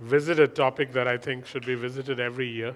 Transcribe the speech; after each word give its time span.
visit 0.00 0.38
a 0.38 0.48
topic 0.48 0.92
that 0.92 1.08
I 1.08 1.16
think 1.16 1.46
should 1.46 1.64
be 1.64 1.74
visited 1.74 2.20
every 2.20 2.48
year. 2.48 2.74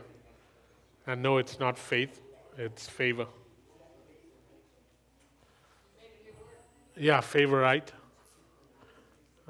And 1.06 1.22
no, 1.22 1.38
it's 1.38 1.58
not 1.58 1.78
faith, 1.78 2.20
it's 2.56 2.88
favor. 2.88 3.26
Yeah, 6.96 7.20
favouright 7.20 7.92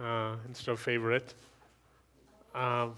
uh, 0.00 0.36
instead 0.48 0.72
of 0.72 0.80
favorite. 0.80 1.34
Um, 2.54 2.94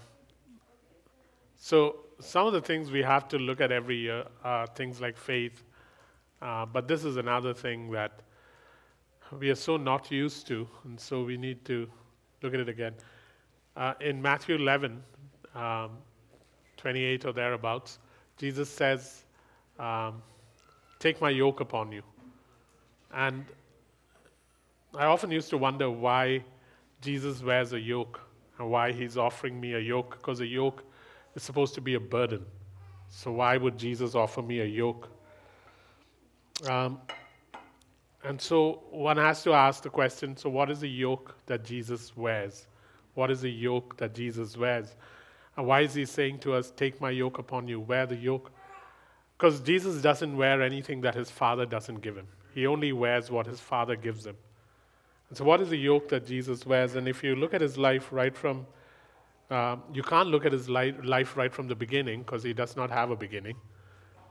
so, 1.57 1.97
some 2.19 2.47
of 2.47 2.53
the 2.53 2.61
things 2.61 2.91
we 2.91 3.01
have 3.01 3.27
to 3.29 3.37
look 3.37 3.61
at 3.61 3.71
every 3.71 3.97
year 3.97 4.25
are 4.43 4.67
things 4.67 5.01
like 5.01 5.17
faith, 5.17 5.63
uh, 6.41 6.65
but 6.65 6.87
this 6.87 7.03
is 7.03 7.17
another 7.17 7.53
thing 7.53 7.91
that 7.91 8.21
we 9.39 9.49
are 9.49 9.55
so 9.55 9.77
not 9.77 10.11
used 10.11 10.47
to, 10.47 10.67
and 10.83 10.99
so 10.99 11.23
we 11.23 11.37
need 11.37 11.65
to 11.65 11.89
look 12.41 12.53
at 12.53 12.59
it 12.59 12.69
again. 12.69 12.93
Uh, 13.75 13.93
in 14.01 14.21
Matthew 14.21 14.55
11, 14.55 15.01
um, 15.55 15.91
28 16.77 17.25
or 17.25 17.33
thereabouts, 17.33 17.99
Jesus 18.37 18.69
says, 18.69 19.23
um, 19.79 20.21
Take 20.99 21.19
my 21.19 21.29
yoke 21.29 21.59
upon 21.59 21.91
you. 21.91 22.01
And 23.13 23.45
I 24.95 25.05
often 25.05 25.31
used 25.31 25.49
to 25.49 25.57
wonder 25.57 25.89
why 25.89 26.43
Jesus 27.01 27.43
wears 27.43 27.73
a 27.73 27.79
yoke 27.79 28.21
and 28.57 28.69
why 28.69 28.91
he's 28.91 29.17
offering 29.17 29.59
me 29.59 29.73
a 29.73 29.79
yoke, 29.79 30.17
because 30.17 30.39
a 30.39 30.45
yoke 30.45 30.83
is 31.35 31.43
supposed 31.43 31.73
to 31.75 31.81
be 31.81 31.95
a 31.95 31.99
burden. 31.99 32.45
So, 33.09 33.31
why 33.31 33.57
would 33.57 33.77
Jesus 33.77 34.15
offer 34.15 34.41
me 34.41 34.61
a 34.61 34.65
yoke? 34.65 35.09
Um, 36.67 37.01
and 38.23 38.39
so, 38.39 38.83
one 38.89 39.17
has 39.17 39.43
to 39.43 39.53
ask 39.53 39.83
the 39.83 39.89
question 39.89 40.37
so, 40.37 40.49
what 40.49 40.69
is 40.71 40.79
the 40.79 40.89
yoke 40.89 41.35
that 41.47 41.63
Jesus 41.65 42.15
wears? 42.15 42.67
What 43.13 43.31
is 43.31 43.41
the 43.41 43.51
yoke 43.51 43.97
that 43.97 44.15
Jesus 44.15 44.57
wears? 44.57 44.95
And 45.55 45.67
why 45.67 45.81
is 45.81 45.93
he 45.93 46.05
saying 46.05 46.39
to 46.39 46.53
us, 46.53 46.71
Take 46.71 46.99
my 46.99 47.11
yoke 47.11 47.37
upon 47.37 47.67
you, 47.67 47.79
wear 47.79 48.05
the 48.05 48.15
yoke? 48.15 48.51
Because 49.37 49.59
Jesus 49.59 50.01
doesn't 50.01 50.35
wear 50.35 50.61
anything 50.61 51.01
that 51.01 51.15
his 51.15 51.29
father 51.29 51.65
doesn't 51.65 52.01
give 52.01 52.15
him, 52.15 52.27
he 52.53 52.67
only 52.67 52.93
wears 52.93 53.29
what 53.29 53.45
his 53.45 53.59
father 53.59 53.95
gives 53.95 54.25
him. 54.25 54.37
And 55.29 55.37
so, 55.37 55.43
what 55.43 55.61
is 55.61 55.69
the 55.69 55.77
yoke 55.77 56.09
that 56.09 56.25
Jesus 56.25 56.65
wears? 56.65 56.95
And 56.95 57.07
if 57.07 57.23
you 57.23 57.35
look 57.35 57.53
at 57.53 57.61
his 57.61 57.77
life 57.77 58.09
right 58.11 58.35
from, 58.35 58.65
uh, 59.49 59.77
you 59.91 60.03
can't 60.03 60.29
look 60.29 60.45
at 60.45 60.51
his 60.51 60.69
li- 60.69 60.95
life 61.03 61.35
right 61.35 61.51
from 61.51 61.67
the 61.67 61.75
beginning 61.75 62.21
because 62.21 62.43
he 62.43 62.53
does 62.53 62.75
not 62.75 62.89
have 62.91 63.11
a 63.11 63.15
beginning. 63.15 63.55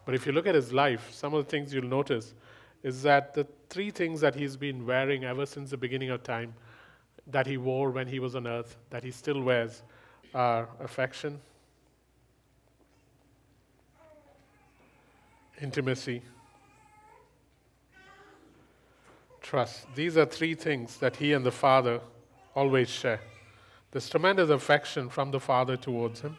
But 0.05 0.15
if 0.15 0.27
you 0.27 0.33
look 0.33 0.47
at 0.47 0.55
his 0.55 0.73
life, 0.73 1.13
some 1.13 1.35
of 1.35 1.45
the 1.45 1.51
things 1.51 1.73
you'll 1.73 1.85
notice 1.85 2.35
is 2.83 3.03
that 3.03 3.35
the 3.35 3.47
three 3.69 3.91
things 3.91 4.21
that 4.21 4.35
he's 4.35 4.57
been 4.57 4.85
wearing 4.87 5.25
ever 5.25 5.47
since 5.47 5.71
the 5.71 5.77
beginning 5.77 6.11
of 6.11 6.23
time 6.23 6.55
that 7.27 7.47
he 7.47 7.57
wore 7.57 7.91
when 7.91 8.07
he 8.07 8.19
was 8.19 8.35
on 8.35 8.47
earth, 8.47 8.77
that 8.91 9.05
he 9.05 9.11
still 9.11 9.41
wears, 9.41 9.83
are 10.35 10.69
affection, 10.81 11.41
intimacy, 15.61 16.23
trust. 19.41 19.87
These 19.95 20.17
are 20.17 20.27
three 20.27 20.55
things 20.55 20.97
that 20.99 21.17
he 21.17 21.33
and 21.33 21.45
the 21.45 21.51
Father 21.51 22.01
always 22.55 22.89
share. 22.89 23.21
There's 23.91 24.09
tremendous 24.09 24.51
affection 24.51 25.09
from 25.09 25.31
the 25.31 25.41
Father 25.41 25.77
towards 25.77 26.21
him. 26.21 26.37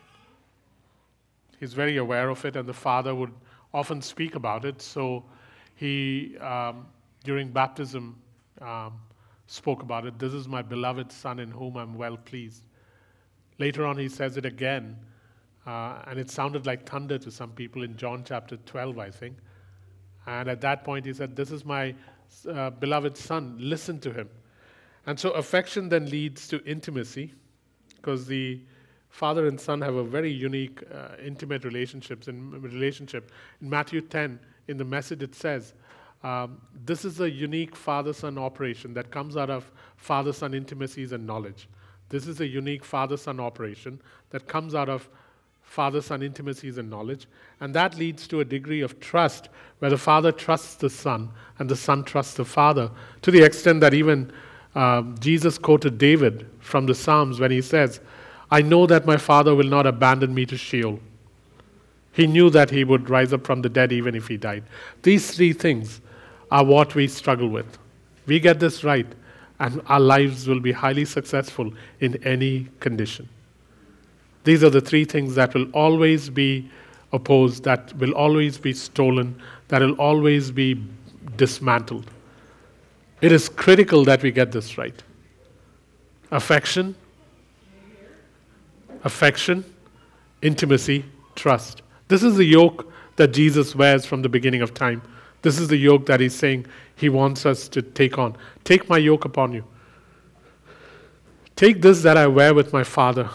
He's 1.59 1.73
very 1.73 1.97
aware 1.97 2.29
of 2.29 2.43
it, 2.45 2.55
and 2.55 2.67
the 2.67 2.73
Father 2.73 3.13
would 3.13 3.31
often 3.73 4.01
speak 4.01 4.35
about 4.35 4.65
it. 4.65 4.81
So 4.81 5.23
he, 5.75 6.37
um, 6.39 6.87
during 7.23 7.51
baptism, 7.51 8.15
um, 8.61 8.99
spoke 9.47 9.81
about 9.81 10.05
it. 10.05 10.19
This 10.19 10.33
is 10.33 10.47
my 10.47 10.61
beloved 10.61 11.11
Son 11.11 11.39
in 11.39 11.51
whom 11.51 11.77
I'm 11.77 11.95
well 11.95 12.17
pleased. 12.17 12.63
Later 13.59 13.85
on, 13.85 13.97
he 13.97 14.09
says 14.09 14.37
it 14.37 14.45
again, 14.45 14.97
uh, 15.65 15.99
and 16.07 16.19
it 16.19 16.29
sounded 16.29 16.65
like 16.65 16.87
thunder 16.87 17.17
to 17.19 17.31
some 17.31 17.51
people 17.51 17.83
in 17.83 17.95
John 17.95 18.23
chapter 18.25 18.57
12, 18.57 18.99
I 18.99 19.11
think. 19.11 19.37
And 20.25 20.49
at 20.49 20.61
that 20.61 20.83
point, 20.83 21.05
he 21.05 21.13
said, 21.13 21.35
This 21.35 21.51
is 21.51 21.63
my 21.63 21.93
uh, 22.49 22.71
beloved 22.71 23.15
Son, 23.17 23.55
listen 23.59 23.99
to 24.01 24.11
him. 24.11 24.29
And 25.05 25.19
so, 25.19 25.31
affection 25.31 25.89
then 25.89 26.09
leads 26.09 26.47
to 26.47 26.63
intimacy, 26.63 27.33
because 27.97 28.25
the 28.25 28.61
father 29.13 29.47
and 29.47 29.59
son 29.59 29.79
have 29.79 29.93
a 29.93 30.03
very 30.03 30.31
unique, 30.31 30.81
uh, 30.91 31.09
intimate 31.23 31.63
relationships 31.63 32.27
and 32.27 32.51
relationship. 32.63 33.31
In 33.61 33.69
Matthew 33.69 34.01
10, 34.01 34.39
in 34.67 34.77
the 34.77 34.83
message, 34.83 35.21
it 35.21 35.35
says, 35.35 35.73
um, 36.23 36.61
this 36.85 37.05
is 37.05 37.19
a 37.19 37.29
unique 37.29 37.75
father 37.75 38.13
son 38.13 38.37
operation 38.37 38.93
that 38.93 39.11
comes 39.11 39.35
out 39.35 39.49
of 39.49 39.69
father 39.97 40.33
son 40.33 40.53
intimacies 40.53 41.11
and 41.11 41.27
knowledge. 41.27 41.67
This 42.09 42.27
is 42.27 42.39
a 42.39 42.47
unique 42.47 42.85
father 42.85 43.17
son 43.17 43.39
operation 43.39 43.99
that 44.29 44.47
comes 44.47 44.73
out 44.73 44.89
of 44.89 45.09
father 45.61 46.01
son 46.01 46.21
intimacies 46.21 46.77
and 46.77 46.89
knowledge. 46.89 47.27
And 47.59 47.73
that 47.73 47.97
leads 47.97 48.27
to 48.27 48.39
a 48.39 48.45
degree 48.45 48.81
of 48.81 48.99
trust 48.99 49.49
where 49.79 49.91
the 49.91 49.97
father 49.97 50.31
trusts 50.31 50.75
the 50.75 50.89
son 50.89 51.29
and 51.59 51.69
the 51.69 51.75
son 51.75 52.03
trusts 52.03 52.35
the 52.35 52.45
father 52.45 52.91
to 53.21 53.31
the 53.31 53.43
extent 53.43 53.81
that 53.81 53.93
even 53.93 54.31
um, 54.75 55.15
Jesus 55.19 55.57
quoted 55.57 55.97
David 55.97 56.49
from 56.59 56.85
the 56.85 56.95
Psalms 56.95 57.39
when 57.39 57.51
he 57.51 57.61
says, 57.61 57.99
I 58.49 58.61
know 58.61 58.85
that 58.87 59.05
my 59.05 59.17
father 59.17 59.55
will 59.55 59.67
not 59.67 59.85
abandon 59.87 60.33
me 60.33 60.45
to 60.47 60.57
Sheol. 60.57 60.99
He 62.11 62.27
knew 62.27 62.49
that 62.51 62.69
he 62.69 62.83
would 62.83 63.09
rise 63.09 63.33
up 63.33 63.45
from 63.45 63.61
the 63.63 63.69
dead 63.69 63.91
even 63.91 64.13
if 64.13 64.27
he 64.27 64.37
died. 64.37 64.63
These 65.01 65.35
three 65.35 65.53
things 65.53 66.01
are 66.53 66.63
what 66.63 66.93
we 66.93 67.07
struggle 67.07 67.49
with. 67.49 67.79
We 68.27 68.39
get 68.39 68.59
this 68.59 68.83
right, 68.83 69.07
and 69.59 69.81
our 69.87 69.99
lives 69.99 70.47
will 70.47 70.59
be 70.59 70.71
highly 70.71 71.03
successful 71.03 71.73
in 71.99 72.23
any 72.23 72.69
condition. 72.79 73.27
These 74.43 74.63
are 74.63 74.69
the 74.69 74.79
three 74.79 75.03
things 75.03 75.33
that 75.33 75.55
will 75.55 75.69
always 75.71 76.29
be 76.29 76.69
opposed, 77.11 77.63
that 77.63 77.91
will 77.97 78.13
always 78.13 78.59
be 78.59 78.71
stolen, 78.71 79.41
that 79.69 79.81
will 79.81 79.93
always 79.93 80.51
be 80.51 80.79
dismantled. 81.37 82.05
It 83.21 83.31
is 83.31 83.49
critical 83.49 84.03
that 84.05 84.21
we 84.21 84.29
get 84.29 84.51
this 84.51 84.77
right. 84.77 85.01
Affection, 86.29 86.93
affection, 89.03 89.65
intimacy, 90.43 91.03
trust. 91.35 91.81
This 92.09 92.21
is 92.21 92.35
the 92.35 92.45
yoke 92.45 92.91
that 93.15 93.29
Jesus 93.29 93.75
wears 93.75 94.05
from 94.05 94.21
the 94.21 94.29
beginning 94.29 94.61
of 94.61 94.75
time. 94.75 95.01
This 95.43 95.59
is 95.59 95.67
the 95.67 95.77
yoke 95.77 96.07
that 96.07 96.19
he's 96.19 96.33
saying 96.33 96.65
he 96.95 97.09
wants 97.09 97.45
us 97.45 97.67
to 97.69 97.81
take 97.81 98.17
on. 98.17 98.35
Take 98.63 98.89
my 98.89 98.97
yoke 98.97 99.25
upon 99.25 99.53
you. 99.53 99.63
Take 101.55 101.81
this 101.81 102.01
that 102.01 102.17
I 102.17 102.27
wear 102.27 102.53
with 102.53 102.73
my 102.73 102.83
Father. 102.83 103.29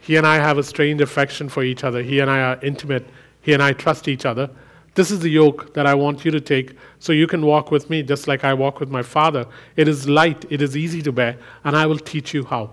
He 0.00 0.16
and 0.16 0.26
I 0.26 0.36
have 0.36 0.56
a 0.56 0.62
strange 0.62 1.00
affection 1.00 1.48
for 1.48 1.62
each 1.62 1.84
other. 1.84 2.02
He 2.02 2.20
and 2.20 2.30
I 2.30 2.40
are 2.40 2.58
intimate. 2.62 3.06
He 3.42 3.52
and 3.52 3.62
I 3.62 3.72
trust 3.72 4.08
each 4.08 4.24
other. 4.24 4.48
This 4.94 5.10
is 5.10 5.20
the 5.20 5.30
yoke 5.30 5.74
that 5.74 5.86
I 5.86 5.94
want 5.94 6.24
you 6.24 6.30
to 6.30 6.40
take 6.40 6.76
so 6.98 7.12
you 7.12 7.26
can 7.26 7.44
walk 7.44 7.70
with 7.70 7.90
me 7.90 8.02
just 8.02 8.28
like 8.28 8.44
I 8.44 8.54
walk 8.54 8.78
with 8.78 8.90
my 8.90 9.02
Father. 9.02 9.46
It 9.76 9.88
is 9.88 10.08
light, 10.08 10.44
it 10.50 10.62
is 10.62 10.76
easy 10.76 11.02
to 11.02 11.12
bear, 11.12 11.38
and 11.64 11.76
I 11.76 11.86
will 11.86 11.98
teach 11.98 12.34
you 12.34 12.44
how. 12.44 12.70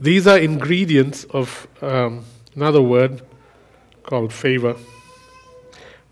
These 0.00 0.26
are 0.26 0.38
ingredients 0.38 1.24
of 1.24 1.68
um, 1.82 2.24
another 2.56 2.80
word 2.80 3.20
called 4.02 4.32
favor, 4.32 4.74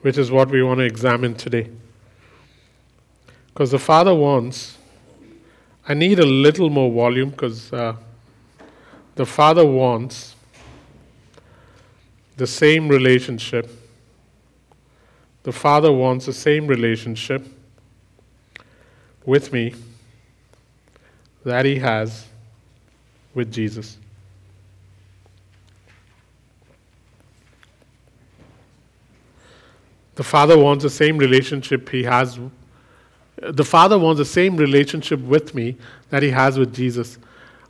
which 0.02 0.18
is 0.18 0.30
what 0.30 0.50
we 0.50 0.62
want 0.62 0.80
to 0.80 0.84
examine 0.84 1.34
today. 1.34 1.70
Because 3.46 3.70
the 3.70 3.78
Father 3.78 4.14
wants, 4.14 4.76
I 5.88 5.94
need 5.94 6.18
a 6.18 6.26
little 6.26 6.68
more 6.68 6.92
volume 6.92 7.30
because 7.30 7.72
uh, 7.72 7.96
the 9.14 9.24
Father 9.24 9.64
wants 9.64 10.36
the 12.36 12.46
same 12.46 12.88
relationship. 12.88 13.70
The 15.44 15.52
Father 15.52 15.90
wants 15.90 16.26
the 16.26 16.34
same 16.34 16.66
relationship 16.66 17.46
with 19.24 19.50
me 19.50 19.74
that 21.42 21.64
He 21.64 21.76
has 21.78 22.26
with 23.38 23.50
Jesus. 23.50 23.96
The 30.16 30.24
Father 30.24 30.58
wants 30.58 30.82
the 30.82 30.90
same 30.90 31.16
relationship 31.16 31.88
He 31.88 32.02
has. 32.02 32.38
The 33.36 33.64
Father 33.64 33.96
wants 33.96 34.18
the 34.18 34.24
same 34.24 34.56
relationship 34.56 35.20
with 35.20 35.54
me 35.54 35.76
that 36.10 36.24
He 36.24 36.30
has 36.30 36.58
with 36.58 36.74
Jesus. 36.74 37.18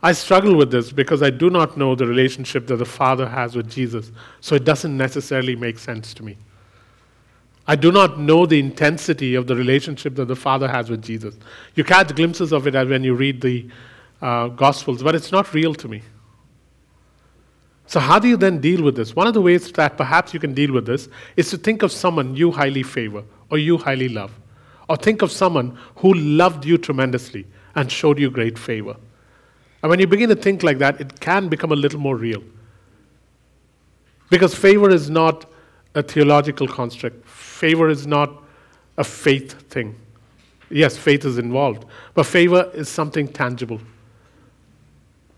I 0.01 0.13
struggle 0.13 0.55
with 0.55 0.71
this 0.71 0.91
because 0.91 1.21
I 1.21 1.29
do 1.29 1.51
not 1.51 1.77
know 1.77 1.93
the 1.93 2.07
relationship 2.07 2.65
that 2.67 2.77
the 2.77 2.85
Father 2.85 3.27
has 3.27 3.55
with 3.55 3.69
Jesus, 3.69 4.11
so 4.41 4.55
it 4.55 4.63
doesn't 4.63 4.97
necessarily 4.97 5.55
make 5.55 5.77
sense 5.77 6.13
to 6.15 6.23
me. 6.23 6.37
I 7.67 7.75
do 7.75 7.91
not 7.91 8.19
know 8.19 8.47
the 8.47 8.59
intensity 8.59 9.35
of 9.35 9.45
the 9.45 9.55
relationship 9.55 10.15
that 10.15 10.25
the 10.25 10.35
Father 10.35 10.67
has 10.67 10.89
with 10.89 11.03
Jesus. 11.03 11.35
You 11.75 11.83
catch 11.83 12.15
glimpses 12.15 12.51
of 12.51 12.65
it 12.65 12.73
when 12.73 13.03
you 13.03 13.13
read 13.13 13.41
the 13.41 13.69
uh, 14.21 14.47
Gospels, 14.49 15.01
but 15.03 15.15
it's 15.15 15.31
not 15.31 15.53
real 15.53 15.73
to 15.75 15.87
me. 15.87 16.01
So, 17.89 17.99
how 17.99 18.19
do 18.19 18.27
you 18.27 18.37
then 18.37 18.59
deal 18.59 18.83
with 18.83 18.95
this? 18.95 19.15
One 19.15 19.25
of 19.25 19.33
the 19.33 19.41
ways 19.41 19.71
that 19.71 19.97
perhaps 19.97 20.33
you 20.33 20.39
can 20.39 20.53
deal 20.53 20.71
with 20.71 20.85
this 20.85 21.09
is 21.35 21.49
to 21.49 21.57
think 21.57 21.81
of 21.81 21.91
someone 21.91 22.35
you 22.35 22.51
highly 22.51 22.83
favor 22.83 23.23
or 23.49 23.57
you 23.57 23.77
highly 23.77 24.09
love. 24.09 24.31
Or 24.87 24.95
think 24.95 25.21
of 25.21 25.31
someone 25.31 25.77
who 25.95 26.13
loved 26.13 26.65
you 26.65 26.77
tremendously 26.77 27.47
and 27.75 27.91
showed 27.91 28.19
you 28.19 28.29
great 28.29 28.59
favor. 28.59 28.95
And 29.81 29.89
when 29.89 29.99
you 29.99 30.07
begin 30.07 30.29
to 30.29 30.35
think 30.35 30.61
like 30.61 30.77
that, 30.79 30.99
it 30.99 31.19
can 31.19 31.47
become 31.47 31.71
a 31.71 31.75
little 31.75 31.99
more 31.99 32.15
real. 32.15 32.43
Because 34.29 34.53
favor 34.53 34.89
is 34.89 35.09
not 35.09 35.49
a 35.95 36.03
theological 36.03 36.67
construct, 36.67 37.27
favor 37.27 37.89
is 37.89 38.05
not 38.05 38.43
a 38.97 39.03
faith 39.03 39.67
thing. 39.69 39.95
Yes, 40.69 40.95
faith 40.95 41.25
is 41.25 41.39
involved, 41.39 41.85
but 42.13 42.27
favor 42.27 42.69
is 42.75 42.87
something 42.89 43.27
tangible. 43.27 43.81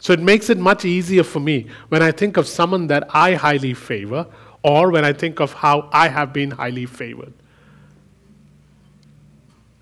So 0.01 0.13
it 0.13 0.19
makes 0.19 0.49
it 0.49 0.57
much 0.57 0.83
easier 0.83 1.23
for 1.23 1.39
me 1.39 1.67
when 1.89 2.01
I 2.01 2.11
think 2.11 2.35
of 2.35 2.47
someone 2.47 2.87
that 2.87 3.07
I 3.13 3.35
highly 3.35 3.75
favor 3.75 4.25
or 4.63 4.89
when 4.89 5.05
I 5.05 5.13
think 5.13 5.39
of 5.39 5.53
how 5.53 5.89
I 5.93 6.07
have 6.07 6.33
been 6.33 6.49
highly 6.49 6.87
favored. 6.87 7.33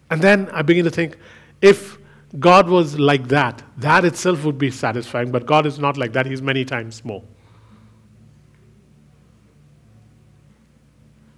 And 0.09 0.21
then 0.21 0.49
I 0.49 0.61
begin 0.61 0.83
to 0.83 0.91
think 0.91 1.17
if 1.61 1.97
God 2.37 2.67
was 2.67 2.99
like 2.99 3.29
that, 3.29 3.63
that 3.77 4.03
itself 4.03 4.43
would 4.43 4.57
be 4.57 4.71
satisfying, 4.71 5.31
but 5.31 5.45
God 5.45 5.65
is 5.65 5.79
not 5.79 5.95
like 5.95 6.11
that. 6.11 6.25
He's 6.25 6.41
many 6.41 6.65
times 6.65 7.05
more. 7.05 7.23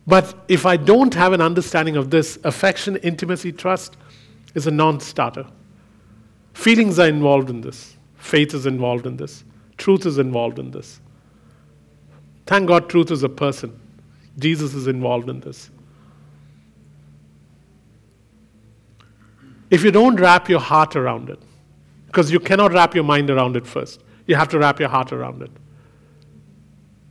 But 0.08 0.34
if 0.48 0.66
I 0.66 0.76
don't 0.76 1.14
have 1.14 1.34
an 1.34 1.42
understanding 1.42 1.98
of 1.98 2.10
this, 2.10 2.40
affection, 2.44 2.96
intimacy, 2.98 3.52
trust 3.52 3.96
is 4.56 4.66
a 4.66 4.72
non 4.72 5.00
starter. 5.00 5.46
Feelings 6.54 6.98
are 6.98 7.08
involved 7.08 7.52
in 7.52 7.62
this, 7.62 7.96
faith 8.22 8.54
is 8.54 8.66
involved 8.66 9.06
in 9.06 9.18
this, 9.18 9.44
truth 9.78 10.06
is 10.06 10.18
involved 10.18 10.60
in 10.60 10.72
this. 10.72 11.02
Thank 12.46 12.68
God, 12.68 12.90
truth 12.90 13.12
is 13.12 13.24
a 13.24 13.30
person. 13.30 13.78
Jesus 14.38 14.74
is 14.74 14.88
involved 14.88 15.30
in 15.30 15.40
this. 15.40 15.70
If 19.70 19.84
you 19.84 19.92
don't 19.92 20.20
wrap 20.20 20.50
your 20.50 20.60
heart 20.60 20.96
around 20.96 21.30
it, 21.30 21.40
because 22.08 22.32
you 22.32 22.40
cannot 22.40 22.74
wrap 22.74 22.94
your 22.94 23.06
mind 23.06 23.30
around 23.30 23.56
it 23.56 23.66
first, 23.66 24.04
you 24.28 24.36
have 24.36 24.50
to 24.50 24.60
wrap 24.60 24.80
your 24.80 24.90
heart 24.90 25.12
around 25.14 25.42
it. 25.42 25.52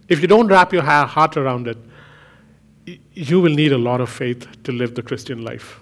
If 0.08 0.20
you 0.20 0.26
don't 0.26 0.48
wrap 0.48 0.72
your 0.72 0.82
heart 0.82 1.36
around 1.36 1.68
it, 1.68 1.78
you 3.12 3.40
will 3.40 3.54
need 3.54 3.72
a 3.72 3.78
lot 3.78 4.00
of 4.00 4.10
faith 4.10 4.46
to 4.64 4.72
live 4.72 4.94
the 4.94 5.02
Christian 5.02 5.42
life. 5.42 5.80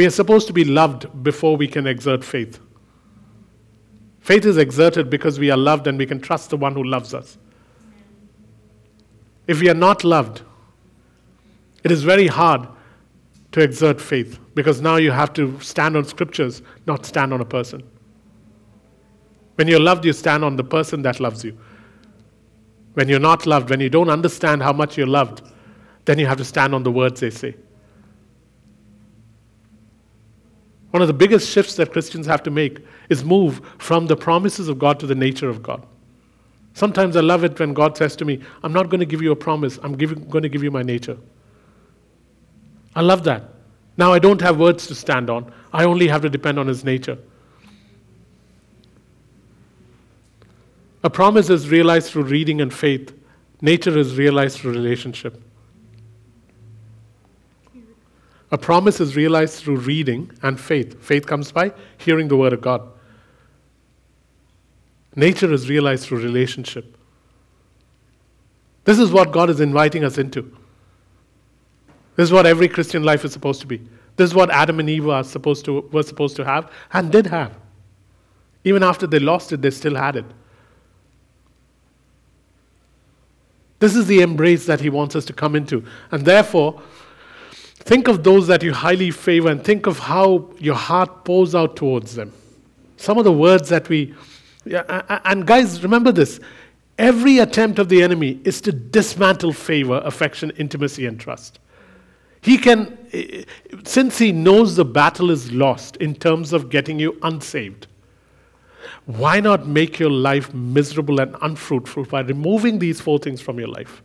We 0.00 0.06
are 0.06 0.08
supposed 0.08 0.46
to 0.46 0.54
be 0.54 0.64
loved 0.64 1.22
before 1.22 1.58
we 1.58 1.68
can 1.68 1.86
exert 1.86 2.24
faith. 2.24 2.58
Faith 4.20 4.46
is 4.46 4.56
exerted 4.56 5.10
because 5.10 5.38
we 5.38 5.50
are 5.50 5.58
loved 5.58 5.86
and 5.86 5.98
we 5.98 6.06
can 6.06 6.22
trust 6.22 6.48
the 6.48 6.56
one 6.56 6.72
who 6.72 6.82
loves 6.82 7.12
us. 7.12 7.36
If 9.46 9.60
we 9.60 9.68
are 9.68 9.74
not 9.74 10.02
loved, 10.02 10.40
it 11.84 11.90
is 11.92 12.02
very 12.02 12.28
hard 12.28 12.66
to 13.52 13.60
exert 13.60 14.00
faith 14.00 14.38
because 14.54 14.80
now 14.80 14.96
you 14.96 15.10
have 15.10 15.34
to 15.34 15.60
stand 15.60 15.98
on 15.98 16.06
scriptures, 16.06 16.62
not 16.86 17.04
stand 17.04 17.34
on 17.34 17.42
a 17.42 17.44
person. 17.44 17.82
When 19.56 19.68
you're 19.68 19.80
loved, 19.80 20.06
you 20.06 20.14
stand 20.14 20.46
on 20.46 20.56
the 20.56 20.64
person 20.64 21.02
that 21.02 21.20
loves 21.20 21.44
you. 21.44 21.58
When 22.94 23.10
you're 23.10 23.20
not 23.20 23.44
loved, 23.44 23.68
when 23.68 23.80
you 23.80 23.90
don't 23.90 24.08
understand 24.08 24.62
how 24.62 24.72
much 24.72 24.96
you're 24.96 25.06
loved, 25.06 25.42
then 26.06 26.18
you 26.18 26.24
have 26.24 26.38
to 26.38 26.44
stand 26.46 26.74
on 26.74 26.84
the 26.84 26.90
words 26.90 27.20
they 27.20 27.28
say. 27.28 27.54
One 30.90 31.02
of 31.02 31.08
the 31.08 31.14
biggest 31.14 31.48
shifts 31.48 31.76
that 31.76 31.92
Christians 31.92 32.26
have 32.26 32.42
to 32.42 32.50
make 32.50 32.84
is 33.08 33.24
move 33.24 33.60
from 33.78 34.06
the 34.06 34.16
promises 34.16 34.68
of 34.68 34.78
God 34.78 34.98
to 35.00 35.06
the 35.06 35.14
nature 35.14 35.48
of 35.48 35.62
God. 35.62 35.86
Sometimes 36.74 37.16
I 37.16 37.20
love 37.20 37.44
it 37.44 37.58
when 37.58 37.74
God 37.74 37.96
says 37.96 38.16
to 38.16 38.24
me, 38.24 38.40
I'm 38.62 38.72
not 38.72 38.88
going 38.90 39.00
to 39.00 39.06
give 39.06 39.22
you 39.22 39.32
a 39.32 39.36
promise, 39.36 39.78
I'm 39.82 39.96
giving, 39.96 40.28
going 40.28 40.42
to 40.42 40.48
give 40.48 40.62
you 40.62 40.70
my 40.70 40.82
nature. 40.82 41.16
I 42.94 43.02
love 43.02 43.24
that. 43.24 43.44
Now 43.96 44.12
I 44.12 44.18
don't 44.18 44.40
have 44.40 44.58
words 44.58 44.86
to 44.88 44.94
stand 44.94 45.30
on, 45.30 45.52
I 45.72 45.84
only 45.84 46.08
have 46.08 46.22
to 46.22 46.30
depend 46.30 46.58
on 46.58 46.66
His 46.66 46.84
nature. 46.84 47.18
A 51.02 51.10
promise 51.10 51.48
is 51.50 51.68
realized 51.68 52.10
through 52.10 52.24
reading 52.24 52.60
and 52.60 52.72
faith. 52.72 53.14
Nature 53.62 53.96
is 53.96 54.16
realized 54.16 54.58
through 54.58 54.72
relationship. 54.72 55.40
A 58.52 58.58
promise 58.58 59.00
is 59.00 59.16
realized 59.16 59.62
through 59.62 59.76
reading 59.76 60.32
and 60.42 60.58
faith. 60.58 61.02
Faith 61.02 61.26
comes 61.26 61.52
by 61.52 61.72
hearing 61.98 62.28
the 62.28 62.36
word 62.36 62.52
of 62.52 62.60
God. 62.60 62.82
Nature 65.14 65.52
is 65.52 65.68
realized 65.68 66.06
through 66.06 66.18
relationship. 66.18 66.96
This 68.84 68.98
is 68.98 69.10
what 69.10 69.32
God 69.32 69.50
is 69.50 69.60
inviting 69.60 70.04
us 70.04 70.18
into. 70.18 70.56
This 72.16 72.24
is 72.24 72.32
what 72.32 72.46
every 72.46 72.68
Christian 72.68 73.02
life 73.02 73.24
is 73.24 73.32
supposed 73.32 73.60
to 73.60 73.66
be. 73.66 73.80
This 74.16 74.30
is 74.30 74.34
what 74.34 74.50
Adam 74.50 74.80
and 74.80 74.90
Eve 74.90 75.08
are 75.08 75.24
supposed 75.24 75.64
to, 75.66 75.80
were 75.92 76.02
supposed 76.02 76.36
to 76.36 76.44
have 76.44 76.70
and 76.92 77.10
did 77.10 77.26
have. 77.26 77.56
Even 78.64 78.82
after 78.82 79.06
they 79.06 79.18
lost 79.18 79.52
it, 79.52 79.62
they 79.62 79.70
still 79.70 79.94
had 79.94 80.16
it. 80.16 80.24
This 83.78 83.96
is 83.96 84.06
the 84.06 84.20
embrace 84.20 84.66
that 84.66 84.80
He 84.80 84.90
wants 84.90 85.16
us 85.16 85.24
to 85.26 85.32
come 85.32 85.56
into. 85.56 85.84
And 86.10 86.24
therefore, 86.24 86.82
think 87.80 88.08
of 88.08 88.22
those 88.22 88.46
that 88.46 88.62
you 88.62 88.72
highly 88.72 89.10
favor 89.10 89.48
and 89.48 89.62
think 89.62 89.86
of 89.86 89.98
how 89.98 90.50
your 90.58 90.74
heart 90.74 91.24
pours 91.24 91.54
out 91.54 91.76
towards 91.76 92.14
them. 92.14 92.32
Some 92.96 93.18
of 93.18 93.24
the 93.24 93.32
words 93.32 93.68
that 93.70 93.88
we. 93.88 94.14
Yeah, 94.64 95.20
and 95.24 95.46
guys, 95.46 95.82
remember 95.82 96.12
this. 96.12 96.38
Every 96.98 97.38
attempt 97.38 97.78
of 97.78 97.88
the 97.88 98.02
enemy 98.02 98.40
is 98.44 98.60
to 98.60 98.72
dismantle 98.72 99.54
favor, 99.54 100.02
affection, 100.04 100.52
intimacy, 100.58 101.06
and 101.06 101.18
trust. 101.18 101.58
He 102.42 102.58
can, 102.58 102.98
eh, 103.12 103.44
eh, 103.72 103.76
since 103.84 104.18
he 104.18 104.32
knows 104.32 104.76
the 104.76 104.84
battle 104.84 105.30
is 105.30 105.50
lost 105.50 105.96
in 105.96 106.14
terms 106.14 106.52
of 106.52 106.68
getting 106.68 106.98
you 106.98 107.18
unsaved, 107.22 107.86
why 109.06 109.40
not 109.40 109.66
make 109.66 109.98
your 109.98 110.10
life 110.10 110.52
miserable 110.54 111.20
and 111.20 111.34
unfruitful 111.42 112.04
by 112.04 112.20
removing 112.20 112.78
these 112.78 113.00
four 113.00 113.18
things 113.18 113.40
from 113.40 113.58
your 113.58 113.68
life? 113.68 114.02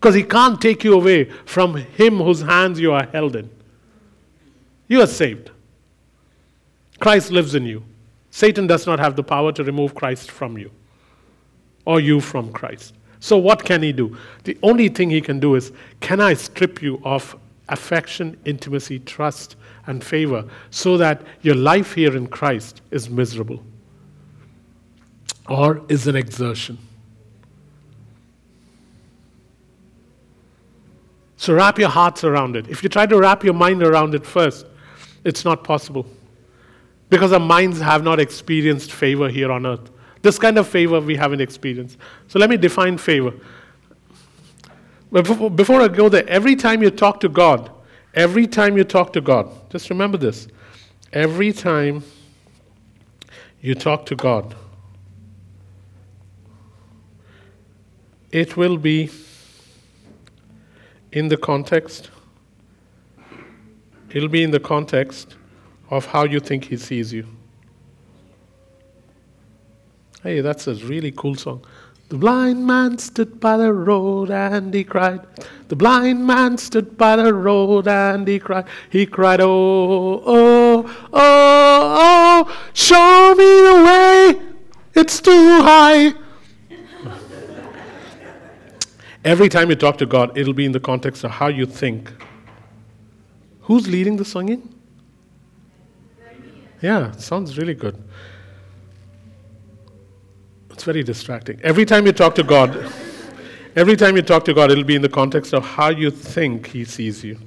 Because 0.00 0.14
He 0.14 0.22
can't 0.22 0.60
take 0.60 0.82
you 0.82 0.94
away 0.94 1.24
from 1.24 1.74
Him 1.76 2.18
whose 2.18 2.40
hands 2.40 2.80
you 2.80 2.92
are 2.92 3.06
held 3.06 3.36
in. 3.36 3.50
You 4.88 5.02
are 5.02 5.06
saved. 5.06 5.50
Christ 6.98 7.30
lives 7.30 7.54
in 7.54 7.64
you. 7.64 7.84
Satan 8.30 8.66
does 8.66 8.86
not 8.86 8.98
have 8.98 9.16
the 9.16 9.22
power 9.22 9.52
to 9.52 9.64
remove 9.64 9.94
Christ 9.94 10.30
from 10.30 10.56
you 10.56 10.70
or 11.84 12.00
you 12.00 12.20
from 12.20 12.52
Christ. 12.52 12.94
So, 13.20 13.36
what 13.36 13.64
can 13.64 13.82
he 13.82 13.92
do? 13.92 14.16
The 14.44 14.56
only 14.62 14.88
thing 14.88 15.10
he 15.10 15.20
can 15.20 15.40
do 15.40 15.54
is 15.54 15.72
can 16.00 16.20
I 16.20 16.34
strip 16.34 16.82
you 16.82 17.00
of 17.04 17.36
affection, 17.68 18.36
intimacy, 18.44 18.98
trust, 19.00 19.56
and 19.86 20.02
favor 20.02 20.44
so 20.70 20.96
that 20.96 21.22
your 21.42 21.54
life 21.54 21.94
here 21.94 22.16
in 22.16 22.26
Christ 22.26 22.80
is 22.90 23.10
miserable? 23.10 23.62
or 25.50 25.82
is 25.88 26.06
an 26.06 26.16
exertion. 26.16 26.78
So 31.40 31.54
wrap 31.54 31.78
your 31.78 31.88
hearts 31.88 32.22
around 32.22 32.54
it. 32.54 32.68
If 32.68 32.82
you 32.82 32.90
try 32.90 33.06
to 33.06 33.18
wrap 33.18 33.42
your 33.42 33.54
mind 33.54 33.82
around 33.82 34.14
it 34.14 34.26
first, 34.26 34.66
it's 35.24 35.42
not 35.42 35.64
possible. 35.64 36.04
Because 37.08 37.32
our 37.32 37.40
minds 37.40 37.80
have 37.80 38.04
not 38.04 38.20
experienced 38.20 38.92
favor 38.92 39.30
here 39.30 39.50
on 39.50 39.64
earth. 39.64 39.90
This 40.20 40.38
kind 40.38 40.58
of 40.58 40.68
favor 40.68 41.00
we 41.00 41.16
haven't 41.16 41.40
experienced. 41.40 41.96
So 42.28 42.38
let 42.38 42.50
me 42.50 42.58
define 42.58 42.98
favor. 42.98 43.32
Before 45.10 45.80
I 45.80 45.88
go 45.88 46.10
there, 46.10 46.28
every 46.28 46.56
time 46.56 46.82
you 46.82 46.90
talk 46.90 47.20
to 47.20 47.28
God, 47.30 47.70
every 48.12 48.46
time 48.46 48.76
you 48.76 48.84
talk 48.84 49.10
to 49.14 49.22
God, 49.22 49.50
just 49.70 49.88
remember 49.88 50.18
this. 50.18 50.46
Every 51.14 51.54
time 51.54 52.04
you 53.62 53.74
talk 53.74 54.04
to 54.06 54.14
God, 54.14 54.54
it 58.30 58.58
will 58.58 58.76
be 58.76 59.10
in 61.12 61.28
the 61.28 61.36
context, 61.36 62.10
it'll 64.10 64.28
be 64.28 64.42
in 64.42 64.50
the 64.50 64.60
context 64.60 65.36
of 65.90 66.06
how 66.06 66.24
you 66.24 66.40
think 66.40 66.64
he 66.64 66.76
sees 66.76 67.12
you. 67.12 67.26
Hey, 70.22 70.40
that's 70.40 70.66
a 70.66 70.74
really 70.74 71.12
cool 71.12 71.34
song. 71.34 71.64
The 72.10 72.16
blind 72.16 72.66
man 72.66 72.98
stood 72.98 73.38
by 73.38 73.56
the 73.56 73.72
road 73.72 74.30
and 74.30 74.74
he 74.74 74.82
cried. 74.84 75.20
The 75.68 75.76
blind 75.76 76.26
man 76.26 76.58
stood 76.58 76.98
by 76.98 77.16
the 77.16 77.32
road 77.32 77.86
and 77.86 78.26
he 78.26 78.40
cried. 78.40 78.66
He 78.90 79.06
cried, 79.06 79.40
Oh, 79.40 80.22
oh, 80.26 81.08
oh, 81.12 82.46
oh, 82.52 82.70
show 82.74 83.34
me 83.36 83.44
the 83.44 83.84
way. 83.84 84.52
It's 84.94 85.20
too 85.20 85.62
high. 85.62 86.12
Every 89.24 89.48
time 89.48 89.70
you 89.70 89.76
talk 89.76 89.98
to 89.98 90.06
God, 90.06 90.36
it'll 90.36 90.54
be 90.54 90.64
in 90.64 90.72
the 90.72 90.80
context 90.80 91.24
of 91.24 91.30
how 91.30 91.48
you 91.48 91.66
think. 91.66 92.10
Who's 93.62 93.86
leading 93.88 94.16
the 94.16 94.24
singing? 94.24 94.74
Yeah, 96.80 97.12
sounds 97.12 97.58
really 97.58 97.74
good. 97.74 98.02
It's 100.70 100.84
very 100.84 101.02
distracting. 101.02 101.60
Every 101.62 101.84
time 101.84 102.06
you 102.06 102.12
talk 102.12 102.34
to 102.36 102.42
God, 102.42 102.90
Every 103.76 103.96
time 103.96 104.16
you 104.16 104.22
talk 104.22 104.44
to 104.46 104.54
God, 104.54 104.72
it'll 104.72 104.82
be 104.82 104.96
in 104.96 105.02
the 105.02 105.08
context 105.08 105.54
of 105.54 105.64
how 105.64 105.90
you 105.90 106.10
think 106.10 106.66
He 106.66 106.84
sees 106.84 107.22
you. 107.22 107.38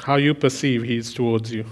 How 0.00 0.16
you 0.16 0.34
perceive 0.34 0.82
He 0.82 0.98
is 0.98 1.14
towards 1.14 1.50
you. 1.50 1.64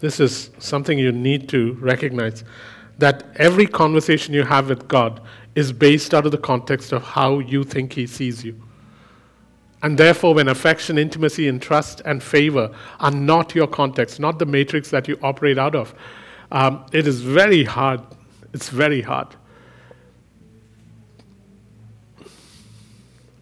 This 0.00 0.18
is 0.18 0.50
something 0.58 0.98
you 0.98 1.12
need 1.12 1.48
to 1.50 1.74
recognize 1.74 2.42
that 2.98 3.24
every 3.36 3.66
conversation 3.66 4.34
you 4.34 4.42
have 4.42 4.68
with 4.68 4.88
God 4.88 5.20
is 5.54 5.72
based 5.72 6.14
out 6.14 6.26
of 6.26 6.32
the 6.32 6.38
context 6.38 6.92
of 6.92 7.02
how 7.02 7.38
you 7.38 7.64
think 7.64 7.92
He 7.92 8.06
sees 8.06 8.44
you. 8.44 8.60
And 9.82 9.96
therefore, 9.96 10.34
when 10.34 10.48
affection, 10.48 10.98
intimacy, 10.98 11.48
and 11.48 11.60
trust 11.60 12.02
and 12.04 12.22
favor 12.22 12.70
are 12.98 13.10
not 13.10 13.54
your 13.54 13.66
context, 13.66 14.20
not 14.20 14.38
the 14.38 14.46
matrix 14.46 14.90
that 14.90 15.08
you 15.08 15.18
operate 15.22 15.58
out 15.58 15.74
of, 15.74 15.94
um, 16.52 16.84
it 16.92 17.06
is 17.06 17.22
very 17.22 17.64
hard. 17.64 18.00
It's 18.52 18.68
very 18.68 19.00
hard. 19.00 19.28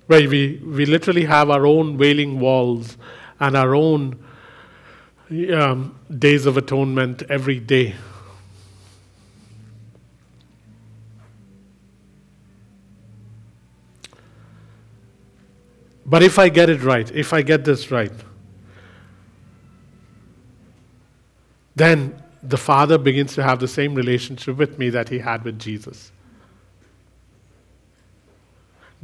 Where 0.07 0.29
we, 0.29 0.61
we 0.65 0.87
literally 0.87 1.25
have 1.25 1.51
our 1.51 1.67
own 1.67 1.99
wailing 1.99 2.39
walls 2.41 2.97
and 3.41 3.57
our 3.57 3.75
own 3.75 4.25
um, 5.31 5.99
days 6.19 6.47
of 6.47 6.57
atonement 6.57 7.23
every 7.29 7.61
day. 7.61 7.95
But 16.07 16.23
if 16.23 16.39
I 16.39 16.49
get 16.49 16.71
it 16.71 16.83
right, 16.83 17.11
if 17.11 17.35
I 17.35 17.43
get 17.43 17.67
this 17.67 17.91
right, 17.91 18.13
then 21.77 22.21
the 22.43 22.57
Father 22.57 22.97
begins 22.97 23.35
to 23.35 23.43
have 23.43 23.61
the 23.61 23.69
same 23.69 23.95
relationship 23.95 24.57
with 24.57 24.79
me 24.79 24.89
that 24.91 25.11
He 25.11 25.19
had 25.19 25.45
with 25.45 25.59
Jesus. 25.59 26.11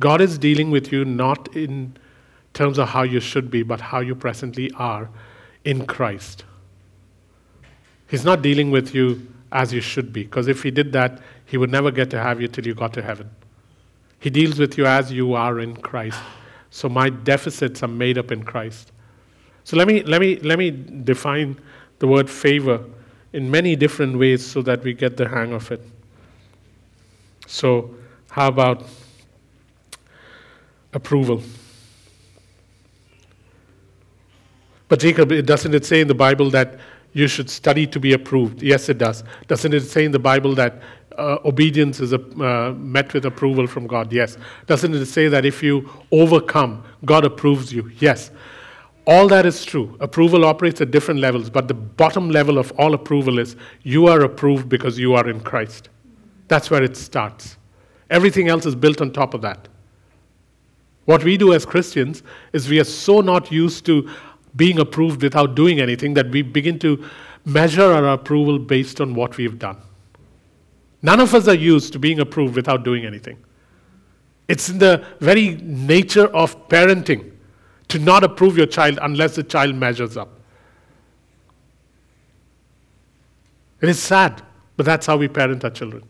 God 0.00 0.22
is 0.22 0.38
dealing 0.38 0.70
with 0.70 0.90
you 0.90 1.04
not 1.04 1.54
in 1.54 1.96
terms 2.54 2.78
of 2.78 2.88
how 2.88 3.02
you 3.02 3.20
should 3.20 3.50
be, 3.50 3.62
but 3.62 3.80
how 3.80 4.00
you 4.00 4.14
presently 4.14 4.70
are 4.76 5.10
in 5.64 5.86
Christ. 5.86 6.44
He's 8.08 8.24
not 8.24 8.42
dealing 8.42 8.70
with 8.70 8.94
you 8.94 9.26
as 9.52 9.72
you 9.72 9.80
should 9.80 10.12
be, 10.12 10.24
because 10.24 10.48
if 10.48 10.62
He 10.62 10.70
did 10.70 10.92
that, 10.92 11.20
He 11.46 11.56
would 11.56 11.70
never 11.70 11.90
get 11.90 12.10
to 12.10 12.20
have 12.20 12.40
you 12.40 12.48
till 12.48 12.66
you 12.66 12.74
got 12.74 12.92
to 12.94 13.02
heaven. 13.02 13.30
He 14.18 14.30
deals 14.30 14.58
with 14.58 14.78
you 14.78 14.86
as 14.86 15.12
you 15.12 15.34
are 15.34 15.60
in 15.60 15.76
Christ. 15.76 16.18
So 16.70 16.88
my 16.88 17.10
deficits 17.10 17.82
are 17.82 17.88
made 17.88 18.18
up 18.18 18.32
in 18.32 18.42
Christ. 18.42 18.90
So 19.64 19.76
let 19.76 19.86
me, 19.86 20.02
let 20.02 20.20
me, 20.20 20.36
let 20.40 20.58
me 20.58 20.70
define 20.70 21.58
the 21.98 22.06
word 22.06 22.28
favor 22.28 22.84
in 23.32 23.50
many 23.50 23.76
different 23.76 24.18
ways 24.18 24.44
so 24.46 24.62
that 24.62 24.82
we 24.82 24.94
get 24.94 25.16
the 25.16 25.28
hang 25.28 25.52
of 25.52 25.70
it. 25.72 25.80
So, 27.46 27.94
how 28.30 28.48
about 28.48 28.84
approval? 30.92 31.42
But 34.88 35.00
Jacob, 35.00 35.30
doesn't 35.46 35.74
it 35.74 35.84
say 35.84 36.00
in 36.00 36.08
the 36.08 36.14
Bible 36.14 36.50
that 36.50 36.78
you 37.12 37.26
should 37.28 37.48
study 37.48 37.86
to 37.86 38.00
be 38.00 38.12
approved? 38.12 38.62
Yes, 38.62 38.88
it 38.88 38.98
does. 38.98 39.24
Doesn't 39.46 39.72
it 39.72 39.80
say 39.82 40.04
in 40.04 40.12
the 40.12 40.18
Bible 40.18 40.54
that 40.56 40.82
uh, 41.16 41.38
obedience 41.44 42.00
is 42.00 42.12
a, 42.12 42.20
uh, 42.20 42.72
met 42.72 43.14
with 43.14 43.24
approval 43.24 43.66
from 43.66 43.86
God? 43.86 44.12
Yes. 44.12 44.36
Doesn't 44.66 44.94
it 44.94 45.06
say 45.06 45.28
that 45.28 45.44
if 45.44 45.62
you 45.62 45.88
overcome, 46.10 46.84
God 47.04 47.24
approves 47.24 47.72
you? 47.72 47.90
Yes. 47.98 48.30
All 49.06 49.28
that 49.28 49.46
is 49.46 49.64
true. 49.64 49.96
Approval 50.00 50.44
operates 50.44 50.80
at 50.80 50.90
different 50.90 51.20
levels, 51.20 51.50
but 51.50 51.68
the 51.68 51.74
bottom 51.74 52.30
level 52.30 52.58
of 52.58 52.72
all 52.72 52.94
approval 52.94 53.38
is 53.38 53.54
you 53.82 54.06
are 54.06 54.22
approved 54.22 54.68
because 54.68 54.98
you 54.98 55.14
are 55.14 55.28
in 55.28 55.40
Christ. 55.40 55.90
That's 56.48 56.70
where 56.70 56.82
it 56.82 56.96
starts. 56.96 57.56
Everything 58.10 58.48
else 58.48 58.66
is 58.66 58.74
built 58.74 59.00
on 59.00 59.12
top 59.12 59.34
of 59.34 59.42
that. 59.42 59.68
What 61.04 61.22
we 61.22 61.36
do 61.36 61.52
as 61.52 61.66
Christians 61.66 62.22
is 62.52 62.68
we 62.68 62.80
are 62.80 62.84
so 62.84 63.20
not 63.20 63.52
used 63.52 63.84
to 63.86 64.08
being 64.56 64.78
approved 64.78 65.22
without 65.22 65.54
doing 65.54 65.80
anything 65.80 66.14
that 66.14 66.30
we 66.30 66.42
begin 66.42 66.78
to 66.80 67.04
measure 67.44 67.82
our 67.82 68.12
approval 68.12 68.58
based 68.58 69.00
on 69.00 69.14
what 69.14 69.36
we've 69.36 69.58
done. 69.58 69.76
None 71.02 71.20
of 71.20 71.34
us 71.34 71.48
are 71.48 71.54
used 71.54 71.92
to 71.92 71.98
being 71.98 72.20
approved 72.20 72.56
without 72.56 72.84
doing 72.84 73.04
anything. 73.04 73.36
It's 74.48 74.68
in 74.68 74.78
the 74.78 75.04
very 75.20 75.56
nature 75.56 76.26
of 76.28 76.68
parenting 76.68 77.32
to 77.88 77.98
not 77.98 78.24
approve 78.24 78.56
your 78.56 78.66
child 78.66 78.98
unless 79.02 79.36
the 79.36 79.42
child 79.42 79.74
measures 79.74 80.16
up. 80.16 80.40
It 83.80 83.88
is 83.88 83.98
sad, 83.98 84.42
but 84.76 84.86
that's 84.86 85.06
how 85.06 85.16
we 85.16 85.28
parent 85.28 85.64
our 85.64 85.70
children. 85.70 86.04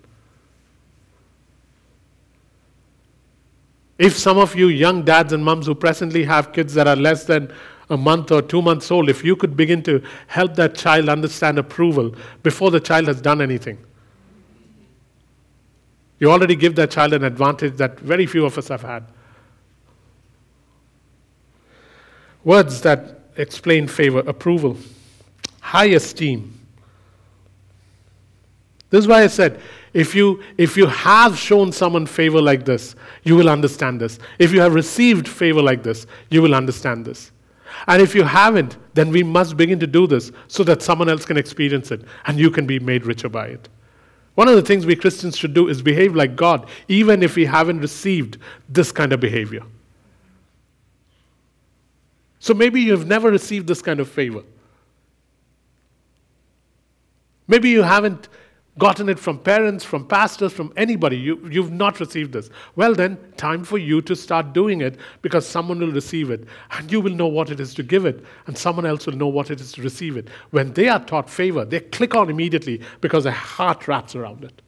If 3.99 4.17
some 4.17 4.39
of 4.39 4.55
you 4.55 4.69
young 4.69 5.05
dads 5.05 5.33
and 5.33 5.45
moms 5.45 5.67
who 5.67 5.75
presently 5.75 6.25
have 6.25 6.53
kids 6.53 6.75
that 6.75 6.87
are 6.87 6.97
less 6.97 7.25
than 7.25 7.53
a 7.91 7.97
month 7.97 8.33
or 8.33 8.43
two 8.43 8.62
months 8.62 8.91
old, 8.91 9.09
if 9.09 9.25
you 9.25 9.37
could 9.37 9.57
begin 9.57 9.83
to 9.83 10.03
help 10.26 10.55
that 10.55 10.75
child 10.75 11.09
understand 11.09 11.59
approval 11.59 12.14
before 12.43 12.71
the 12.71 12.81
child 12.81 13.07
has 13.09 13.21
done 13.21 13.41
anything, 13.41 13.79
you 16.19 16.31
already 16.31 16.57
give 16.57 16.75
that 16.76 16.91
child 16.91 17.12
an 17.12 17.25
advantage 17.25 17.76
that 17.76 18.00
very 18.00 18.26
few 18.26 18.45
of 18.47 18.57
us 18.57 18.69
have 18.69 18.83
had. 18.83 19.05
Words 22.45 22.81
that 22.83 23.21
explain 23.37 23.88
favor, 23.88 24.21
approval, 24.21 24.76
high 25.61 25.87
esteem. 25.87 26.59
This 28.91 29.00
is 29.00 29.09
why 29.09 29.25
I 29.25 29.26
said 29.26 29.61
if 29.95 30.14
you, 30.14 30.43
if 30.59 30.76
you 30.76 30.87
have 30.87 31.38
shown 31.38 31.73
someone 31.73 32.07
favor 32.07 32.43
like 32.43 32.64
this, 32.64 32.97
you 33.23 33.37
will 33.37 33.49
understand 33.49 34.00
this. 34.00 34.19
If 34.38 34.53
you 34.53 34.61
have 34.61 34.75
received 34.75 35.29
favor 35.29 35.62
like 35.62 35.83
this, 35.83 36.07
you 36.31 36.43
will 36.43 36.55
understand 36.55 37.05
this. 37.05 37.31
And 37.87 38.00
if 38.00 38.14
you 38.14 38.23
haven't, 38.23 38.76
then 38.95 39.11
we 39.11 39.23
must 39.23 39.57
begin 39.57 39.78
to 39.81 39.87
do 39.87 40.07
this 40.07 40.33
so 40.49 40.64
that 40.64 40.83
someone 40.83 41.09
else 41.09 41.25
can 41.25 41.37
experience 41.37 41.90
it 41.90 42.02
and 42.26 42.38
you 42.38 42.50
can 42.50 42.66
be 42.66 42.78
made 42.78 43.07
richer 43.07 43.28
by 43.28 43.47
it. 43.47 43.69
One 44.35 44.49
of 44.49 44.57
the 44.57 44.62
things 44.62 44.85
we 44.85 44.97
Christians 44.97 45.37
should 45.37 45.54
do 45.54 45.69
is 45.69 45.81
behave 45.83 46.14
like 46.14 46.35
God, 46.35 46.69
even 46.88 47.23
if 47.23 47.37
we 47.37 47.45
haven't 47.45 47.81
received 47.81 48.38
this 48.69 48.90
kind 48.90 49.12
of 49.12 49.21
behavior. 49.21 49.62
So 52.40 52.52
maybe 52.52 52.81
you've 52.81 53.07
never 53.07 53.31
received 53.31 53.69
this 53.69 53.81
kind 53.81 54.00
of 54.00 54.09
favor. 54.09 54.43
Maybe 57.47 57.71
you 57.71 57.83
haven't 57.83 58.28
gotten 58.78 59.09
it 59.09 59.19
from 59.19 59.38
parents, 59.38 59.85
from 59.85 60.07
pastors, 60.07 60.52
from 60.52 60.73
anybody. 60.76 61.16
You, 61.16 61.49
you've 61.49 61.71
not 61.71 62.00
received 62.00 62.33
this. 62.33 62.50
Well, 62.75 62.95
then, 62.95 63.19
time 63.37 63.64
for 63.64 63.78
you 63.78 64.02
to 64.02 64.16
start 64.16 64.52
doing 64.52 64.81
it 64.81 64.99
because 65.23 65.47
someone 65.47 65.78
will 65.78 65.93
receive 65.93 66.31
it 66.31 66.47
and 66.73 66.90
you 66.90 67.00
will 67.00 67.14
know 67.14 67.28
what 67.28 67.50
it 67.50 67.61
is 67.61 67.75
to 67.75 67.83
give 67.83 68.04
it, 68.04 68.25
and 68.47 68.59
someone 68.59 68.87
else 68.87 69.07
will 69.07 69.16
know 69.16 69.28
what 69.28 69.50
it 69.50 69.61
is 69.61 69.73
to 69.73 69.83
receive 69.83 70.16
it. 70.16 70.28
When 70.50 70.73
they 70.73 70.88
are 70.88 71.04
taught 71.04 71.31
favor, 71.31 71.64
they 71.64 71.81
click 71.81 72.14
on 72.14 72.31
immediately 72.31 72.81
because 73.00 73.25
their 73.25 73.33
heart 73.33 73.87
wraps 73.87 74.16
around 74.16 74.45
it. 74.45 74.61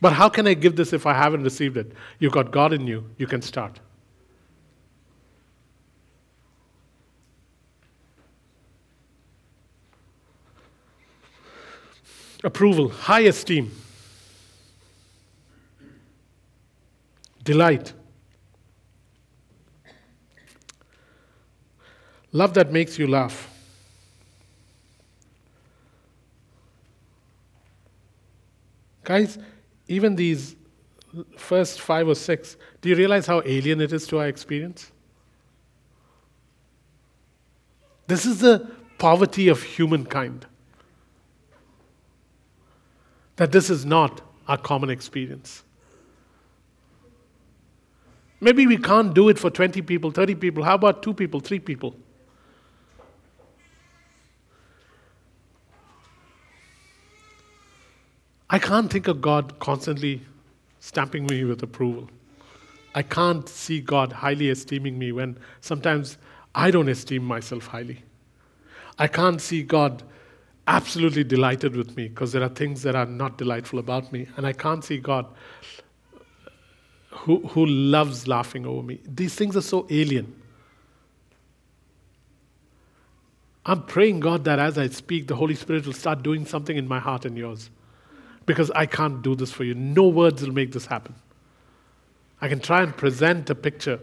But 0.00 0.14
how 0.14 0.28
can 0.28 0.48
I 0.48 0.54
give 0.54 0.74
this 0.74 0.92
if 0.92 1.06
I 1.06 1.14
haven't 1.14 1.44
received 1.44 1.76
it? 1.76 1.92
You've 2.18 2.32
got 2.32 2.50
God 2.50 2.72
in 2.72 2.88
you, 2.88 3.08
you 3.18 3.28
can 3.28 3.40
start. 3.40 3.78
Approval, 12.44 12.88
high 12.88 13.20
esteem, 13.20 13.70
delight, 17.42 17.92
love 22.32 22.54
that 22.54 22.72
makes 22.72 22.98
you 22.98 23.06
laugh. 23.06 23.48
Guys, 29.04 29.38
even 29.88 30.16
these 30.16 30.56
first 31.36 31.80
five 31.80 32.08
or 32.08 32.14
six, 32.14 32.56
do 32.80 32.88
you 32.88 32.96
realize 32.96 33.26
how 33.26 33.42
alien 33.44 33.80
it 33.80 33.92
is 33.92 34.06
to 34.06 34.18
our 34.18 34.28
experience? 34.28 34.92
This 38.06 38.24
is 38.24 38.40
the 38.40 38.70
poverty 38.98 39.48
of 39.48 39.62
humankind 39.62 40.46
that 43.42 43.50
this 43.50 43.70
is 43.70 43.84
not 43.84 44.20
our 44.46 44.56
common 44.56 44.88
experience. 44.88 45.64
Maybe 48.40 48.68
we 48.68 48.76
can't 48.76 49.12
do 49.12 49.28
it 49.30 49.36
for 49.36 49.50
20 49.50 49.82
people, 49.82 50.12
30 50.12 50.36
people. 50.36 50.62
How 50.62 50.76
about 50.76 51.02
two 51.02 51.12
people, 51.12 51.40
three 51.40 51.58
people? 51.58 51.96
I 58.48 58.60
can't 58.60 58.88
think 58.88 59.08
of 59.08 59.20
God 59.20 59.58
constantly 59.58 60.22
stamping 60.78 61.26
me 61.26 61.42
with 61.42 61.64
approval. 61.64 62.08
I 62.94 63.02
can't 63.02 63.48
see 63.48 63.80
God 63.80 64.12
highly 64.12 64.50
esteeming 64.50 64.96
me 65.00 65.10
when 65.10 65.36
sometimes 65.60 66.16
I 66.54 66.70
don't 66.70 66.88
esteem 66.88 67.24
myself 67.24 67.66
highly. 67.66 68.04
I 69.00 69.08
can't 69.08 69.40
see 69.40 69.64
God 69.64 70.04
absolutely 70.66 71.24
delighted 71.24 71.76
with 71.76 71.96
me 71.96 72.08
because 72.08 72.32
there 72.32 72.42
are 72.42 72.48
things 72.48 72.82
that 72.82 72.94
are 72.94 73.06
not 73.06 73.38
delightful 73.38 73.78
about 73.78 74.12
me. 74.12 74.28
And 74.36 74.46
I 74.46 74.52
can't 74.52 74.84
see 74.84 74.98
God 74.98 75.26
who, 77.10 77.46
who 77.48 77.66
loves 77.66 78.26
laughing 78.26 78.66
over 78.66 78.82
me. 78.82 79.00
These 79.04 79.34
things 79.34 79.56
are 79.56 79.62
so 79.62 79.86
alien. 79.90 80.34
I'm 83.64 83.82
praying, 83.84 84.20
God, 84.20 84.44
that 84.44 84.58
as 84.58 84.76
I 84.76 84.88
speak, 84.88 85.28
the 85.28 85.36
Holy 85.36 85.54
Spirit 85.54 85.86
will 85.86 85.92
start 85.92 86.22
doing 86.22 86.44
something 86.46 86.76
in 86.76 86.88
my 86.88 86.98
heart 86.98 87.24
and 87.24 87.36
yours. 87.36 87.70
Because 88.44 88.72
I 88.72 88.86
can't 88.86 89.22
do 89.22 89.36
this 89.36 89.52
for 89.52 89.62
you. 89.62 89.74
No 89.74 90.08
words 90.08 90.42
will 90.42 90.52
make 90.52 90.72
this 90.72 90.86
happen. 90.86 91.14
I 92.40 92.48
can 92.48 92.58
try 92.58 92.82
and 92.82 92.96
present 92.96 93.48
a 93.50 93.54
picture, 93.54 94.00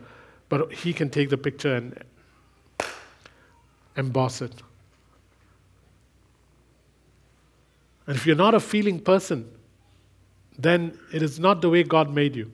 but 0.47 0.71
He 0.71 0.93
can 0.93 1.09
take 1.09 1.29
the 1.29 1.37
picture 1.37 1.75
and 1.75 2.01
emboss 3.97 4.41
it. 4.41 4.53
And 8.09 8.17
if 8.17 8.25
you're 8.25 8.35
not 8.35 8.55
a 8.55 8.59
feeling 8.59 8.99
person, 8.99 9.47
then 10.57 10.97
it 11.13 11.21
is 11.21 11.39
not 11.39 11.61
the 11.61 11.69
way 11.69 11.83
God 11.83 12.11
made 12.11 12.35
you. 12.35 12.51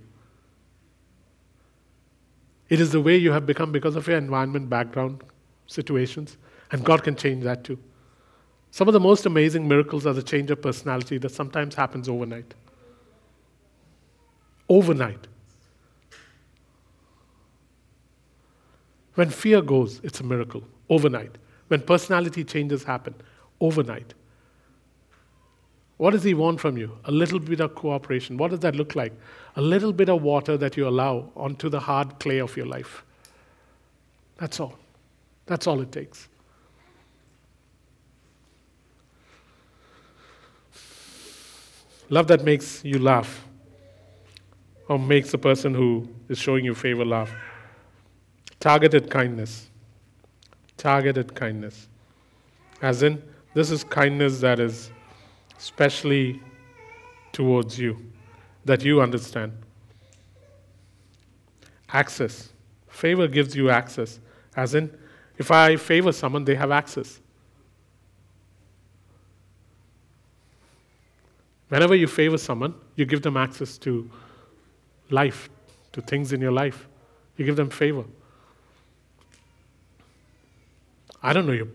It 2.68 2.82
is 2.82 2.92
the 2.92 3.00
way 3.00 3.16
you 3.16 3.32
have 3.32 3.46
become 3.46 3.72
because 3.72 3.96
of 3.96 4.06
your 4.06 4.18
environment, 4.18 4.70
background, 4.70 5.24
situations. 5.66 6.36
And 6.74 6.84
God 6.84 7.06
can 7.06 7.16
change 7.16 7.46
that 7.46 7.64
too. 7.64 7.80
Some 8.70 8.90
of 8.90 8.94
the 8.94 9.00
most 9.00 9.26
amazing 9.26 9.66
miracles 9.66 10.06
are 10.06 10.12
the 10.12 10.22
change 10.22 10.52
of 10.52 10.62
personality 10.62 11.18
that 11.20 11.30
sometimes 11.30 11.74
happens 11.74 12.10
overnight. 12.10 12.54
Overnight. 14.68 15.26
When 19.14 19.30
fear 19.30 19.62
goes, 19.62 20.02
it's 20.04 20.20
a 20.20 20.24
miracle. 20.26 20.66
Overnight. 20.90 21.38
When 21.70 21.80
personality 21.80 22.44
changes 22.44 22.84
happen, 22.84 23.16
overnight. 23.62 24.16
What 25.98 26.12
does 26.12 26.24
He 26.24 26.34
want 26.34 26.60
from 26.60 26.78
you? 26.78 26.98
A 27.06 27.12
little 27.12 27.40
bit 27.40 27.60
of 27.60 27.76
cooperation. 27.76 28.38
What 28.38 28.52
does 28.52 28.60
that 28.62 28.76
look 28.76 28.96
like? 28.96 29.14
A 29.56 29.62
little 29.62 29.94
bit 29.94 30.10
of 30.10 30.22
water 30.22 30.58
that 30.58 30.76
you 30.76 30.88
allow 30.88 31.30
onto 31.36 31.70
the 31.70 31.80
hard 31.80 32.20
clay 32.20 32.40
of 32.40 32.56
your 32.58 32.66
life. 32.66 33.04
That's 34.38 34.60
all. 34.60 34.78
That's 35.46 35.68
all 35.68 35.80
it 35.82 35.92
takes. 35.92 36.28
Love 42.10 42.28
that 42.28 42.44
makes 42.44 42.84
you 42.84 43.00
laugh 43.00 43.46
or 44.88 45.00
makes 45.00 45.32
the 45.32 45.38
person 45.38 45.74
who 45.74 46.08
is 46.30 46.38
showing 46.38 46.66
you 46.66 46.76
favor 46.76 47.06
laugh. 47.06 47.34
Targeted 48.60 49.10
kindness. 49.10 49.70
Targeted 50.78 51.34
kindness. 51.34 51.88
As 52.82 53.02
in, 53.02 53.24
this 53.54 53.72
is 53.72 53.84
kindness 53.84 54.40
that 54.42 54.60
is 54.60 54.92
specially 55.58 56.42
towards 57.32 57.78
you, 57.78 57.98
that 58.64 58.84
you 58.84 59.02
understand. 59.02 59.54
Access. 61.92 62.50
Favor 62.88 63.28
gives 63.28 63.56
you 63.56 63.70
access. 63.70 64.20
As 64.56 64.76
in, 64.76 64.92
if 65.38 65.52
I 65.52 65.76
favor 65.76 66.12
someone, 66.12 66.46
they 66.46 66.56
have 66.56 66.72
access. 66.72 67.20
Whenever 71.70 71.96
you 71.96 72.08
favor 72.08 72.38
someone, 72.38 72.76
you 72.96 73.06
give 73.06 73.22
them 73.22 73.36
access 73.36 73.78
to 73.80 74.10
life, 75.10 75.50
to 75.92 76.02
things 76.02 76.32
in 76.32 76.40
your 76.40 76.52
life. 76.52 76.88
You 77.38 77.46
give 77.46 77.56
them 77.56 77.70
favor. 77.70 78.06
I 81.22 81.34
don't 81.34 81.48
know 81.48 81.54
your 81.54 81.68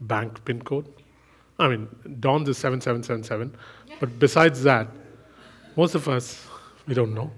bank 0.00 0.44
PIN 0.44 0.62
code. 0.62 0.86
I 1.58 1.68
mean, 1.68 1.88
Dawn's 2.20 2.48
is 2.48 2.58
7777. 2.58 3.56
But 4.00 4.18
besides 4.18 4.62
that, 4.62 4.88
most 5.76 5.94
of 5.94 6.08
us, 6.08 6.46
we 6.86 6.94
don't 6.94 7.14
know. 7.14 7.30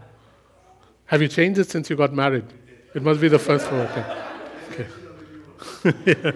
Have 1.06 1.22
you 1.22 1.28
changed 1.28 1.58
it 1.58 1.68
since 1.68 1.90
you 1.90 1.96
got 1.96 2.12
married? 2.12 2.44
It 2.94 3.02
must 3.02 3.20
be 3.20 3.28
the 3.28 3.38
first 3.38 3.70
one. 3.70 3.80
Okay. 3.80 4.86
okay. 5.84 5.94
yeah. 6.24 6.32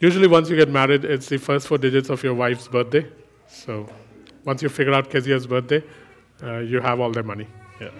Usually, 0.00 0.26
once 0.26 0.48
you 0.48 0.56
get 0.56 0.70
married, 0.70 1.04
it's 1.04 1.28
the 1.28 1.36
first 1.36 1.68
four 1.68 1.76
digits 1.76 2.08
of 2.08 2.22
your 2.22 2.34
wife's 2.34 2.68
birthday. 2.68 3.06
So, 3.48 3.86
once 4.44 4.62
you 4.62 4.70
figure 4.70 4.94
out 4.94 5.10
Kezia's 5.10 5.46
birthday, 5.46 5.84
uh, 6.42 6.58
you 6.58 6.80
have 6.80 7.00
all 7.00 7.12
their 7.12 7.22
money. 7.22 7.46
Yeah. 7.80 7.90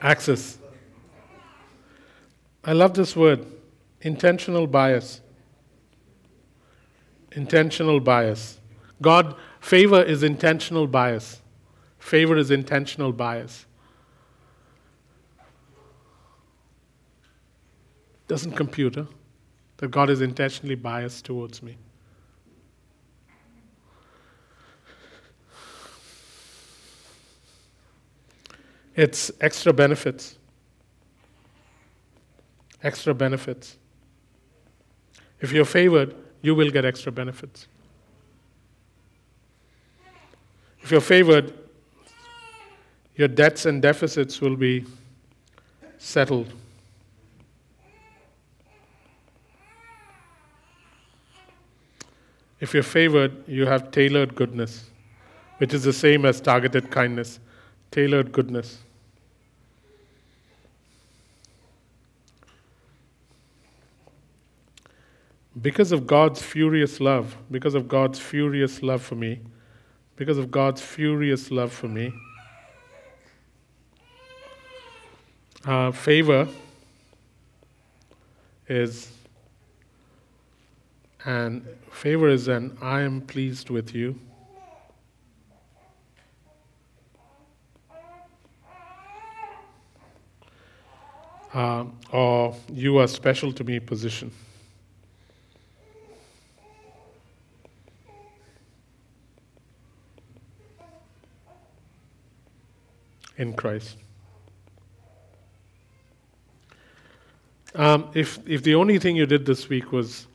Access. 0.00 0.59
I 2.64 2.72
love 2.72 2.94
this 2.94 3.16
word 3.16 3.46
intentional 4.02 4.66
bias. 4.66 5.20
Intentional 7.32 8.00
bias. 8.00 8.58
God, 9.00 9.36
favor 9.60 10.02
is 10.02 10.22
intentional 10.22 10.86
bias. 10.86 11.40
Favor 11.98 12.36
is 12.36 12.50
intentional 12.50 13.12
bias. 13.12 13.66
Doesn't 18.26 18.52
compute 18.52 18.96
that 19.78 19.90
God 19.90 20.10
is 20.10 20.20
intentionally 20.20 20.74
biased 20.74 21.24
towards 21.24 21.62
me. 21.62 21.76
It's 28.94 29.30
extra 29.40 29.72
benefits. 29.72 30.36
Extra 32.82 33.14
benefits. 33.14 33.76
If 35.40 35.52
you're 35.52 35.64
favored, 35.64 36.14
you 36.42 36.54
will 36.54 36.70
get 36.70 36.84
extra 36.84 37.12
benefits. 37.12 37.66
If 40.82 40.90
you're 40.90 41.00
favored, 41.00 41.52
your 43.16 43.28
debts 43.28 43.66
and 43.66 43.82
deficits 43.82 44.40
will 44.40 44.56
be 44.56 44.86
settled. 45.98 46.52
If 52.60 52.74
you're 52.74 52.82
favored, 52.82 53.46
you 53.48 53.66
have 53.66 53.90
tailored 53.90 54.34
goodness, 54.34 54.90
which 55.58 55.72
is 55.72 55.84
the 55.84 55.92
same 55.92 56.24
as 56.24 56.40
targeted 56.40 56.90
kindness. 56.90 57.40
Tailored 57.90 58.32
goodness. 58.32 58.78
Because 65.62 65.92
of 65.92 66.06
God's 66.06 66.40
furious 66.40 67.00
love, 67.00 67.36
because 67.50 67.74
of 67.74 67.86
God's 67.86 68.18
furious 68.18 68.82
love 68.82 69.02
for 69.02 69.14
me, 69.14 69.40
because 70.16 70.38
of 70.38 70.50
God's 70.50 70.80
furious 70.80 71.50
love 71.50 71.72
for 71.72 71.88
me, 71.88 72.12
uh, 75.66 75.92
favor 75.92 76.48
is 78.68 79.12
and 81.26 81.66
favor 81.90 82.28
is 82.28 82.48
an 82.48 82.78
I 82.80 83.02
am 83.02 83.20
pleased 83.20 83.68
with 83.68 83.94
you. 83.94 84.18
Uh, 91.52 91.84
or 92.12 92.54
you 92.72 92.98
are 92.98 93.08
special 93.08 93.52
to 93.52 93.64
me 93.64 93.80
position. 93.80 94.30
In 103.40 103.54
Christ. 103.54 103.96
Um, 107.74 108.10
if, 108.12 108.38
if 108.46 108.62
the 108.62 108.74
only 108.74 108.98
thing 108.98 109.16
you 109.16 109.24
did 109.24 109.46
this 109.46 109.66
week 109.70 109.92
was 109.92 110.26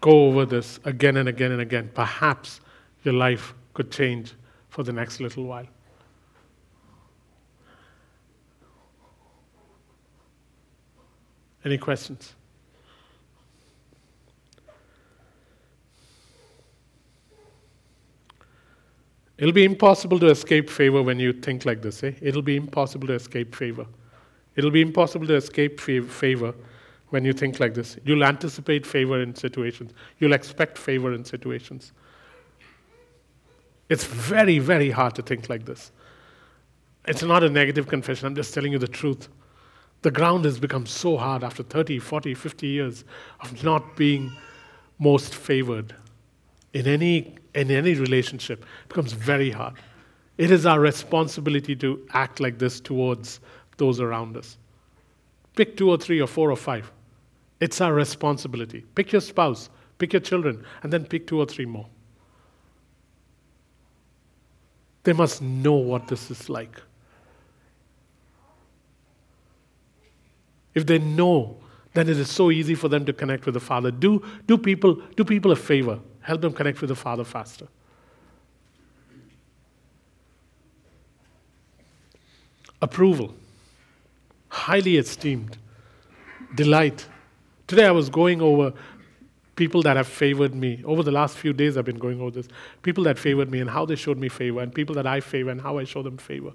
go 0.00 0.28
over 0.28 0.46
this 0.46 0.78
again 0.84 1.16
and 1.16 1.28
again 1.28 1.50
and 1.50 1.60
again, 1.60 1.90
perhaps 1.92 2.60
your 3.02 3.14
life 3.14 3.52
could 3.74 3.90
change 3.90 4.34
for 4.68 4.84
the 4.84 4.92
next 4.92 5.18
little 5.18 5.42
while. 5.42 5.66
Any 11.64 11.78
questions? 11.78 12.32
It'll 19.42 19.52
be 19.52 19.64
impossible 19.64 20.20
to 20.20 20.28
escape 20.28 20.70
favor 20.70 21.02
when 21.02 21.18
you 21.18 21.32
think 21.32 21.66
like 21.66 21.82
this. 21.82 22.04
Eh? 22.04 22.12
It'll 22.22 22.42
be 22.42 22.54
impossible 22.54 23.08
to 23.08 23.14
escape 23.14 23.56
favor. 23.56 23.84
It'll 24.54 24.70
be 24.70 24.82
impossible 24.82 25.26
to 25.26 25.34
escape 25.34 25.80
favor 25.80 26.54
when 27.08 27.24
you 27.24 27.32
think 27.32 27.58
like 27.58 27.74
this. 27.74 27.98
You'll 28.04 28.22
anticipate 28.22 28.86
favor 28.86 29.20
in 29.20 29.34
situations, 29.34 29.94
you'll 30.20 30.32
expect 30.32 30.78
favor 30.78 31.12
in 31.12 31.24
situations. 31.24 31.90
It's 33.88 34.04
very, 34.04 34.60
very 34.60 34.90
hard 34.90 35.16
to 35.16 35.22
think 35.22 35.48
like 35.48 35.64
this. 35.64 35.90
It's 37.08 37.24
not 37.24 37.42
a 37.42 37.48
negative 37.48 37.88
confession, 37.88 38.28
I'm 38.28 38.36
just 38.36 38.54
telling 38.54 38.70
you 38.70 38.78
the 38.78 38.86
truth. 38.86 39.28
The 40.02 40.12
ground 40.12 40.44
has 40.44 40.60
become 40.60 40.86
so 40.86 41.16
hard 41.16 41.42
after 41.42 41.64
30, 41.64 41.98
40, 41.98 42.34
50 42.34 42.66
years 42.68 43.04
of 43.40 43.64
not 43.64 43.96
being 43.96 44.30
most 45.00 45.34
favored 45.34 45.96
in 46.72 46.86
any, 46.86 47.38
in 47.54 47.70
any 47.70 47.94
relationship. 47.94 48.64
Becomes 48.88 49.12
very 49.12 49.50
hard. 49.50 49.74
It 50.38 50.50
is 50.50 50.66
our 50.66 50.80
responsibility 50.80 51.76
to 51.76 52.06
act 52.12 52.40
like 52.40 52.58
this 52.58 52.80
towards 52.80 53.40
those 53.76 54.00
around 54.00 54.36
us. 54.36 54.56
Pick 55.56 55.76
two 55.76 55.90
or 55.90 55.98
three 55.98 56.20
or 56.20 56.26
four 56.26 56.50
or 56.50 56.56
five. 56.56 56.90
It's 57.60 57.80
our 57.80 57.92
responsibility. 57.92 58.84
Pick 58.94 59.12
your 59.12 59.20
spouse, 59.20 59.70
pick 59.98 60.12
your 60.12 60.20
children, 60.20 60.64
and 60.82 60.92
then 60.92 61.04
pick 61.04 61.26
two 61.26 61.38
or 61.38 61.46
three 61.46 61.66
more. 61.66 61.86
They 65.04 65.12
must 65.12 65.42
know 65.42 65.74
what 65.74 66.08
this 66.08 66.30
is 66.30 66.48
like. 66.48 66.80
If 70.74 70.86
they 70.86 70.98
know, 70.98 71.58
then 71.92 72.08
it 72.08 72.18
is 72.18 72.30
so 72.30 72.50
easy 72.50 72.74
for 72.74 72.88
them 72.88 73.04
to 73.04 73.12
connect 73.12 73.44
with 73.44 73.54
the 73.54 73.60
Father. 73.60 73.90
Do, 73.90 74.22
do, 74.46 74.56
people, 74.56 74.94
do 75.16 75.24
people 75.24 75.52
a 75.52 75.56
favor, 75.56 75.98
help 76.22 76.40
them 76.40 76.52
connect 76.52 76.80
with 76.80 76.88
the 76.88 76.96
Father 76.96 77.24
faster. 77.24 77.66
Approval, 82.80 83.34
highly 84.48 84.96
esteemed, 84.96 85.56
delight. 86.54 87.06
Today 87.66 87.86
I 87.86 87.92
was 87.92 88.10
going 88.10 88.42
over 88.42 88.72
people 89.54 89.82
that 89.82 89.96
have 89.96 90.08
favored 90.08 90.54
me. 90.54 90.82
Over 90.84 91.02
the 91.02 91.12
last 91.12 91.36
few 91.36 91.52
days, 91.52 91.76
I've 91.76 91.84
been 91.84 91.98
going 91.98 92.20
over 92.20 92.30
this. 92.30 92.48
People 92.82 93.04
that 93.04 93.18
favored 93.18 93.50
me 93.50 93.60
and 93.60 93.70
how 93.70 93.84
they 93.84 93.94
showed 93.94 94.18
me 94.18 94.28
favor, 94.28 94.60
and 94.60 94.74
people 94.74 94.94
that 94.96 95.06
I 95.06 95.20
favor 95.20 95.50
and 95.50 95.60
how 95.60 95.78
I 95.78 95.84
show 95.84 96.02
them 96.02 96.16
favor. 96.16 96.52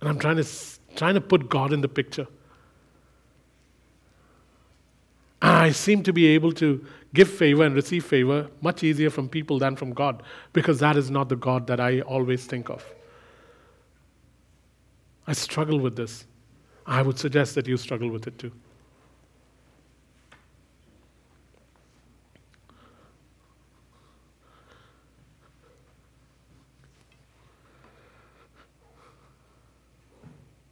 And 0.00 0.08
I'm 0.08 0.18
trying 0.18 0.36
to 0.36 0.46
trying 0.96 1.14
to 1.14 1.20
put 1.20 1.48
God 1.48 1.72
in 1.72 1.80
the 1.80 1.88
picture. 1.88 2.26
I 5.40 5.72
seem 5.72 6.02
to 6.04 6.12
be 6.12 6.26
able 6.28 6.52
to 6.52 6.84
give 7.14 7.28
favor 7.30 7.64
and 7.64 7.74
receive 7.74 8.04
favor 8.04 8.48
much 8.60 8.82
easier 8.82 9.10
from 9.10 9.28
people 9.28 9.58
than 9.58 9.76
from 9.76 9.92
God 9.92 10.22
because 10.52 10.78
that 10.80 10.96
is 10.96 11.10
not 11.10 11.28
the 11.28 11.36
God 11.36 11.66
that 11.66 11.80
I 11.80 12.00
always 12.00 12.46
think 12.46 12.70
of. 12.70 12.84
I 15.26 15.32
struggle 15.34 15.78
with 15.78 15.96
this. 15.96 16.26
I 16.86 17.02
would 17.02 17.18
suggest 17.18 17.54
that 17.54 17.66
you 17.68 17.76
struggle 17.76 18.10
with 18.10 18.26
it 18.26 18.38
too. 18.38 18.52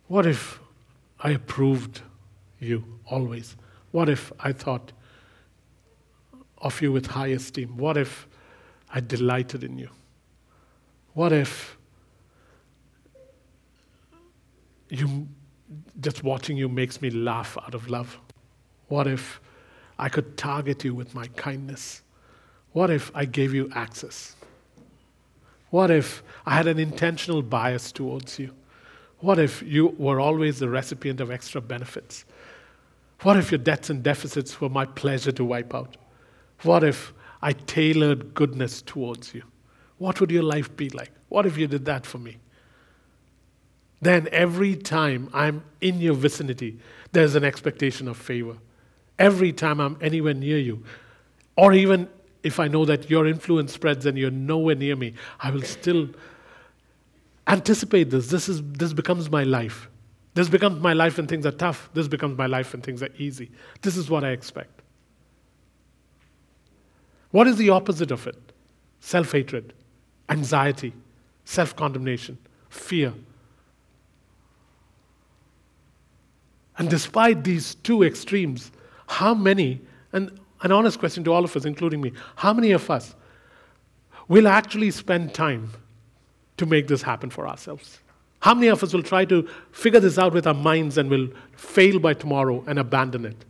What 0.09 0.27
if 0.27 0.59
I 1.21 1.31
approved 1.31 2.01
you 2.59 2.85
always? 3.07 3.57
What 3.93 4.09
if 4.09 4.33
I 4.41 4.53
thought 4.53 4.91
of 6.61 6.81
you 6.83 6.93
with 6.93 7.07
high 7.07 7.29
esteem? 7.29 7.77
What 7.77 7.97
if 7.97 8.27
I 8.93 9.01
delighted 9.01 9.65
in 9.65 9.79
you? 9.79 9.89
What 11.15 11.33
if 11.33 11.77
you 14.89 15.29
just 16.01 16.25
watching 16.25 16.57
you 16.57 16.69
makes 16.69 17.01
me 17.01 17.11
laugh 17.11 17.57
out 17.63 17.75
of 17.75 17.89
love? 17.89 18.19
What 18.89 19.07
if 19.07 19.41
I 19.99 20.09
could 20.09 20.37
target 20.37 20.85
you 20.85 20.95
with 20.95 21.15
my 21.15 21.27
kindness? 21.29 22.03
What 22.73 22.91
if 22.91 23.11
I 23.15 23.25
gave 23.25 23.55
you 23.55 23.71
access? 23.75 24.37
What 25.71 25.91
if 25.91 26.23
I 26.47 26.57
had 26.57 26.67
an 26.67 26.79
intentional 26.79 27.43
bias 27.43 27.93
towards 27.93 28.39
you? 28.39 28.53
What 29.19 29.39
if 29.39 29.63
you 29.63 29.89
were 29.99 30.19
always 30.19 30.59
the 30.59 30.69
recipient 30.69 31.21
of 31.21 31.31
extra 31.31 31.61
benefits? 31.61 32.25
What 33.23 33.37
if 33.37 33.51
your 33.53 33.59
debts 33.59 33.91
and 33.91 34.03
deficits 34.03 34.61
were 34.61 34.71
my 34.71 34.87
pleasure 34.87 35.33
to 35.33 35.45
wipe 35.45 35.75
out? 35.75 35.97
What 36.63 36.85
if 36.85 37.13
I 37.43 37.53
tailored 37.53 38.35
goodness 38.35 38.83
towards 38.83 39.35
you? 39.35 39.43
What 39.99 40.21
would 40.21 40.31
your 40.31 40.43
life 40.43 40.75
be 40.77 40.91
like? 40.91 41.11
What 41.29 41.47
if 41.47 41.57
you 41.57 41.67
did 41.67 41.85
that 41.87 42.07
for 42.07 42.19
me? 42.19 42.39
Then 44.03 44.29
every 44.33 44.77
time 44.77 45.29
I'm 45.33 45.63
in 45.81 46.01
your 46.01 46.15
vicinity, 46.15 46.79
there's 47.13 47.35
an 47.35 47.45
expectation 47.45 48.09
of 48.09 48.17
favor. 48.17 48.57
Every 49.19 49.53
time 49.53 49.81
I'm 49.81 49.99
anywhere 50.01 50.35
near 50.35 50.59
you, 50.59 50.83
or 51.57 51.73
even 51.75 52.09
if 52.43 52.59
I 52.59 52.69
know 52.69 52.87
that 52.87 53.11
your 53.11 53.27
influence 53.27 53.75
spreads 53.75 54.07
and 54.07 54.17
you're 54.17 54.31
nowhere 54.31 54.75
near 54.75 54.97
me, 54.97 55.15
I 55.39 55.51
will 55.51 55.63
still 55.63 56.09
anticipate 57.47 58.11
this. 58.11 58.29
This, 58.29 58.49
is, 58.49 58.63
this 58.63 58.95
becomes 58.95 59.31
my 59.31 59.45
life. 59.45 59.89
This 60.33 60.49
becomes 60.49 60.81
my 60.81 60.95
life 60.95 61.19
when 61.19 61.27
things 61.27 61.45
are 61.45 61.53
tough. 61.53 61.91
This 61.93 62.09
becomes 62.09 62.39
my 62.39 62.47
life 62.47 62.73
when 62.73 62.81
things 62.81 63.03
are 63.03 63.11
easy. 63.19 63.51
This 63.83 63.97
is 63.97 64.09
what 64.09 64.25
I 64.25 64.31
expect. 64.31 64.80
What 67.31 67.47
is 67.47 67.57
the 67.57 67.71
opposite 67.71 68.11
of 68.11 68.27
it? 68.27 68.37
Self 69.01 69.33
hatred, 69.33 69.73
anxiety, 70.29 70.93
self 71.45 71.75
condemnation, 71.77 72.39
fear. 72.69 73.13
And 76.79 76.89
despite 76.89 77.45
these 77.45 77.75
two 77.77 78.03
extremes, 78.03 78.73
how 79.07 79.35
many, 79.35 79.81
and 80.13 80.39
an 80.63 80.73
honest 80.73 80.99
question 80.99 81.25
to 81.25 81.33
all 81.33 81.45
of 81.45 81.55
us, 81.55 81.65
including 81.65 82.01
me, 82.01 82.13
how 82.37 82.53
many 82.53 82.73
of 82.73 82.91
us 82.91 83.15
will 84.29 84.49
actually 84.49 84.91
spend 84.91 85.35
time 85.35 85.71
to 86.57 86.67
make 86.67 86.89
this 86.89 87.03
happen 87.03 87.31
for 87.31 87.47
ourselves? 87.47 88.01
How 88.41 88.55
many 88.55 88.69
of 88.69 88.83
us 88.83 88.95
will 88.95 89.03
try 89.03 89.27
to 89.27 89.47
figure 89.73 90.01
this 90.01 90.19
out 90.19 90.33
with 90.33 90.47
our 90.47 90.55
minds 90.55 90.97
and 90.97 91.11
will 91.11 91.29
fail 91.55 91.99
by 91.99 92.15
tomorrow 92.15 92.65
and 92.67 92.79
abandon 92.79 93.27
it? 93.27 93.45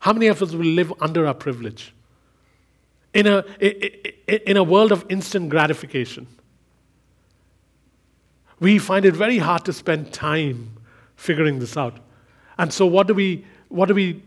How 0.00 0.12
many 0.12 0.26
of 0.26 0.42
us 0.42 0.52
will 0.52 0.64
live 0.64 0.92
under 1.00 1.26
our 1.26 1.34
privilege? 1.34 1.92
In 3.12 3.26
a, 3.26 3.44
in 4.50 4.56
a 4.56 4.62
world 4.62 4.92
of 4.92 5.04
instant 5.08 5.50
gratification, 5.50 6.26
we 8.60 8.78
find 8.78 9.04
it 9.04 9.16
very 9.16 9.38
hard 9.38 9.64
to 9.64 9.72
spend 9.72 10.12
time 10.12 10.76
figuring 11.16 11.58
this 11.58 11.76
out. 11.76 11.98
And 12.58 12.72
so, 12.72 12.86
what 12.86 13.06
do 13.06 13.14
we, 13.14 13.44
what 13.68 13.86
do 13.86 13.94
we, 13.94 14.22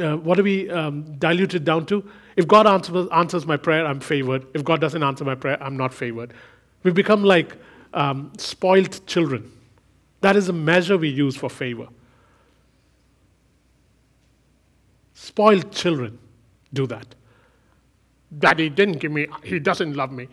uh, 0.00 0.16
what 0.18 0.36
do 0.36 0.42
we 0.42 0.70
um, 0.70 1.16
dilute 1.18 1.54
it 1.54 1.64
down 1.64 1.86
to? 1.86 2.08
If 2.36 2.46
God 2.46 2.66
answers, 2.66 3.08
answers 3.12 3.46
my 3.46 3.56
prayer, 3.56 3.84
I'm 3.84 3.98
favored. 3.98 4.46
If 4.54 4.62
God 4.62 4.80
doesn't 4.80 5.02
answer 5.02 5.24
my 5.24 5.34
prayer, 5.34 5.60
I'm 5.60 5.76
not 5.76 5.92
favored. 5.92 6.32
We 6.84 6.92
become 6.92 7.24
like 7.24 7.56
um, 7.94 8.32
spoiled 8.38 9.04
children. 9.06 9.50
That 10.20 10.36
is 10.36 10.48
a 10.48 10.52
measure 10.52 10.96
we 10.96 11.08
use 11.08 11.36
for 11.36 11.50
favor. 11.50 11.88
Spoiled 15.14 15.72
children 15.72 16.18
do 16.72 16.86
that. 16.86 17.14
Daddy 18.36 18.68
didn't 18.68 18.98
give 18.98 19.10
me, 19.10 19.26
he 19.42 19.58
doesn't 19.58 19.94
love 19.94 20.12
me. 20.12 20.28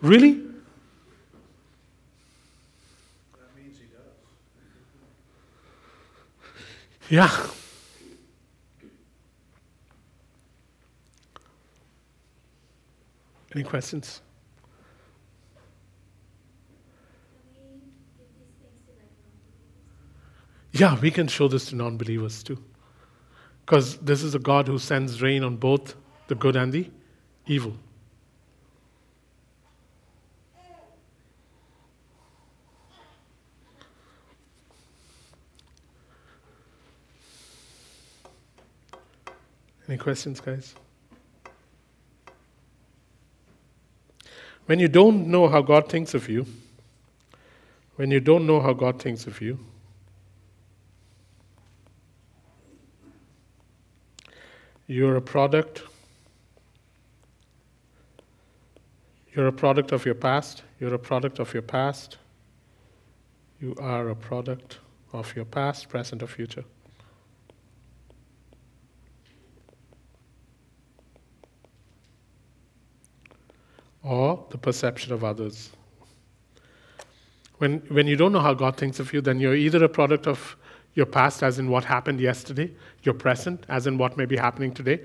Really? 0.00 0.32
That 0.32 0.46
means 3.56 3.78
he 3.78 3.86
does. 3.86 4.12
Yeah. 7.08 7.30
Any 13.54 13.64
questions? 13.64 14.20
Yeah, 20.72 21.00
we 21.00 21.10
can 21.10 21.26
show 21.26 21.48
this 21.48 21.70
to 21.70 21.76
non 21.76 21.96
believers 21.96 22.42
too. 22.42 22.62
Because 23.64 23.96
this 23.96 24.22
is 24.22 24.34
a 24.34 24.38
God 24.38 24.68
who 24.68 24.78
sends 24.78 25.22
rain 25.22 25.42
on 25.42 25.56
both 25.56 25.96
the 26.28 26.34
good 26.34 26.54
and 26.54 26.72
the 26.72 26.90
evil. 27.46 27.74
Any 39.88 39.98
questions, 39.98 40.40
guys? 40.40 40.74
When 44.66 44.80
you 44.80 44.88
don't 44.88 45.28
know 45.28 45.46
how 45.48 45.62
God 45.62 45.88
thinks 45.88 46.12
of 46.12 46.28
you, 46.28 46.44
when 47.94 48.10
you 48.10 48.18
don't 48.18 48.46
know 48.46 48.60
how 48.60 48.72
God 48.72 49.00
thinks 49.00 49.28
of 49.28 49.40
you, 49.40 49.60
You're 54.88 55.16
a 55.16 55.20
product. 55.20 55.82
You're 59.36 59.48
a 59.48 59.52
product 59.52 59.92
of 59.92 60.06
your 60.06 60.14
past. 60.14 60.62
You're 60.80 60.94
a 60.94 60.98
product 60.98 61.38
of 61.40 61.52
your 61.52 61.62
past. 61.62 62.16
You 63.60 63.74
are 63.78 64.08
a 64.08 64.16
product 64.16 64.78
of 65.12 65.36
your 65.36 65.44
past, 65.44 65.90
present, 65.90 66.22
or 66.22 66.26
future. 66.26 66.64
Or 74.02 74.42
the 74.48 74.56
perception 74.56 75.12
of 75.12 75.22
others. 75.22 75.68
When, 77.58 77.80
when 77.88 78.06
you 78.06 78.16
don't 78.16 78.32
know 78.32 78.40
how 78.40 78.54
God 78.54 78.78
thinks 78.78 79.00
of 79.00 79.12
you, 79.12 79.20
then 79.20 79.38
you're 79.38 79.54
either 79.54 79.84
a 79.84 79.88
product 79.88 80.26
of 80.26 80.56
your 80.94 81.06
past, 81.06 81.42
as 81.42 81.58
in 81.58 81.68
what 81.68 81.84
happened 81.84 82.20
yesterday, 82.20 82.72
your 83.02 83.14
present, 83.14 83.66
as 83.68 83.86
in 83.86 83.98
what 83.98 84.16
may 84.16 84.24
be 84.24 84.36
happening 84.38 84.72
today, 84.72 85.04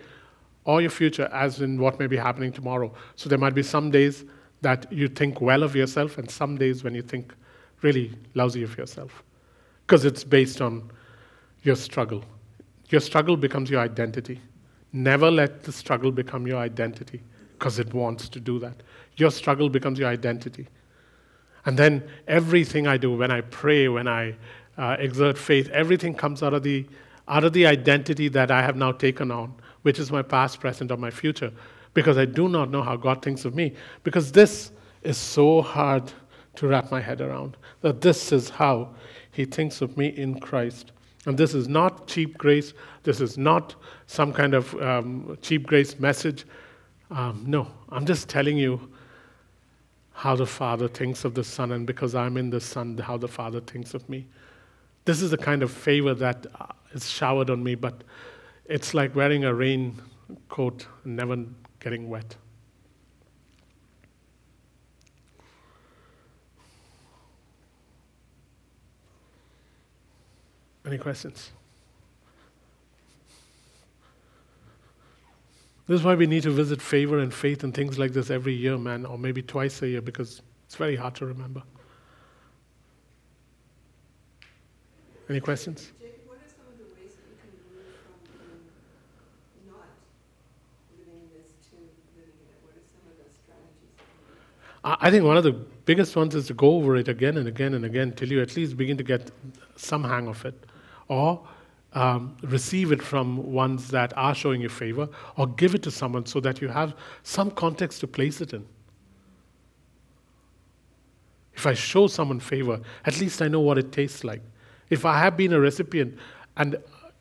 or 0.64 0.82
your 0.82 0.92
future, 0.92 1.30
as 1.34 1.62
in 1.62 1.80
what 1.80 2.00
may 2.00 2.08
be 2.08 2.18
happening 2.18 2.52
tomorrow. 2.52 2.94
So 3.16 3.30
there 3.30 3.40
might 3.40 3.56
be 3.56 3.64
some 3.64 3.90
days 3.92 4.26
that 4.62 4.92
you 4.92 5.08
think 5.08 5.42
well 5.42 5.64
of 5.64 5.76
yourself, 5.76 6.18
and 6.18 6.30
some 6.30 6.58
days 6.58 6.84
when 6.84 6.94
you 6.94 7.02
think 7.02 7.34
really 7.82 8.14
lousy 8.36 8.62
of 8.64 8.78
yourself. 8.78 9.24
Because 9.88 10.06
it's 10.06 10.24
based 10.24 10.62
on 10.62 10.92
your 11.64 11.76
struggle. 11.76 12.24
Your 12.90 13.02
struggle 13.02 13.38
becomes 13.38 13.70
your 13.70 13.82
identity. 13.82 14.40
Never 14.94 15.32
let 15.32 15.64
the 15.64 15.72
struggle 15.72 16.12
become 16.12 16.46
your 16.46 16.60
identity, 16.60 17.22
because 17.58 17.80
it 17.80 17.94
wants 17.94 18.30
to 18.30 18.40
do 18.40 18.60
that. 18.60 18.76
Your 19.18 19.32
struggle 19.32 19.70
becomes 19.70 19.98
your 19.98 20.10
identity. 20.10 20.68
And 21.66 21.78
then 21.78 22.04
everything 22.28 22.88
I 22.88 22.98
do, 22.98 23.16
when 23.16 23.32
I 23.32 23.42
pray, 23.42 23.88
when 23.88 24.08
I 24.08 24.36
uh, 24.78 24.96
exert 25.00 25.38
faith, 25.38 25.70
everything 25.70 26.14
comes 26.14 26.44
out 26.44 26.54
of, 26.54 26.64
the, 26.64 26.86
out 27.28 27.44
of 27.44 27.54
the 27.54 27.66
identity 27.66 28.30
that 28.30 28.52
I 28.52 28.62
have 28.62 28.76
now 28.76 28.92
taken 28.92 29.32
on, 29.32 29.54
which 29.82 30.00
is 30.00 30.12
my 30.12 30.22
past, 30.22 30.60
present, 30.60 30.92
or 30.92 30.98
my 30.98 31.12
future, 31.12 31.52
because 31.94 32.18
I 32.18 32.26
do 32.26 32.48
not 32.48 32.70
know 32.70 32.82
how 32.82 32.96
God 32.96 33.22
thinks 33.22 33.46
of 33.46 33.56
me. 33.56 33.74
Because 34.04 34.32
this 34.32 34.72
is 35.04 35.18
so 35.18 35.62
hard 35.62 36.12
to 36.56 36.68
wrap 36.68 36.92
my 36.92 37.02
head 37.02 37.22
around, 37.22 37.58
that 37.82 38.02
this 38.02 38.32
is 38.32 38.50
how 38.50 38.94
He 39.32 39.46
thinks 39.46 39.82
of 39.82 39.98
me 39.98 40.08
in 40.08 40.40
Christ. 40.40 40.92
And 41.26 41.38
this 41.38 41.54
is 41.54 41.68
not 41.68 42.08
cheap 42.08 42.38
grace, 42.38 42.74
this 43.04 43.22
is 43.22 43.38
not 43.38 43.76
some 44.08 44.34
kind 44.34 44.54
of 44.54 44.74
um, 44.82 45.38
cheap 45.42 45.68
grace 45.68 46.00
message. 46.00 46.46
Um, 47.10 47.44
no, 47.46 47.68
I'm 47.90 48.06
just 48.06 48.30
telling 48.30 48.58
you 48.58 48.90
how 50.14 50.36
the 50.36 50.46
Father 50.46 50.88
thinks 50.88 51.26
of 51.26 51.34
the 51.34 51.44
Son, 51.44 51.72
and 51.72 51.88
because 51.88 52.16
I'm 52.16 52.38
in 52.38 52.50
the 52.50 52.62
Son, 52.62 52.98
how 52.98 53.18
the 53.18 53.28
Father 53.28 53.60
thinks 53.60 53.94
of 53.94 54.08
me. 54.10 54.28
This 55.06 55.22
is 55.22 55.32
the 55.32 55.38
kind 55.38 55.64
of 55.64 55.72
favor 55.72 56.14
that 56.14 56.46
uh, 56.60 57.00
showered 57.00 57.50
on 57.50 57.64
me, 57.64 57.76
but 57.76 58.04
it's 58.72 58.94
like 58.94 59.16
wearing 59.16 59.44
a 59.44 59.54
raincoat 59.54 60.88
and 61.04 61.16
never 61.16 61.46
getting 61.80 62.10
wet. 62.10 62.36
Any 70.86 70.98
questions? 70.98 71.52
This 75.88 76.00
is 76.00 76.06
why 76.06 76.16
we 76.16 76.26
need 76.26 76.44
to 76.44 76.52
visit 76.52 76.82
favor 76.82 77.20
and 77.20 77.34
faith 77.34 77.64
and 77.66 77.74
things 77.74 78.00
like 78.00 78.14
this 78.14 78.30
every 78.30 78.54
year, 78.54 78.78
man, 78.78 79.06
or 79.06 79.18
maybe 79.18 79.42
twice 79.42 79.82
a 79.82 79.88
year 79.90 80.02
because 80.02 80.42
it's 80.66 80.76
very 80.76 80.96
hard 80.96 81.16
to 81.16 81.26
remember. 81.26 81.62
Any 85.30 85.40
questions? 85.40 85.92
Jacob, 86.00 86.28
what 86.28 86.38
are 86.40 86.48
some 86.48 86.68
of 86.72 86.78
the 86.80 86.88
ways 86.96 87.16
that 87.16 87.28
you 87.28 87.36
can 87.40 87.52
move 87.72 87.92
from 88.36 88.48
um, 88.48 88.60
not 89.68 89.88
living 90.96 91.28
this 91.32 91.56
to 91.72 91.76
living 92.16 92.40
it? 92.40 92.56
What 92.64 92.76
are 92.76 92.88
some 92.88 93.04
of 93.12 93.16
the 93.20 93.28
strategies? 93.32 93.96
that 93.96 94.08
you 94.08 94.71
I 94.84 95.12
think 95.12 95.24
one 95.24 95.38
of 95.38 95.44
the 95.44 95.52
biggest 95.52 96.16
ones 96.16 96.34
is 96.34 96.48
to 96.48 96.56
go 96.56 96.76
over 96.76 96.96
it 96.96 97.08
again 97.08 97.38
and 97.38 97.48
again 97.48 97.76
and 97.76 97.86
again 97.86 98.14
till 98.14 98.32
you 98.32 98.42
at 98.42 98.56
least 98.56 98.78
begin 98.78 98.98
to 98.98 99.04
get 99.04 99.30
some 99.76 100.04
hang 100.04 100.28
of 100.28 100.44
it, 100.44 100.66
or 101.08 101.46
um, 101.94 102.36
receive 102.44 102.92
it 102.92 103.02
from 103.02 103.52
ones 103.52 103.90
that 103.90 104.12
are 104.18 104.34
showing 104.34 104.62
you 104.62 104.70
favor, 104.70 105.08
or 105.38 105.48
give 105.48 105.76
it 105.76 105.84
to 105.84 105.92
someone 105.92 106.26
so 106.26 106.40
that 106.40 106.62
you 106.62 106.68
have 106.68 106.96
some 107.22 107.52
context 107.52 108.00
to 108.00 108.08
place 108.08 108.42
it 108.42 108.54
in. 108.54 108.66
If 111.54 111.68
I 111.68 111.74
show 111.74 112.08
someone 112.08 112.40
favor, 112.40 112.80
at 113.06 113.20
least 113.20 113.42
I 113.42 113.48
know 113.48 113.60
what 113.60 113.78
it 113.78 113.92
tastes 113.92 114.24
like. 114.24 114.42
If 114.90 115.06
I 115.06 115.20
have 115.20 115.38
been 115.38 115.54
a 115.54 115.60
recipient 115.60 116.18
and 116.58 116.78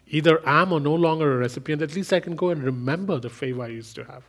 either 0.06 0.40
am 0.48 0.72
or 0.72 0.80
no 0.80 0.94
longer 0.94 1.34
a 1.34 1.36
recipient, 1.36 1.82
at 1.82 1.94
least 1.94 2.12
I 2.12 2.20
can 2.20 2.36
go 2.36 2.48
and 2.50 2.62
remember 2.62 3.18
the 3.18 3.28
favor 3.28 3.62
I 3.62 3.68
used 3.68 3.94
to 3.96 4.04
have 4.04 4.24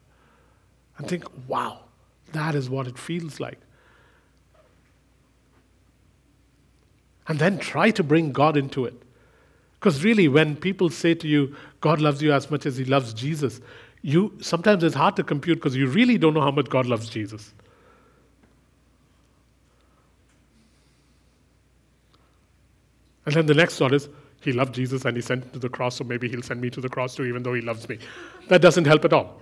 and 0.97 1.07
think, 1.07 1.23
wow, 1.47 1.85
that 2.33 2.55
is 2.55 2.69
what 2.69 2.87
it 2.87 2.97
feels 2.97 3.39
like. 3.39 3.59
And 7.27 7.39
then 7.39 7.59
try 7.59 7.91
to 7.91 8.03
bring 8.03 8.31
God 8.31 8.57
into 8.57 8.85
it. 8.85 9.01
Because 9.79 10.03
really, 10.03 10.27
when 10.27 10.55
people 10.55 10.89
say 10.89 11.13
to 11.15 11.27
you, 11.27 11.55
God 11.79 12.01
loves 12.01 12.21
you 12.21 12.33
as 12.33 12.51
much 12.51 12.65
as 12.65 12.77
he 12.77 12.85
loves 12.85 13.13
Jesus, 13.13 13.61
you 14.01 14.37
sometimes 14.41 14.83
it's 14.83 14.95
hard 14.95 15.15
to 15.15 15.23
compute 15.23 15.59
because 15.59 15.75
you 15.75 15.87
really 15.87 16.17
don't 16.17 16.33
know 16.33 16.41
how 16.41 16.51
much 16.51 16.69
God 16.69 16.85
loves 16.85 17.09
Jesus. 17.09 17.53
And 23.25 23.35
then 23.35 23.45
the 23.45 23.53
next 23.53 23.77
thought 23.77 23.93
is, 23.93 24.09
he 24.41 24.51
loved 24.51 24.73
Jesus 24.73 25.05
and 25.05 25.15
he 25.15 25.21
sent 25.21 25.43
him 25.43 25.51
to 25.51 25.59
the 25.59 25.69
cross, 25.69 25.97
so 25.97 26.03
maybe 26.03 26.27
he'll 26.27 26.41
send 26.41 26.59
me 26.59 26.71
to 26.71 26.81
the 26.81 26.89
cross 26.89 27.13
too, 27.13 27.25
even 27.25 27.43
though 27.43 27.53
he 27.53 27.61
loves 27.61 27.87
me. 27.87 27.99
That 28.47 28.59
doesn't 28.61 28.85
help 28.85 29.05
at 29.05 29.13
all. 29.13 29.39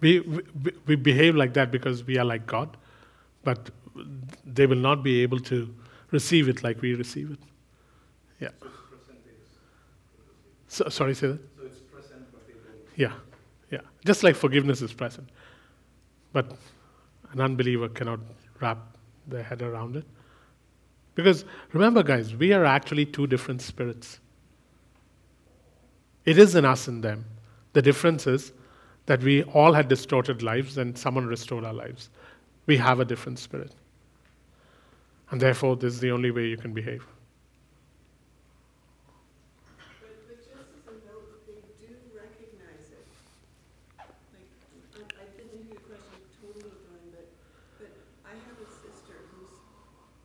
We, 0.02 0.20
we, 0.20 0.42
we 0.86 0.96
behave 0.96 1.36
like 1.36 1.54
that 1.54 1.72
because 1.72 2.04
we 2.04 2.18
are 2.18 2.26
like 2.26 2.46
God, 2.46 2.76
but 3.46 3.70
they 4.46 4.66
will 4.66 4.76
not 4.76 5.04
be 5.04 5.24
able 5.24 5.40
to 5.40 5.74
receive 6.12 6.50
it 6.50 6.64
like 6.64 6.82
we 6.82 6.96
receive 6.96 7.32
it. 7.32 7.40
Yeah. 8.40 8.50
so. 8.62 8.85
So, 10.76 10.90
sorry, 10.90 11.16
say 11.16 11.28
that? 11.28 11.40
So 11.58 11.66
it's 11.66 11.80
present, 11.80 12.26
they 12.48 12.54
don't. 12.54 12.98
Yeah, 12.98 13.14
yeah. 13.72 13.80
Just 14.06 14.24
like 14.24 14.36
forgiveness 14.36 14.82
is 14.82 14.92
present. 14.92 15.30
But 16.34 16.52
an 17.32 17.40
unbeliever 17.40 17.88
cannot 17.88 18.20
wrap 18.60 18.80
their 19.26 19.44
head 19.44 19.62
around 19.62 19.96
it. 19.96 20.04
Because 21.16 21.46
remember, 21.72 22.04
guys, 22.04 22.36
we 22.36 22.52
are 22.52 22.66
actually 22.66 23.06
two 23.06 23.26
different 23.26 23.62
spirits. 23.62 24.20
It 26.26 26.38
is 26.38 26.56
in 26.56 26.66
us 26.66 26.90
and 26.90 27.02
them. 27.02 27.24
The 27.72 27.82
difference 27.82 28.28
is 28.28 28.52
that 29.06 29.22
we 29.24 29.44
all 29.44 29.72
had 29.72 29.88
distorted 29.88 30.44
lives 30.44 30.78
and 30.78 30.98
someone 30.98 31.26
restored 31.26 31.64
our 31.64 31.74
lives. 31.74 32.10
We 32.66 32.76
have 32.78 33.00
a 33.00 33.06
different 33.06 33.40
spirit. 33.40 33.72
And 35.32 35.40
therefore, 35.40 35.78
this 35.78 35.94
is 35.94 36.00
the 36.02 36.12
only 36.12 36.32
way 36.32 36.48
you 36.48 36.58
can 36.58 36.74
behave. 36.74 37.06
But, 40.02 40.16
but 40.26 40.38
just 40.42 40.74
as 40.74 40.86
a 40.90 40.98
note, 41.06 41.46
they 41.46 41.62
do 41.78 41.94
recognize 42.18 42.90
it. 42.90 43.06
Like, 44.00 44.50
I, 44.98 45.22
I 45.22 45.26
didn't 45.38 45.54
hear 45.54 45.78
your 45.78 45.84
question 45.86 46.26
totally, 46.42 46.74
Brian, 46.90 47.10
but, 47.14 47.28
but 47.78 47.92
I 48.26 48.34
have 48.34 48.58
a 48.58 48.70
sister 48.82 49.14
who's 49.30 49.54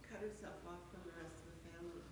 cut 0.08 0.24
herself 0.24 0.64
off 0.64 0.80
from 0.88 1.04
the 1.04 1.12
rest 1.20 1.44
of 1.44 1.52
the 1.52 1.60
family. 1.76 2.04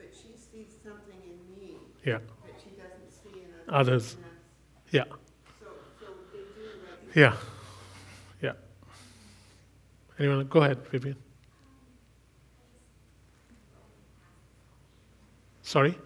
But 0.00 0.08
she 0.16 0.32
sees 0.36 0.72
something 0.80 1.20
in 1.20 1.36
me 1.52 1.89
Yeah, 2.04 2.18
that 2.18 2.22
she 2.62 2.70
doesn't 2.70 3.10
see 3.12 3.40
in 3.42 3.74
Others. 3.74 4.14
us. 4.14 4.16
yeah, 4.90 5.04
So, 5.60 5.66
so 6.00 6.06
they 6.32 6.38
do 6.38 6.44
recognize. 7.14 7.16
yeah, 7.16 7.36
yeah. 8.42 8.52
Anyone? 10.18 10.46
Go 10.48 10.62
ahead, 10.62 10.78
Vivian. 10.88 11.16
Sorry? 15.62 15.96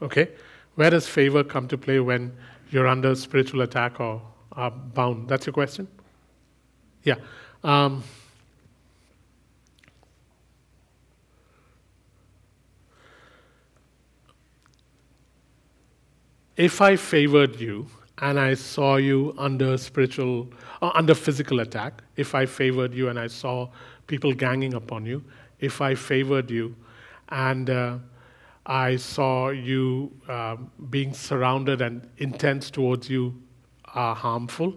Okay. 0.00 0.30
Where 0.74 0.90
does 0.90 1.06
favor 1.06 1.44
come 1.44 1.68
to 1.68 1.78
play 1.78 2.00
when 2.00 2.32
you're 2.70 2.86
under 2.88 3.14
spiritual 3.14 3.60
attack 3.60 4.00
or 4.00 4.22
are 4.52 4.70
bound? 4.70 5.28
That's 5.28 5.46
your 5.46 5.52
question? 5.52 5.86
Yeah. 7.04 7.16
Um, 7.62 8.02
if 16.56 16.80
I 16.80 16.96
favored 16.96 17.60
you 17.60 17.86
and 18.18 18.38
I 18.38 18.54
saw 18.54 18.96
you 18.96 19.34
under 19.38 19.76
spiritual, 19.76 20.48
uh, 20.80 20.90
under 20.94 21.14
physical 21.14 21.60
attack, 21.60 22.02
if 22.16 22.34
I 22.34 22.46
favored 22.46 22.94
you 22.94 23.08
and 23.08 23.18
I 23.18 23.26
saw 23.26 23.68
people 24.06 24.32
ganging 24.32 24.74
upon 24.74 25.06
you, 25.06 25.24
if 25.60 25.80
I 25.80 25.94
favored 25.94 26.50
you 26.50 26.74
and 27.30 27.70
uh, 27.70 27.98
I 28.66 28.96
saw 28.96 29.48
you 29.48 30.12
um, 30.28 30.70
being 30.90 31.14
surrounded 31.14 31.80
and 31.80 32.08
intense 32.18 32.70
towards 32.70 33.08
you 33.08 33.34
are 33.94 34.14
harmful, 34.14 34.74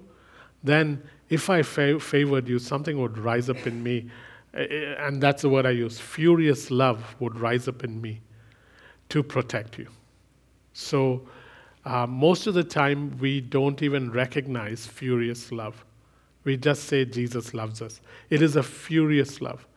then 0.64 1.04
if 1.30 1.50
I 1.50 1.62
fa- 1.62 2.00
favored 2.00 2.48
you, 2.48 2.60
something 2.60 2.98
would 3.00 3.18
rise 3.18 3.50
up 3.50 3.68
in 3.68 3.84
me. 3.84 4.10
Eh, 4.54 4.66
eh, 4.70 4.96
And 5.00 5.22
that's 5.22 5.42
the 5.42 5.50
word 5.50 5.66
I 5.66 5.72
use 5.72 6.00
furious 6.00 6.72
love 6.72 7.16
would 7.20 7.38
rise 7.40 7.68
up 7.68 7.84
in 7.84 8.02
me 8.02 8.22
to 9.10 9.22
protect 9.22 9.78
you. 9.78 9.88
So, 10.74 11.28
uh, 11.86 12.08
most 12.08 12.48
of 12.48 12.56
the 12.56 12.64
time, 12.64 13.16
we 13.20 13.40
don't 13.40 13.82
even 13.84 14.12
recognize 14.12 14.88
furious 14.88 15.52
love. 15.52 15.86
We 16.44 16.58
just 16.58 16.86
say 16.86 17.06
Jesus 17.06 17.54
loves 17.54 17.82
us. 17.82 18.02
It 18.30 18.42
is 18.42 18.56
a 18.56 18.64
furious 18.64 19.40
love. 19.40 19.68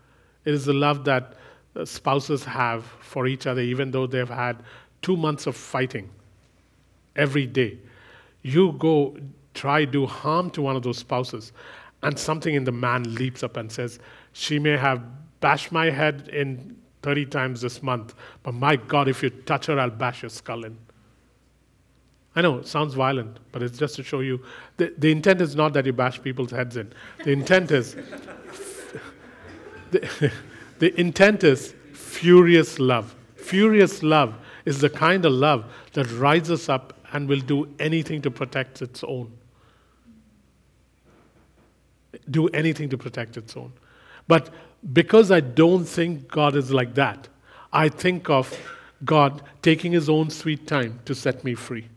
It 0.44 0.54
is 0.54 0.64
the 0.64 0.72
love 0.72 1.04
that 1.04 1.34
uh, 1.76 1.84
spouses 1.84 2.44
have 2.44 2.84
for 3.00 3.26
each 3.26 3.46
other, 3.46 3.60
even 3.60 3.90
though 3.90 4.06
they've 4.06 4.28
had 4.28 4.62
two 5.02 5.16
months 5.16 5.46
of 5.46 5.54
fighting 5.54 6.08
every 7.14 7.46
day. 7.46 7.78
You 8.42 8.72
go 8.72 9.16
try 9.52 9.84
do 9.84 10.06
harm 10.06 10.50
to 10.50 10.62
one 10.62 10.76
of 10.76 10.82
those 10.82 10.98
spouses, 10.98 11.52
and 12.02 12.18
something 12.18 12.54
in 12.54 12.64
the 12.64 12.72
man 12.72 13.14
leaps 13.14 13.42
up 13.42 13.56
and 13.56 13.70
says, 13.70 13.98
She 14.32 14.58
may 14.58 14.76
have 14.76 15.02
bashed 15.40 15.72
my 15.72 15.90
head 15.90 16.28
in 16.32 16.76
30 17.02 17.26
times 17.26 17.60
this 17.60 17.82
month, 17.82 18.14
but 18.42 18.54
my 18.54 18.76
God, 18.76 19.08
if 19.08 19.22
you 19.22 19.30
touch 19.30 19.66
her, 19.66 19.78
I'll 19.78 19.90
bash 19.90 20.22
your 20.22 20.30
skull 20.30 20.64
in. 20.64 20.78
I 22.38 22.40
know 22.40 22.58
it 22.58 22.68
sounds 22.68 22.94
violent, 22.94 23.36
but 23.50 23.64
it's 23.64 23.76
just 23.76 23.96
to 23.96 24.04
show 24.04 24.20
you 24.20 24.40
the, 24.76 24.94
the 24.96 25.10
intent 25.10 25.40
is 25.40 25.56
not 25.56 25.72
that 25.72 25.84
you 25.86 25.92
bash 25.92 26.22
people's 26.22 26.52
heads 26.52 26.76
in. 26.76 26.92
The 27.24 27.32
intent 27.32 27.72
is 27.72 27.96
the, 29.90 30.32
the 30.78 31.00
intent 31.00 31.42
is 31.42 31.74
furious 31.92 32.78
love. 32.78 33.16
Furious 33.34 34.04
love 34.04 34.36
is 34.66 34.78
the 34.80 34.88
kind 34.88 35.24
of 35.24 35.32
love 35.32 35.64
that 35.94 36.08
rises 36.12 36.68
up 36.68 36.92
and 37.12 37.28
will 37.28 37.40
do 37.40 37.74
anything 37.80 38.22
to 38.22 38.30
protect 38.30 38.82
its 38.82 39.02
own. 39.02 39.32
Do 42.30 42.46
anything 42.50 42.88
to 42.90 42.96
protect 42.96 43.36
its 43.36 43.56
own. 43.56 43.72
But 44.28 44.50
because 44.92 45.32
I 45.32 45.40
don't 45.40 45.86
think 45.86 46.28
God 46.28 46.54
is 46.54 46.70
like 46.70 46.94
that, 46.94 47.26
I 47.72 47.88
think 47.88 48.30
of 48.30 48.56
God 49.04 49.42
taking 49.60 49.90
his 49.90 50.08
own 50.08 50.30
sweet 50.30 50.68
time 50.68 51.00
to 51.04 51.16
set 51.16 51.42
me 51.42 51.56
free. 51.56 51.88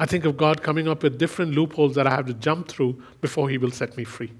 I 0.00 0.06
think 0.06 0.24
of 0.24 0.38
God 0.38 0.62
coming 0.62 0.88
up 0.88 1.02
with 1.02 1.18
different 1.18 1.54
loopholes 1.54 1.94
that 1.94 2.06
I 2.06 2.10
have 2.10 2.24
to 2.24 2.32
jump 2.32 2.68
through 2.68 3.00
before 3.20 3.50
He 3.50 3.58
will 3.58 3.70
set 3.70 3.98
me 3.98 4.04
free. 4.04 4.32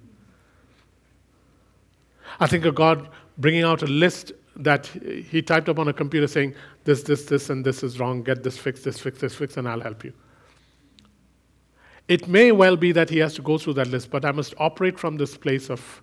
I 2.41 2.47
think 2.47 2.65
of 2.65 2.75
God 2.75 3.11
bringing 3.37 3.63
out 3.63 3.83
a 3.83 3.87
list 3.87 4.33
that 4.57 4.87
He 4.87 5.43
typed 5.43 5.69
up 5.69 5.79
on 5.79 5.87
a 5.87 5.93
computer 5.93 6.27
saying, 6.27 6.55
This, 6.85 7.03
this, 7.03 7.27
this, 7.27 7.51
and 7.51 7.63
this 7.63 7.83
is 7.83 8.01
wrong. 8.01 8.23
Get 8.23 8.43
this 8.43 8.57
fixed, 8.57 8.85
this 8.85 8.99
fixed, 8.99 9.21
this 9.21 9.35
fixed, 9.35 9.59
and 9.59 9.69
I'll 9.69 9.83
help 9.83 10.03
you. 10.03 10.15
It 12.09 12.27
may 12.27 12.53
well 12.53 12.77
be 12.77 12.93
that 12.93 13.11
He 13.11 13.19
has 13.19 13.35
to 13.35 13.43
go 13.43 13.59
through 13.59 13.75
that 13.75 13.89
list, 13.89 14.11
but 14.11 14.25
I 14.25 14.33
must 14.33 14.55
operate 14.57 14.99
from 14.99 15.19
this 15.19 15.37
place 15.37 15.69
of, 15.69 16.01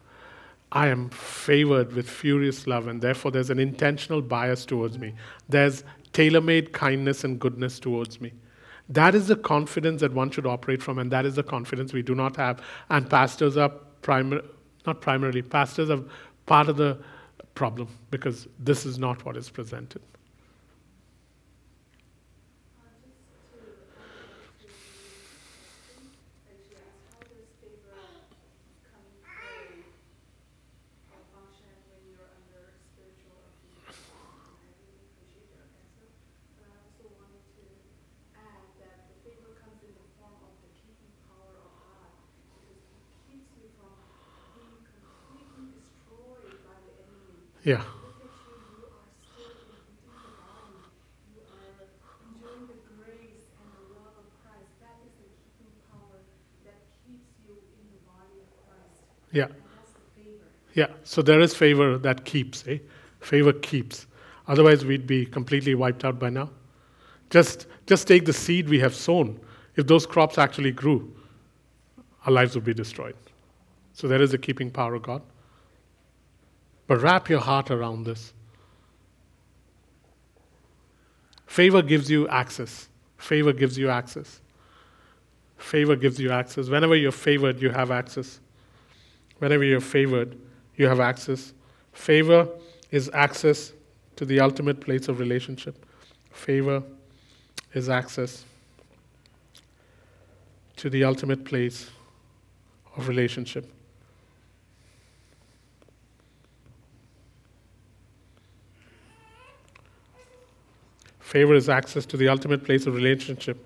I 0.72 0.90
am 0.90 1.10
favored 1.10 1.94
with 1.94 2.08
furious 2.08 2.68
love, 2.68 2.88
and 2.88 3.02
therefore 3.02 3.32
there's 3.32 3.50
an 3.50 3.60
intentional 3.60 4.22
bias 4.22 4.68
towards 4.68 5.00
me. 5.00 5.16
There's 5.50 5.84
tailor 6.14 6.42
made 6.42 6.74
kindness 6.74 7.24
and 7.24 7.40
goodness 7.40 7.80
towards 7.80 8.22
me. 8.22 8.34
That 8.90 9.16
is 9.16 9.28
the 9.28 9.36
confidence 9.36 10.02
that 10.02 10.14
one 10.14 10.32
should 10.32 10.46
operate 10.46 10.82
from, 10.82 10.98
and 10.98 11.12
that 11.12 11.26
is 11.26 11.36
the 11.36 11.44
confidence 11.44 11.94
we 11.94 12.02
do 12.02 12.16
not 12.16 12.36
have. 12.38 12.62
And 12.90 13.10
pastors 13.10 13.58
are 13.58 13.70
primary, 14.02 14.42
not 14.86 15.02
primarily, 15.02 15.42
pastors 15.42 15.90
are 15.90 16.02
part 16.46 16.70
of 16.70 16.78
the 16.78 16.98
problem 17.54 17.90
because 18.12 18.48
this 18.60 18.86
is 18.86 18.98
not 18.98 19.26
what 19.26 19.36
is 19.36 19.50
presented. 19.50 20.02
Yeah. 47.68 47.84
Yeah. 59.34 59.48
Yeah. 60.76 60.88
So 61.04 61.22
there 61.22 61.42
is 61.42 61.54
favor 61.54 61.98
that 61.98 62.24
keeps, 62.24 62.66
eh? 62.70 62.78
Favor 63.20 63.52
keeps. 63.52 64.08
Otherwise, 64.48 64.86
we'd 64.86 65.06
be 65.06 65.26
completely 65.26 65.76
wiped 65.76 66.06
out 66.06 66.18
by 66.18 66.30
now. 66.30 66.50
Just, 67.30 67.68
just 67.86 68.08
take 68.08 68.24
the 68.24 68.32
seed 68.32 68.70
we 68.70 68.80
have 68.80 68.96
sown. 68.96 69.42
If 69.76 69.88
those 69.88 70.06
crops 70.06 70.38
actually 70.38 70.72
grew, 70.72 71.14
our 72.26 72.32
lives 72.32 72.56
would 72.56 72.64
be 72.64 72.74
destroyed. 72.74 73.18
So 73.92 74.08
there 74.08 74.22
is 74.22 74.34
a 74.34 74.38
keeping 74.38 74.72
power 74.72 74.96
of 74.96 75.04
God. 75.04 75.22
But 76.88 77.02
wrap 77.02 77.30
your 77.30 77.42
heart 77.42 77.70
around 77.70 78.06
this. 78.06 78.34
Favor 81.46 81.82
gives 81.82 82.10
you 82.10 82.28
access. 82.30 82.88
Favor 83.18 83.52
gives 83.52 83.78
you 83.78 83.90
access. 83.90 84.42
Favor 85.58 85.96
gives 85.96 86.20
you 86.20 86.32
access. 86.32 86.70
Whenever 86.70 86.96
you're 86.96 87.12
favored, 87.12 87.62
you 87.62 87.70
have 87.70 87.92
access. 87.92 88.40
Whenever 89.40 89.64
you're 89.64 89.82
favored, 89.82 90.38
you 90.76 90.88
have 90.88 91.00
access. 91.00 91.54
Favor 91.94 92.48
is 92.92 93.10
access 93.14 93.74
to 94.16 94.26
the 94.26 94.40
ultimate 94.40 94.80
place 94.80 95.08
of 95.08 95.20
relationship. 95.20 95.86
Favor 96.32 96.84
is 97.74 97.90
access 97.90 98.46
to 100.78 100.90
the 100.90 101.04
ultimate 101.04 101.44
place 101.44 101.90
of 102.96 103.08
relationship. 103.08 103.72
Favor 111.38 111.54
is 111.54 111.70
access 111.70 112.04
to 112.08 112.18
the 112.18 112.30
ultimate 112.30 112.64
place 112.64 112.88
of 112.88 112.96
relationship. 112.96 113.64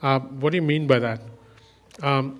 Uh, 0.00 0.20
what 0.20 0.50
do 0.50 0.58
you 0.58 0.62
mean 0.62 0.86
by 0.86 1.00
that? 1.00 1.20
Um, 2.04 2.38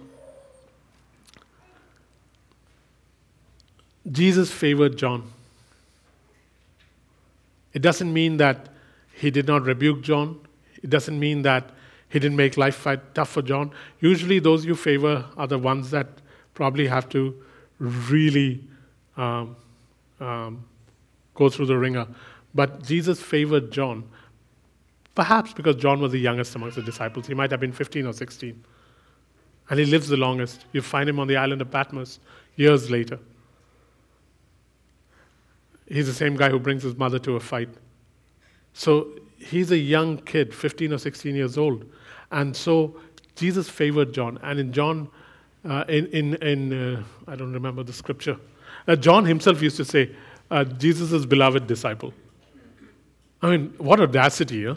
Jesus 4.12 4.52
favored 4.52 4.96
John. 4.96 5.24
It 7.72 7.83
doesn't 7.83 8.12
mean 8.12 8.37
that 8.37 8.68
he 9.12 9.33
did 9.33 9.48
not 9.48 9.64
rebuke 9.64 10.02
John. 10.02 10.38
It 10.85 10.88
doesn't 10.88 11.18
mean 11.18 11.42
that 11.42 11.70
he 12.09 12.20
didn't 12.20 12.37
make 12.37 12.56
life 12.56 12.87
tough 13.12 13.30
for 13.30 13.42
John. 13.42 13.72
Usually, 13.98 14.38
those 14.38 14.64
you 14.64 14.76
favor 14.76 15.26
are 15.37 15.48
the 15.48 15.59
ones 15.59 15.90
that 15.90 16.06
probably 16.54 16.87
have 16.87 17.09
to 17.09 17.35
really 17.80 18.62
um, 19.16 19.56
um, 20.20 20.64
go 21.35 21.50
through 21.50 21.66
the 21.66 21.76
ringer. 21.76 22.06
But 22.54 22.85
Jesus 22.85 23.20
favored 23.20 23.72
John, 23.72 24.04
perhaps 25.14 25.53
because 25.53 25.77
John 25.77 26.01
was 26.01 26.12
the 26.12 26.18
youngest 26.18 26.54
amongst 26.54 26.77
the 26.77 26.83
disciples. 26.83 27.27
He 27.27 27.35
might 27.35 27.50
have 27.50 27.61
been 27.61 27.73
15 27.73 28.06
or 28.06 28.13
16. 28.13 28.65
And 29.69 29.79
he 29.79 29.87
lives 29.87 30.08
the 30.08 30.17
longest. 30.17 30.65
You 30.73 30.83
find 30.83 31.08
him 31.08 31.19
on 31.21 31.29
the 31.29 31.37
island 31.37 31.63
of 31.63 31.71
Patmos 31.71 32.19
years 32.56 32.90
later. 32.90 33.19
He's 35.87 36.06
the 36.06 36.15
same 36.15 36.37
guy 36.37 36.50
who 36.50 36.58
brings 36.58 36.83
his 36.83 36.96
mother 36.96 37.19
to 37.21 37.37
a 37.37 37.40
fight. 37.40 37.69
So 38.73 39.08
he's 39.38 39.71
a 39.71 39.77
young 39.77 40.19
kid, 40.19 40.54
15 40.54 40.92
or 40.92 40.98
16 40.98 41.35
years 41.35 41.58
old. 41.58 41.85
And 42.31 42.56
so 42.56 43.00
Jesus 43.37 43.69
favored 43.69 44.13
John. 44.13 44.38
And 44.42 44.61
in 44.61 44.73
John, 44.73 45.08
uh, 45.65 45.85
in, 45.88 46.06
in, 46.08 46.35
in 46.37 46.96
uh, 46.96 47.02
I 47.27 47.37
don't 47.37 47.52
remember 47.52 47.83
the 47.83 47.92
scripture, 47.92 48.37
uh, 48.87 48.96
John 48.96 49.25
himself 49.25 49.63
used 49.63 49.77
to 49.77 49.85
say, 49.85 50.15
uh, 50.50 50.65
Jesus' 50.65 51.27
beloved 51.27 51.67
disciple. 51.67 52.13
I 53.42 53.50
mean, 53.50 53.75
what 53.79 54.00
audacity, 54.00 54.67
huh? 54.67 54.75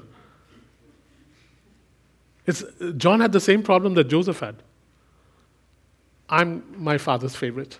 It's, 2.45 2.63
John 2.97 3.19
had 3.19 3.31
the 3.31 3.39
same 3.39 3.63
problem 3.63 3.93
that 3.95 4.05
Joseph 4.05 4.39
had. 4.39 4.55
I'm 6.29 6.63
my 6.77 6.97
father's 6.97 7.35
favorite. 7.35 7.79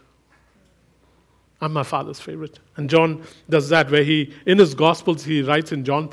I'm 1.59 1.73
my 1.73 1.83
father's 1.83 2.19
favorite. 2.19 2.59
And 2.75 2.89
John 2.89 3.23
does 3.49 3.69
that, 3.69 3.89
where 3.89 4.03
he, 4.03 4.33
in 4.45 4.57
his 4.57 4.75
Gospels, 4.75 5.23
he 5.23 5.41
writes 5.41 5.71
in 5.71 5.85
John, 5.85 6.09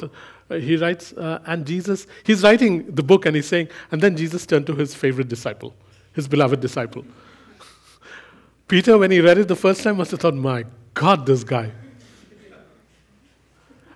uh, 0.49 0.55
he 0.55 0.77
writes, 0.77 1.13
uh, 1.13 1.41
and 1.47 1.67
Jesus, 1.67 2.07
he's 2.25 2.43
writing 2.43 2.95
the 2.95 3.03
book 3.03 3.27
and 3.27 3.35
he's 3.35 3.49
saying, 3.49 3.69
and 3.91 4.01
then 4.01 4.17
Jesus 4.17 4.47
turned 4.47 4.67
to 4.67 4.75
his 4.75 4.95
favorite 4.95 5.29
disciple, 5.29 5.75
his 6.13 6.29
beloved 6.29 6.61
disciple. 6.61 7.05
Peter, 8.69 8.97
when 8.97 9.11
he 9.11 9.21
read 9.21 9.39
it 9.39 9.49
the 9.49 9.57
first 9.57 9.83
time, 9.83 9.97
must 9.97 10.13
have 10.13 10.21
thought, 10.21 10.35
my 10.35 10.65
God, 10.95 11.27
this 11.27 11.43
guy. 11.43 11.73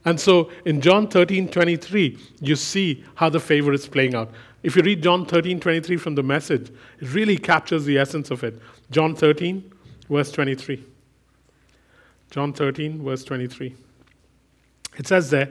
And 0.04 0.20
so 0.20 0.50
in 0.64 0.80
John 0.80 1.08
13 1.08 1.48
23, 1.48 2.18
you 2.40 2.56
see 2.56 3.04
how 3.14 3.30
the 3.30 3.40
favor 3.40 3.72
is 3.72 3.88
playing 3.88 4.14
out. 4.14 4.30
If 4.62 4.76
you 4.76 4.82
read 4.82 5.02
John 5.02 5.26
13 5.26 5.60
23 5.60 5.96
from 5.96 6.14
the 6.14 6.22
message, 6.22 6.70
it 7.00 7.08
really 7.12 7.38
captures 7.38 7.84
the 7.84 7.98
essence 7.98 8.30
of 8.30 8.44
it. 8.44 8.60
John 8.90 9.14
13, 9.14 9.72
verse 10.08 10.30
23. 10.32 10.84
John 12.30 12.52
13, 12.52 13.02
verse 13.02 13.24
23. 13.24 13.74
It 14.96 15.06
says 15.06 15.30
there, 15.30 15.50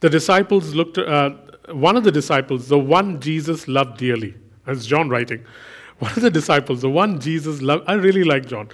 the 0.00 0.08
disciples 0.08 0.74
looked, 0.74 0.98
uh, 0.98 1.30
one 1.70 1.96
of 1.96 2.04
the 2.04 2.12
disciples, 2.12 2.68
the 2.68 2.78
one 2.78 3.20
Jesus 3.20 3.68
loved 3.68 3.98
dearly, 3.98 4.34
as 4.66 4.86
John 4.86 5.08
writing, 5.08 5.44
one 5.98 6.12
of 6.12 6.22
the 6.22 6.30
disciples, 6.30 6.80
the 6.80 6.90
one 6.90 7.20
Jesus 7.20 7.60
loved, 7.60 7.84
I 7.86 7.94
really 7.94 8.24
like 8.24 8.46
John. 8.46 8.68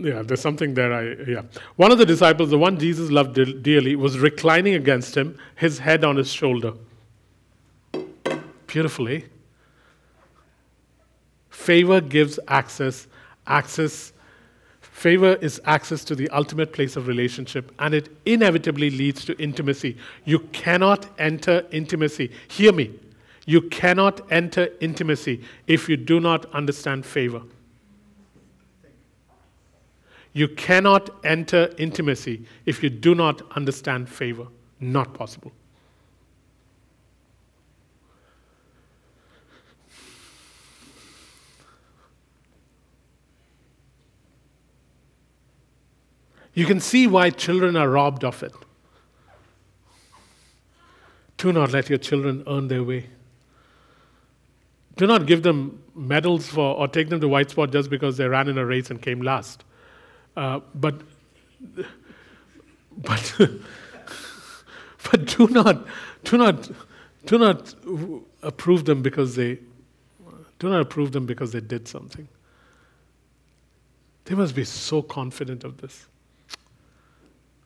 Yeah, 0.00 0.22
there's 0.22 0.40
something 0.40 0.74
there. 0.74 0.92
I, 0.92 1.30
yeah. 1.30 1.42
One 1.74 1.90
of 1.90 1.98
the 1.98 2.06
disciples, 2.06 2.50
the 2.50 2.58
one 2.58 2.78
Jesus 2.78 3.10
loved 3.10 3.34
de- 3.34 3.52
dearly, 3.52 3.96
was 3.96 4.18
reclining 4.18 4.74
against 4.74 5.16
him, 5.16 5.36
his 5.56 5.80
head 5.80 6.04
on 6.04 6.16
his 6.16 6.32
shoulder. 6.32 6.74
Beautifully. 8.68 9.16
Eh? 9.16 9.26
Favor 11.50 12.00
gives 12.00 12.38
access. 12.46 13.08
Access. 13.48 14.12
Favor 14.80 15.34
is 15.40 15.60
access 15.64 16.04
to 16.04 16.14
the 16.14 16.28
ultimate 16.30 16.72
place 16.72 16.94
of 16.94 17.08
relationship, 17.08 17.72
and 17.80 17.92
it 17.92 18.08
inevitably 18.24 18.90
leads 18.90 19.24
to 19.24 19.36
intimacy. 19.42 19.96
You 20.24 20.40
cannot 20.52 21.06
enter 21.18 21.66
intimacy. 21.72 22.30
Hear 22.46 22.72
me. 22.72 22.98
You 23.46 23.62
cannot 23.62 24.30
enter 24.30 24.68
intimacy 24.80 25.42
if 25.66 25.88
you 25.88 25.96
do 25.96 26.20
not 26.20 26.46
understand 26.54 27.04
favor. 27.04 27.42
You 30.38 30.46
cannot 30.46 31.10
enter 31.24 31.74
intimacy 31.78 32.44
if 32.64 32.80
you 32.80 32.90
do 32.90 33.12
not 33.12 33.42
understand 33.56 34.08
favor. 34.08 34.46
Not 34.78 35.12
possible. 35.12 35.50
You 46.54 46.66
can 46.66 46.78
see 46.78 47.08
why 47.08 47.30
children 47.30 47.74
are 47.74 47.90
robbed 47.90 48.22
of 48.22 48.40
it. 48.44 48.52
Do 51.36 51.52
not 51.52 51.72
let 51.72 51.88
your 51.88 51.98
children 51.98 52.44
earn 52.46 52.68
their 52.68 52.84
way. 52.84 53.06
Do 54.94 55.08
not 55.08 55.26
give 55.26 55.42
them 55.42 55.82
medals 55.96 56.46
for 56.46 56.76
or 56.76 56.86
take 56.86 57.08
them 57.08 57.20
to 57.22 57.26
white 57.26 57.50
spot 57.50 57.72
just 57.72 57.90
because 57.90 58.16
they 58.16 58.28
ran 58.28 58.46
in 58.46 58.56
a 58.56 58.64
race 58.64 58.88
and 58.88 59.02
came 59.02 59.20
last. 59.20 59.64
Uh, 60.36 60.60
but 60.74 61.00
but 62.96 63.34
but 65.10 65.26
do 65.36 65.48
not 65.48 65.86
do 66.24 66.38
not 66.38 66.70
do 67.26 67.38
not 67.38 67.74
approve 68.42 68.84
them 68.84 69.02
because 69.02 69.36
they 69.36 69.58
do 70.58 70.68
not 70.68 70.80
approve 70.80 71.12
them 71.12 71.26
because 71.26 71.52
they 71.52 71.60
did 71.60 71.86
something. 71.86 72.28
They 74.24 74.34
must 74.34 74.54
be 74.54 74.64
so 74.64 75.02
confident 75.02 75.64
of 75.64 75.78
this. 75.78 76.06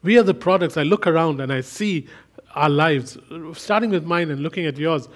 We 0.02 0.18
are 0.18 0.22
the 0.22 0.34
products. 0.34 0.76
I 0.76 0.82
look 0.82 1.06
around 1.06 1.40
and 1.40 1.52
I 1.52 1.60
see 1.60 2.06
our 2.54 2.68
lives, 2.68 3.18
starting 3.54 3.90
with 3.90 4.04
mine 4.04 4.30
and 4.30 4.40
looking 4.40 4.66
at 4.66 4.76
yours. 4.76 5.08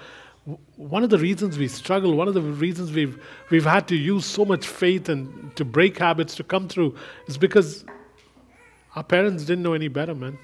One 0.77 1.03
of 1.03 1.09
the 1.09 1.17
reasons 1.17 1.57
we 1.57 1.67
struggle, 1.67 2.15
one 2.15 2.29
of 2.29 2.33
the 2.33 2.41
reasons 2.41 2.93
we've, 2.93 3.21
we've 3.49 3.65
had 3.65 3.85
to 3.89 3.97
use 3.97 4.25
so 4.25 4.45
much 4.45 4.65
faith 4.65 5.09
and 5.09 5.53
to 5.57 5.65
break 5.65 5.97
habits 5.97 6.35
to 6.35 6.43
come 6.43 6.69
through 6.69 6.95
is 7.27 7.37
because 7.37 7.83
our 8.95 9.03
parents 9.03 9.43
didn't 9.43 9.63
know 9.63 9.73
any 9.73 9.89
better, 9.89 10.15
man. 10.15 10.37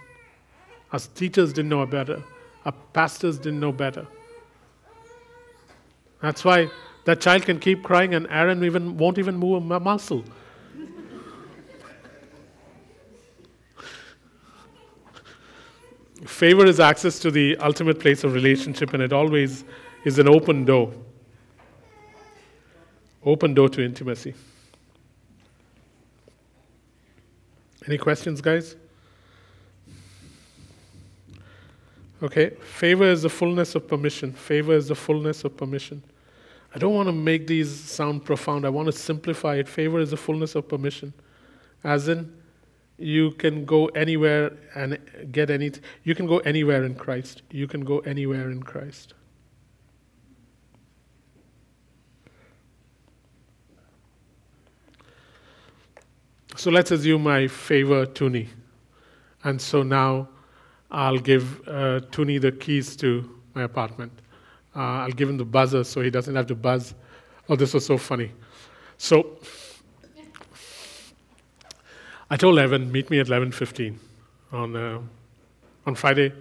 Our 0.91 0.99
teachers 0.99 1.53
didn't 1.53 1.69
know 1.69 1.85
better. 1.85 2.21
Our 2.65 2.73
pastors 2.91 3.37
didn't 3.37 3.61
know 3.61 3.71
better. 3.71 4.05
That's 6.21 6.43
why 6.43 6.69
that 7.05 7.21
child 7.21 7.43
can 7.43 7.59
keep 7.59 7.81
crying 7.81 8.13
and 8.13 8.27
Aaron 8.29 8.61
even 8.65 8.97
won't 8.97 9.17
even 9.17 9.37
move 9.37 9.71
a 9.71 9.79
muscle. 9.79 10.25
Favor 16.25 16.65
is 16.65 16.79
access 16.79 17.19
to 17.19 17.31
the 17.31 17.57
ultimate 17.57 17.99
place 17.99 18.23
of 18.23 18.33
relationship, 18.33 18.93
and 18.93 19.03
it 19.03 19.11
always 19.11 19.65
is 20.03 20.19
an 20.19 20.27
open 20.27 20.65
door. 20.65 20.93
Open 23.25 23.53
door 23.53 23.69
to 23.69 23.83
intimacy. 23.83 24.33
Any 27.87 27.97
questions, 27.97 28.41
guys? 28.41 28.75
Okay, 32.21 32.51
favor 32.61 33.03
is 33.03 33.23
the 33.23 33.29
fullness 33.29 33.75
of 33.75 33.87
permission. 33.87 34.31
Favor 34.31 34.73
is 34.73 34.87
the 34.87 34.95
fullness 34.95 35.43
of 35.43 35.57
permission. 35.57 36.01
I 36.73 36.79
don't 36.79 36.95
want 36.95 37.07
to 37.07 37.13
make 37.13 37.47
these 37.47 37.69
sound 37.69 38.23
profound. 38.23 38.65
I 38.65 38.69
want 38.69 38.85
to 38.87 38.91
simplify 38.91 39.55
it. 39.55 39.67
Favor 39.67 39.99
is 39.99 40.11
the 40.11 40.17
fullness 40.17 40.55
of 40.55 40.67
permission. 40.67 41.13
As 41.83 42.07
in, 42.07 42.33
you 42.97 43.31
can 43.31 43.65
go 43.65 43.87
anywhere 43.87 44.53
and 44.75 44.97
get 45.31 45.49
anything. 45.49 45.83
You 46.03 46.15
can 46.15 46.25
go 46.25 46.37
anywhere 46.39 46.85
in 46.85 46.95
Christ. 46.95 47.41
You 47.51 47.67
can 47.67 47.81
go 47.81 47.99
anywhere 47.99 48.49
in 48.49 48.63
Christ. 48.63 49.13
So 56.55 56.69
let's 56.69 56.91
assume 56.91 57.25
I 57.27 57.47
favor 57.47 58.05
Tuni. 58.05 58.47
And 59.43 59.59
so 59.59 59.81
now 59.81 60.29
I'll 60.91 61.17
give 61.17 61.67
uh, 61.67 62.01
Tuni 62.11 62.39
the 62.39 62.51
keys 62.51 62.95
to 62.97 63.39
my 63.55 63.63
apartment. 63.63 64.11
Uh, 64.75 64.79
I'll 64.79 65.11
give 65.11 65.29
him 65.29 65.37
the 65.37 65.45
buzzer 65.45 65.83
so 65.83 66.01
he 66.01 66.09
doesn't 66.09 66.35
have 66.35 66.47
to 66.47 66.55
buzz. 66.55 66.93
Oh, 67.49 67.55
this 67.55 67.73
was 67.73 67.85
so 67.85 67.97
funny. 67.97 68.31
So 68.97 69.39
I 72.29 72.37
told 72.37 72.57
Evan, 72.59 72.91
meet 72.91 73.09
me 73.09 73.19
at 73.19 73.27
11.15 73.27 73.97
on, 74.51 74.75
uh, 74.75 74.99
on 75.85 75.95
Friday. 75.95 76.31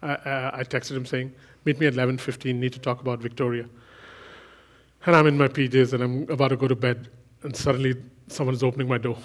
I, 0.00 0.12
I 0.54 0.64
texted 0.64 0.96
him 0.96 1.06
saying, 1.06 1.32
meet 1.64 1.80
me 1.80 1.86
at 1.86 1.94
11.15, 1.94 2.54
need 2.54 2.72
to 2.72 2.78
talk 2.78 3.00
about 3.00 3.18
Victoria. 3.18 3.66
And 5.04 5.14
I'm 5.14 5.26
in 5.26 5.36
my 5.36 5.48
PJs 5.48 5.92
and 5.92 6.02
I'm 6.02 6.30
about 6.30 6.48
to 6.48 6.56
go 6.56 6.68
to 6.68 6.74
bed, 6.74 7.08
and 7.42 7.54
suddenly 7.54 7.94
someone 8.28 8.54
is 8.54 8.62
opening 8.62 8.88
my 8.88 8.98
door. 8.98 9.18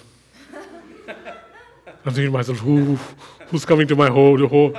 I'm 2.05 2.13
thinking 2.13 2.31
to 2.31 2.31
myself, 2.31 2.57
who, 2.59 2.95
who's 3.47 3.63
coming 3.65 3.87
to 3.87 3.95
my 3.95 4.09
whole 4.09 4.37
door? 4.37 4.73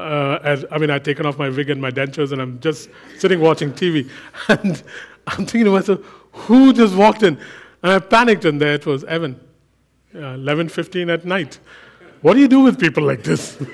Uh, 0.00 0.38
and, 0.42 0.66
I 0.70 0.78
mean, 0.78 0.90
I'd 0.90 1.04
taken 1.04 1.26
off 1.26 1.38
my 1.38 1.50
wig 1.50 1.68
and 1.70 1.80
my 1.80 1.90
dentures, 1.90 2.32
and 2.32 2.40
I'm 2.40 2.58
just 2.60 2.88
sitting 3.18 3.40
watching 3.40 3.72
TV. 3.72 4.08
And 4.48 4.82
I'm 5.26 5.44
thinking 5.44 5.64
to 5.64 5.72
myself, 5.72 6.00
who 6.32 6.72
just 6.72 6.94
walked 6.94 7.22
in? 7.22 7.38
And 7.82 7.92
I 7.92 7.98
panicked, 7.98 8.44
and 8.44 8.60
there 8.60 8.74
it 8.74 8.86
was 8.86 9.04
Evan. 9.04 9.40
11.15 10.14 11.12
at 11.12 11.24
night. 11.24 11.58
What 12.22 12.34
do 12.34 12.40
you 12.40 12.48
do 12.48 12.60
with 12.60 12.80
people 12.80 13.02
like 13.04 13.22
this? 13.22 13.58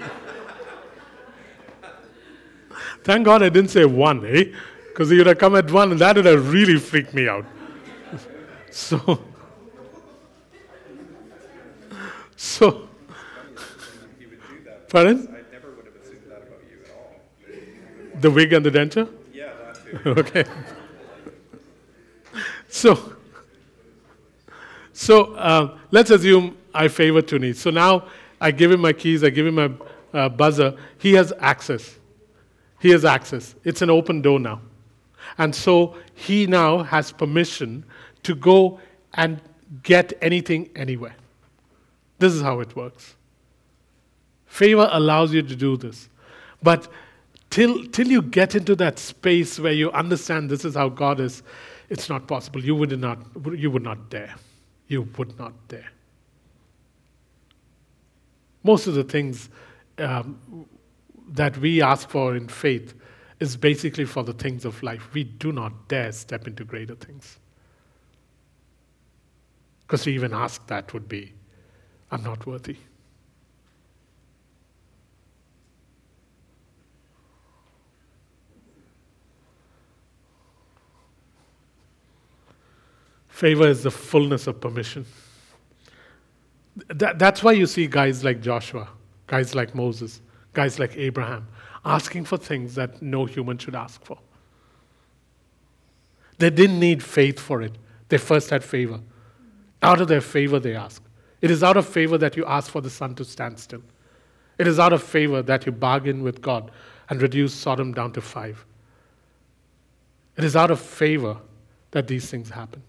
Thank 3.05 3.25
God 3.25 3.43
I 3.43 3.49
didn't 3.49 3.71
say 3.71 3.85
1, 3.85 4.27
eh? 4.27 4.45
Because 4.89 5.11
he 5.11 5.19
would 5.19 5.27
have 5.27 5.39
come 5.39 5.57
at 5.57 5.71
1 5.71 5.93
and 5.93 6.01
that 6.01 6.17
would 6.17 6.25
have 6.27 6.53
really 6.53 6.79
freaked 6.79 7.15
me 7.15 7.29
out. 7.29 7.45
so, 8.71 8.99
so, 8.99 9.19
He 9.19 9.21
would 9.21 9.21
do 9.21 9.21
that. 9.21 9.61
pardon? 11.01 11.01
I 11.93 12.01
never 12.01 12.01
would 12.01 12.01
have 12.01 12.01
assumed 12.01 12.01
that 12.01 12.19
about 12.19 12.31
you 12.31 12.32
at 16.83 16.91
all. 16.91 18.21
The 18.21 18.31
wig 18.33 18.53
and 18.53 18.67
the 18.67 18.71
denture? 18.71 19.09
Yeah, 19.33 19.53
that 19.63 20.03
too. 20.03 20.11
okay. 20.21 20.45
So, 22.69 23.15
so 24.93 25.35
uh, 25.37 25.79
let's 25.93 26.11
assume 26.11 26.57
I 26.75 26.89
favor 26.89 27.23
Tuni. 27.23 27.55
So 27.55 27.71
now 27.71 28.09
I 28.41 28.51
give 28.51 28.73
him 28.73 28.81
my 28.81 28.93
keys, 28.93 29.23
I 29.23 29.31
give 29.31 29.47
him 29.47 29.55
my 29.55 29.71
uh, 30.13 30.29
buzzer. 30.29 30.77
He 30.99 31.13
has 31.13 31.33
access. 31.39 31.97
He 32.81 32.91
has 32.91 33.05
access. 33.05 33.55
It's 33.63 33.83
an 33.83 33.91
open 33.91 34.21
door 34.21 34.41
now. 34.41 34.63
And 35.39 35.55
so 35.55 35.95
he 36.15 36.49
now 36.49 36.83
has 36.83 37.13
permission 37.13 37.85
to 38.25 38.35
go 38.35 38.81
and 39.15 39.41
get 39.85 40.13
anything 40.21 40.71
anywhere. 40.75 41.15
This 42.23 42.35
is 42.35 42.41
how 42.41 42.61
it 42.61 42.77
works. 42.77 43.17
Favor 44.47 44.89
allows 44.93 45.35
you 45.35 45.43
to 45.43 45.57
do 45.57 45.77
this. 45.77 46.09
But 46.63 46.87
till, 47.51 47.85
till 47.87 48.07
you 48.07 48.23
get 48.23 48.55
into 48.55 48.77
that 48.77 49.01
space 49.01 49.59
where 49.59 49.73
you 49.73 49.91
understand 49.91 50.49
this 50.49 50.65
is 50.65 50.77
how 50.77 50.89
God 50.89 51.19
is, 51.19 51.43
it's 51.89 52.09
not 52.09 52.29
possible. 52.29 52.65
You 52.65 52.77
would 52.77 52.97
not, 52.97 53.19
you 53.57 53.73
would 53.73 53.83
not 53.83 54.09
dare. 54.09 54.37
You 54.87 55.09
would 55.19 55.37
not 55.37 55.53
dare. 55.67 55.91
Most 58.63 58.87
of 58.87 58.95
the 58.95 59.03
things 59.03 59.51
um, 59.99 60.69
that 61.33 61.59
we 61.59 61.83
ask 61.83 62.09
for 62.09 62.37
in 62.37 62.47
faith 62.47 62.95
is 63.41 63.57
basically 63.57 64.05
for 64.05 64.23
the 64.23 64.33
things 64.33 64.65
of 64.65 64.81
life. 64.85 65.13
We 65.13 65.25
do 65.25 65.51
not 65.51 65.89
dare 65.89 66.13
step 66.13 66.47
into 66.47 66.65
greater 66.65 66.95
things. 66.95 67.41
Because 69.81 70.05
to 70.05 70.11
even 70.11 70.33
ask 70.33 70.65
that 70.69 70.95
would 70.95 71.09
be, 71.09 71.33
I'm 72.13 72.23
not 72.23 72.47
worthy. 72.47 72.77
Favor 83.29 83.67
is 83.67 83.83
the 83.83 83.91
fullness 83.91 84.47
of 84.47 84.61
permission. 84.61 85.07
That, 86.89 87.19
that's 87.19 87.43
why 87.43 87.53
you 87.53 87.67
see 87.67 87.87
guys 87.87 88.23
like 88.23 88.43
Joshua, 88.43 88.89
guys 89.27 89.55
like 89.55 89.75
Moses, 89.75 90.21
guys 90.53 90.79
like 90.79 90.97
Abraham 90.97 91.49
asking 91.85 92.27
for 92.27 92.37
things 92.37 92.75
that 92.75 93.01
no 93.03 93.25
human 93.25 93.57
should 93.59 93.75
ask 93.75 94.05
for. 94.05 94.19
They 96.39 96.51
didn't 96.51 96.79
need 96.79 97.03
faith 97.03 97.41
for 97.41 97.63
it, 97.63 97.73
they 98.09 98.19
first 98.19 98.51
had 98.51 98.63
favor. 98.63 99.01
Out 99.83 100.01
of 100.01 100.09
their 100.09 100.21
favor, 100.21 100.61
they 100.61 100.77
asked. 100.77 101.02
It 101.43 101.51
is 101.51 101.63
out 101.63 101.77
of 101.77 101.87
favor 101.87 102.17
that 102.19 102.37
you 102.37 102.47
ask 102.47 102.71
for 102.71 102.81
the 102.81 102.89
sun 102.89 103.15
to 103.17 103.25
stand 103.25 103.59
still. 103.59 103.83
It 104.59 104.67
is 104.69 104.79
out 104.79 104.93
of 104.93 105.03
favor 105.03 105.43
that 105.43 105.67
you 105.67 105.73
bargain 105.73 106.23
with 106.23 106.41
God 106.41 106.71
and 107.11 107.21
reduce 107.21 107.53
Sodom 107.53 107.93
down 107.93 108.13
to 108.13 108.21
five. 108.21 108.65
It 110.37 110.45
is 110.45 110.57
out 110.57 110.71
of 110.71 110.81
favor 110.81 111.37
that 111.91 112.07
these 112.07 112.31
things 112.31 112.49
happen. 112.49 112.83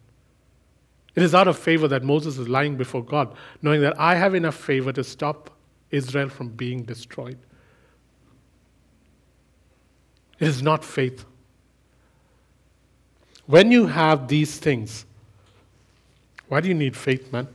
It 1.16 1.24
is 1.24 1.36
out 1.36 1.48
of 1.48 1.58
favor 1.58 1.88
that 1.88 2.04
Moses 2.04 2.38
is 2.38 2.48
lying 2.48 2.78
before 2.78 3.04
God, 3.04 3.36
knowing 3.62 3.82
that 3.82 4.00
I 4.00 4.16
have 4.16 4.36
enough 4.36 4.56
favor 4.56 4.94
to 4.94 5.04
stop 5.04 5.50
Israel 5.92 6.30
from 6.30 6.50
being 6.50 6.84
destroyed. 6.84 7.38
It 10.40 10.48
is 10.48 10.62
not 10.62 10.84
faith. 10.84 11.26
When 13.46 13.72
you 13.72 13.88
have 13.88 14.28
these 14.28 14.58
things, 14.58 15.06
why 16.48 16.62
do 16.62 16.68
you 16.68 16.74
need 16.74 16.96
faith, 16.96 17.32
man? 17.32 17.48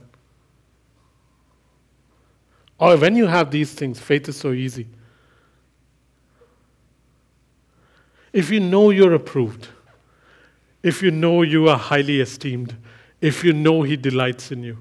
Or 2.79 2.95
when 2.97 3.15
you 3.15 3.27
have 3.27 3.51
these 3.51 3.73
things, 3.73 3.99
faith 3.99 4.29
is 4.29 4.37
so 4.37 4.51
easy. 4.51 4.87
If 8.31 8.49
you 8.49 8.59
know 8.59 8.89
you're 8.89 9.13
approved, 9.13 9.67
if 10.81 11.01
you 11.01 11.11
know 11.11 11.41
you 11.41 11.67
are 11.67 11.77
highly 11.77 12.21
esteemed, 12.21 12.75
if 13.21 13.43
you 13.43 13.53
know 13.53 13.81
He 13.81 13.97
delights 13.97 14.51
in 14.51 14.63
you, 14.63 14.77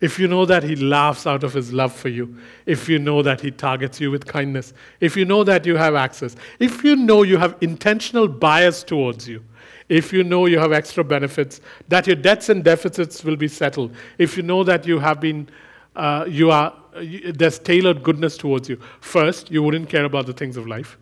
if 0.00 0.18
you 0.18 0.28
know 0.28 0.44
that 0.44 0.62
He 0.62 0.76
laughs 0.76 1.26
out 1.26 1.42
of 1.42 1.54
His 1.54 1.72
love 1.72 1.92
for 1.92 2.08
you, 2.08 2.36
if 2.66 2.88
you 2.88 2.98
know 2.98 3.22
that 3.22 3.40
He 3.40 3.50
targets 3.50 4.00
you 4.00 4.10
with 4.10 4.26
kindness, 4.26 4.74
if 5.00 5.16
you 5.16 5.24
know 5.24 5.42
that 5.44 5.64
you 5.64 5.76
have 5.76 5.94
access, 5.94 6.36
if 6.58 6.84
you 6.84 6.96
know 6.96 7.22
you 7.22 7.38
have 7.38 7.56
intentional 7.60 8.28
bias 8.28 8.82
towards 8.82 9.26
you, 9.26 9.42
if 9.88 10.12
you 10.12 10.22
know 10.22 10.46
you 10.46 10.58
have 10.58 10.72
extra 10.72 11.02
benefits, 11.02 11.60
that 11.88 12.06
your 12.06 12.16
debts 12.16 12.50
and 12.50 12.62
deficits 12.62 13.24
will 13.24 13.36
be 13.36 13.48
settled, 13.48 13.94
if 14.18 14.36
you 14.36 14.42
know 14.42 14.62
that 14.64 14.86
you 14.86 14.98
have 14.98 15.18
been, 15.20 15.48
uh, 15.96 16.26
you 16.28 16.50
are, 16.50 16.74
Uh, 16.94 17.04
there's 17.32 17.58
tailored 17.58 18.02
goodness 18.02 18.36
towards 18.36 18.68
you, 18.68 18.76
first, 19.00 19.50
you 19.50 19.62
wouldn't 19.62 19.88
care 19.88 20.04
about 20.04 20.26
the 20.26 20.32
things 20.32 20.56
of 20.56 20.66
life. 20.66 20.98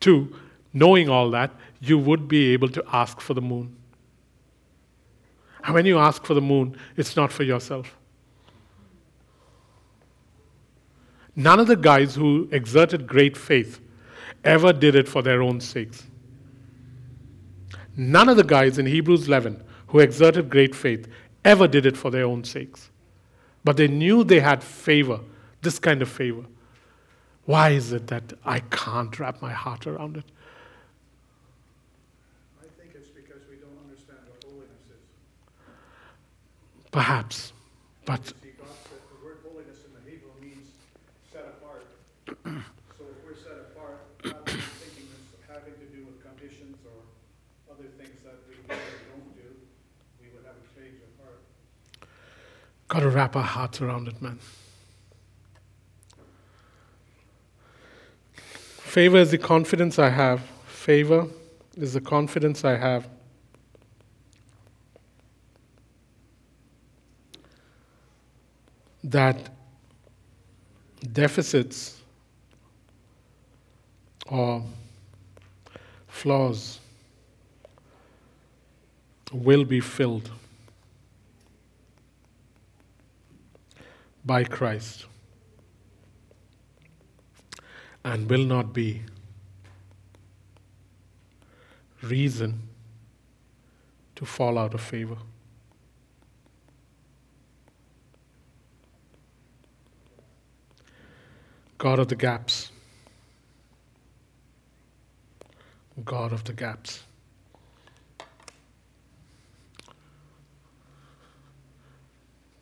Two, 0.00 0.34
knowing 0.72 1.08
all 1.08 1.30
that, 1.30 1.50
you 1.80 1.98
would 1.98 2.28
be 2.28 2.52
able 2.52 2.68
to 2.68 2.84
ask 2.92 3.20
for 3.20 3.34
the 3.34 3.40
moon. 3.40 3.76
And 5.64 5.74
when 5.74 5.86
you 5.86 5.98
ask 5.98 6.24
for 6.24 6.34
the 6.34 6.40
moon, 6.40 6.76
it's 6.96 7.16
not 7.16 7.32
for 7.32 7.42
yourself. 7.42 7.96
None 11.36 11.60
of 11.60 11.66
the 11.66 11.76
guys 11.76 12.14
who 12.14 12.48
exerted 12.50 13.06
great 13.06 13.36
faith 13.36 13.80
ever 14.44 14.72
did 14.72 14.94
it 14.94 15.08
for 15.08 15.22
their 15.22 15.42
own 15.42 15.60
sakes. 15.60 16.06
None 17.96 18.28
of 18.28 18.36
the 18.36 18.44
guys 18.44 18.78
in 18.78 18.86
Hebrews 18.86 19.28
11 19.28 19.62
who 19.88 19.98
exerted 19.98 20.48
great 20.48 20.74
faith 20.74 21.08
ever 21.44 21.66
did 21.66 21.86
it 21.86 21.96
for 21.96 22.10
their 22.10 22.24
own 22.24 22.44
sakes. 22.44 22.90
But 23.62 23.76
they 23.76 23.88
knew 23.88 24.24
they 24.24 24.40
had 24.40 24.62
favor, 24.62 25.20
this 25.62 25.78
kind 25.78 26.00
of 26.02 26.08
favor. 26.08 26.44
Why 27.44 27.70
is 27.70 27.92
it 27.92 28.06
that 28.08 28.32
I 28.44 28.60
can't 28.60 29.18
wrap 29.18 29.42
my 29.42 29.52
heart 29.52 29.86
around 29.86 30.16
it? 30.16 30.24
I 32.60 32.66
think 32.80 32.94
it's 32.94 33.08
because 33.10 33.42
we 33.50 33.56
don't 33.56 33.76
understand 33.82 34.20
what 34.28 34.44
holiness 34.44 34.84
is. 34.88 35.02
Perhaps. 36.90 37.52
But 38.04 38.26
See, 38.26 38.54
God, 38.56 38.68
the, 38.84 38.96
the 39.12 39.24
word 39.24 39.38
holiness 39.42 39.78
in 39.84 39.92
the 39.98 40.10
Hebrew 40.10 40.30
means 40.40 40.68
set 41.32 41.44
apart. 41.58 41.86
So 43.00 43.08
if 43.08 43.18
we're 43.24 43.34
set 43.40 43.72
apart, 43.72 44.04
rather 44.22 44.44
than 44.44 44.60
thinking 44.76 45.08
it's 45.08 45.32
having 45.48 45.72
to 45.72 45.86
do 45.88 46.04
with 46.04 46.20
conditions 46.20 46.76
or 46.84 47.00
other 47.72 47.88
things 47.96 48.20
that 48.22 48.36
we 48.44 48.60
do 48.60 48.76
or 48.76 48.98
don't 49.08 49.32
do, 49.34 49.48
we 50.20 50.28
would 50.36 50.44
have 50.44 50.60
a 50.60 50.66
change 50.76 51.00
of 51.00 51.10
heart. 51.18 51.40
Got 52.90 53.00
to 53.00 53.08
wrap 53.08 53.36
our 53.36 53.42
hearts 53.42 53.80
around 53.80 54.08
it, 54.08 54.20
man. 54.20 54.36
Favor 58.42 59.18
is 59.18 59.30
the 59.30 59.38
confidence 59.38 59.96
I 59.96 60.08
have. 60.08 60.40
Favor 60.66 61.28
is 61.76 61.92
the 61.94 62.00
confidence 62.00 62.64
I 62.64 62.76
have. 62.76 63.06
That 69.04 69.50
deficits 71.12 72.00
or 74.26 74.64
flaws 76.08 76.80
will 79.32 79.64
be 79.64 79.78
filled 79.78 80.28
by 84.24 84.44
Christ 84.44 85.06
and 88.04 88.28
will 88.28 88.44
not 88.44 88.72
be 88.72 89.02
reason 92.02 92.62
to 94.16 94.24
fall 94.24 94.58
out 94.58 94.74
of 94.74 94.80
favor. 94.80 95.16
God 101.78 101.98
of 101.98 102.08
the 102.08 102.16
gaps. 102.16 102.70
God 106.04 106.32
of 106.32 106.44
the 106.44 106.52
gaps. 106.52 107.02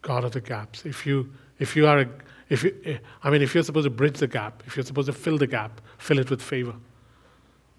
God 0.02 0.24
of 0.24 0.32
the 0.32 0.40
gaps. 0.40 0.86
If 0.86 1.04
you 1.04 1.32
if 1.58 1.74
you 1.76 1.86
are 1.86 2.00
a, 2.00 2.08
if 2.48 2.64
you, 2.64 2.74
eh, 2.84 2.98
I 3.22 3.30
mean 3.30 3.42
if 3.42 3.54
you're 3.54 3.64
supposed 3.64 3.84
to 3.84 3.90
bridge 3.90 4.18
the 4.18 4.26
gap, 4.26 4.62
if 4.66 4.76
you're 4.76 4.84
supposed 4.84 5.06
to 5.06 5.12
fill 5.12 5.38
the 5.38 5.46
gap, 5.46 5.80
fill 5.98 6.18
it 6.18 6.30
with 6.30 6.42
favor. 6.42 6.74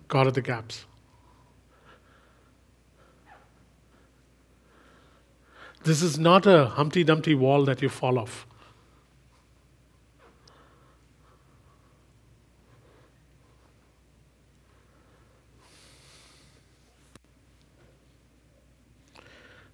God 0.08 0.28
of 0.28 0.34
the 0.34 0.42
gaps. 0.42 0.86
This 5.84 6.02
is 6.02 6.20
not 6.20 6.46
a 6.46 6.66
Humpty 6.66 7.04
Dumpty 7.04 7.36
wall 7.36 7.64
that 7.66 7.82
you 7.82 7.90
fall 7.90 8.20
off. 8.20 8.46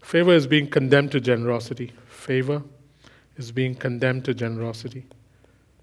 Favor 0.02 0.34
is 0.34 0.46
being 0.46 0.70
condemned 0.70 1.12
to 1.14 1.20
generosity. 1.20 1.92
Favor 2.08 2.62
is 3.38 3.52
being 3.52 3.76
condemned 3.76 4.26
to 4.26 4.34
generosity. 4.34 5.06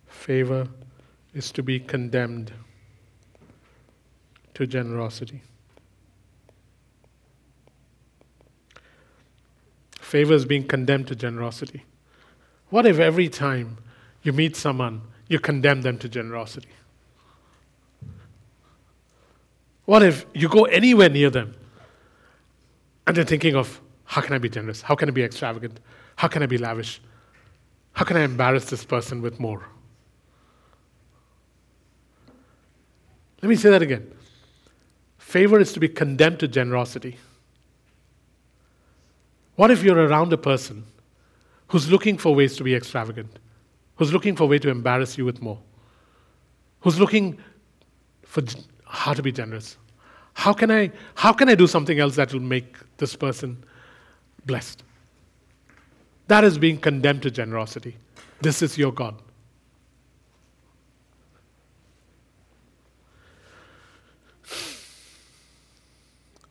Favor 0.06 0.68
is 1.34 1.50
to 1.52 1.62
be 1.62 1.80
condemned 1.80 2.52
to 4.54 4.66
generosity. 4.66 5.42
Favor 9.98 10.34
is 10.34 10.44
being 10.44 10.66
condemned 10.66 11.08
to 11.08 11.16
generosity. 11.16 11.84
What 12.68 12.86
if 12.86 12.98
every 12.98 13.28
time 13.28 13.78
you 14.22 14.32
meet 14.32 14.56
someone, 14.56 15.02
you 15.28 15.38
condemn 15.38 15.82
them 15.82 15.98
to 15.98 16.08
generosity? 16.08 16.68
What 19.84 20.02
if 20.02 20.26
you 20.34 20.48
go 20.48 20.64
anywhere 20.64 21.08
near 21.08 21.30
them 21.30 21.54
and 23.06 23.16
they're 23.16 23.24
thinking 23.24 23.56
of, 23.56 23.80
how 24.04 24.20
can 24.20 24.34
I 24.34 24.38
be 24.38 24.48
generous? 24.48 24.82
How 24.82 24.94
can 24.94 25.08
I 25.08 25.12
be 25.12 25.22
extravagant? 25.22 25.80
How 26.16 26.28
can 26.28 26.42
I 26.42 26.46
be 26.46 26.58
lavish? 26.58 27.00
How 27.92 28.04
can 28.04 28.16
I 28.16 28.22
embarrass 28.22 28.66
this 28.66 28.84
person 28.84 29.20
with 29.22 29.38
more? 29.38 29.62
Let 33.42 33.48
me 33.48 33.56
say 33.56 33.70
that 33.70 33.82
again. 33.82 34.10
Favor 35.18 35.58
is 35.58 35.72
to 35.72 35.80
be 35.80 35.88
condemned 35.88 36.40
to 36.40 36.48
generosity. 36.48 37.16
What 39.56 39.70
if 39.70 39.82
you're 39.82 39.98
around 39.98 40.32
a 40.32 40.38
person 40.38 40.84
who's 41.68 41.90
looking 41.90 42.18
for 42.18 42.34
ways 42.34 42.56
to 42.56 42.64
be 42.64 42.74
extravagant, 42.74 43.38
who's 43.96 44.12
looking 44.12 44.36
for 44.36 44.44
a 44.44 44.46
way 44.46 44.58
to 44.58 44.70
embarrass 44.70 45.18
you 45.18 45.24
with 45.24 45.42
more, 45.42 45.58
who's 46.80 46.98
looking 46.98 47.38
for 48.24 48.42
how 48.84 49.12
to 49.12 49.22
be 49.22 49.32
generous? 49.32 49.76
How 50.34 50.52
can 50.52 50.70
I, 50.70 50.92
how 51.14 51.32
can 51.32 51.48
I 51.48 51.54
do 51.54 51.66
something 51.66 51.98
else 51.98 52.16
that 52.16 52.32
will 52.32 52.40
make 52.40 52.76
this 52.96 53.16
person 53.16 53.62
blessed? 54.46 54.82
That 56.32 56.44
is 56.44 56.56
being 56.56 56.78
condemned 56.78 57.20
to 57.24 57.30
generosity. 57.30 57.94
This 58.40 58.62
is 58.62 58.78
your 58.78 58.90
God. 58.90 59.20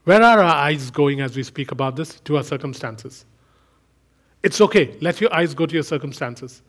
Where 0.04 0.22
are 0.22 0.38
our 0.38 0.56
eyes 0.68 0.92
going 0.92 1.22
as 1.22 1.36
we 1.36 1.42
speak 1.42 1.72
about 1.72 1.96
this? 1.96 2.20
To 2.26 2.38
our 2.38 2.44
circumstances. 2.44 3.26
It's 4.44 4.62
okay. 4.62 4.96
Let 5.02 5.20
your 5.20 5.34
eyes 5.34 5.56
go 5.56 5.66
to 5.66 5.74
your 5.74 5.82
circumstances. 5.82 6.62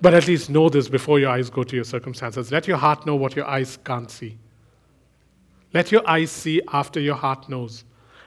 But 0.00 0.12
at 0.12 0.26
least 0.26 0.50
know 0.50 0.68
this 0.68 0.88
before 0.88 1.20
your 1.20 1.30
eyes 1.30 1.50
go 1.50 1.62
to 1.62 1.76
your 1.76 1.84
circumstances. 1.84 2.50
Let 2.50 2.66
your 2.66 2.78
heart 2.78 3.06
know 3.06 3.14
what 3.14 3.36
your 3.36 3.46
eyes 3.46 3.78
can't 3.84 4.10
see. 4.10 4.36
Let 5.72 5.92
your 5.92 6.02
eyes 6.10 6.32
see 6.32 6.60
after 6.72 6.98
your 6.98 7.14
heart 7.14 7.48
knows. 7.48 7.84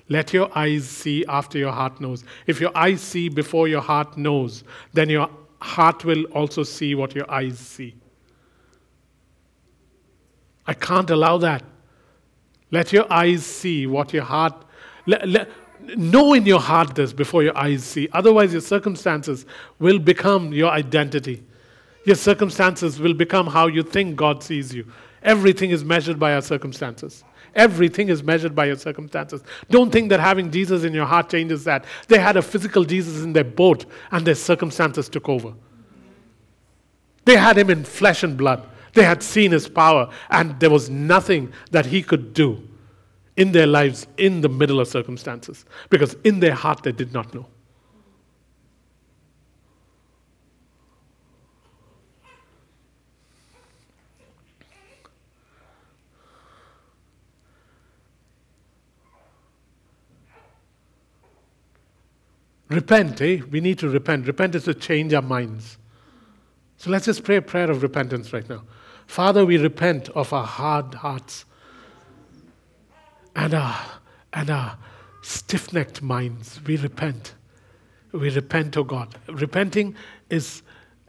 Let 0.10 0.34
your 0.34 0.50
eyes 0.58 0.90
see 0.90 1.24
after 1.28 1.58
your 1.58 1.72
heart 1.72 2.02
knows. 2.02 2.24
If 2.48 2.60
your 2.60 2.76
eyes 2.76 3.00
see 3.02 3.30
before 3.30 3.68
your 3.68 3.82
heart 3.82 4.18
knows, 4.18 4.64
then 4.92 5.10
your 5.10 5.30
heart 5.62 6.04
will 6.04 6.24
also 6.26 6.64
see 6.64 6.96
what 6.96 7.14
your 7.16 7.30
eyes 7.32 7.60
see. 7.60 7.96
I 10.66 10.74
can't 10.74 11.10
allow 11.10 11.38
that. 11.38 11.64
Let 12.72 12.92
your 12.92 13.12
eyes 13.12 13.46
see 13.46 13.88
what 13.88 14.14
your 14.14 14.24
heart. 14.24 14.66
Let, 15.06 15.28
let, 15.28 15.50
know 15.96 16.34
in 16.34 16.46
your 16.46 16.60
heart 16.60 16.96
this 16.96 17.14
before 17.14 17.44
your 17.44 17.58
eyes 17.58 17.84
see. 17.84 18.08
Otherwise, 18.14 18.52
your 18.52 18.62
circumstances 18.62 19.46
will 19.80 20.00
become 20.00 20.54
your 20.54 20.72
identity. 20.72 21.44
Your 22.06 22.16
circumstances 22.16 23.00
will 23.00 23.14
become 23.14 23.48
how 23.48 23.68
you 23.68 23.84
think 23.84 24.16
God 24.16 24.44
sees 24.44 24.74
you. 24.74 24.86
Everything 25.24 25.72
is 25.72 25.84
measured 25.84 26.20
by 26.20 26.34
our 26.34 26.42
circumstances. 26.42 27.24
Everything 27.56 28.10
is 28.10 28.24
measured 28.24 28.56
by 28.56 28.66
your 28.66 28.78
circumstances. 28.78 29.44
Don't 29.70 29.92
think 29.92 30.10
that 30.10 30.20
having 30.20 30.52
Jesus 30.52 30.84
in 30.84 30.94
your 30.94 31.06
heart 31.06 31.30
changes 31.30 31.64
that. 31.64 31.86
They 32.08 32.20
had 32.20 32.38
a 32.38 32.42
physical 32.42 32.84
Jesus 32.84 33.24
in 33.24 33.34
their 33.34 33.44
boat 33.44 33.86
and 34.12 34.26
their 34.26 34.36
circumstances 34.36 35.10
took 35.10 35.30
over. 35.30 35.54
They 37.26 37.36
had 37.38 37.58
him 37.58 37.70
in 37.70 37.84
flesh 37.84 38.24
and 38.24 38.38
blood. 38.38 38.68
They 38.94 39.04
had 39.04 39.22
seen 39.22 39.52
his 39.52 39.70
power, 39.70 40.10
and 40.32 40.60
there 40.60 40.70
was 40.70 40.90
nothing 40.90 41.54
that 41.72 41.86
he 41.86 42.02
could 42.02 42.34
do 42.34 42.68
in 43.38 43.52
their 43.52 43.68
lives 43.68 44.08
in 44.18 44.42
the 44.42 44.50
middle 44.50 44.80
of 44.80 44.88
circumstances 44.88 45.66
because 45.90 46.16
in 46.24 46.40
their 46.40 46.54
heart 46.54 46.84
they 46.84 46.92
did 46.92 47.14
not 47.14 47.34
know. 47.34 47.46
Repent, 62.70 63.20
eh? 63.22 63.42
We 63.50 63.62
need 63.62 63.80
to 63.80 63.90
repent. 63.90 64.28
Repent 64.28 64.56
is 64.56 64.64
to 64.66 64.74
change 64.74 65.14
our 65.14 65.22
minds. 65.22 65.78
So 66.78 66.90
let's 66.92 67.06
just 67.06 67.24
pray 67.24 67.36
a 67.36 67.42
prayer 67.42 67.70
of 67.70 67.84
repentance 67.84 68.32
right 68.32 68.48
now. 68.48 68.64
Father, 69.08 69.46
we 69.46 69.58
repent 69.58 70.08
of 70.10 70.32
our 70.32 70.46
hard 70.46 70.94
hearts 70.94 71.46
and 73.36 73.54
our, 73.54 73.76
and 74.34 74.50
our 74.50 74.78
stiff 75.24 75.74
necked 75.74 76.02
minds. 76.02 76.62
We 76.66 76.78
repent. 76.78 77.34
We 78.12 78.30
repent, 78.30 78.78
oh 78.78 78.84
God. 78.84 79.16
Repenting 79.28 79.96
is 80.30 80.62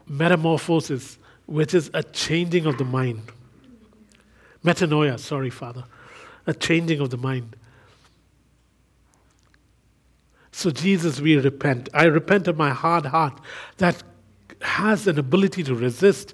metamorphosis, 0.07 1.19
which 1.45 1.73
is 1.73 1.91
a 1.93 2.03
changing 2.03 2.65
of 2.65 2.77
the 2.77 2.85
mind. 2.85 3.21
Metanoia, 4.63 5.19
sorry, 5.19 5.49
Father. 5.49 5.83
A 6.47 6.53
changing 6.53 6.99
of 6.99 7.11
the 7.11 7.17
mind. 7.17 7.55
So, 10.51 10.69
Jesus, 10.69 11.21
we 11.21 11.37
repent. 11.37 11.89
I 11.93 12.05
repent 12.05 12.47
of 12.47 12.57
my 12.57 12.71
hard 12.71 13.05
heart 13.05 13.39
that 13.77 14.03
has 14.61 15.07
an 15.07 15.17
ability 15.17 15.63
to 15.63 15.75
resist 15.75 16.33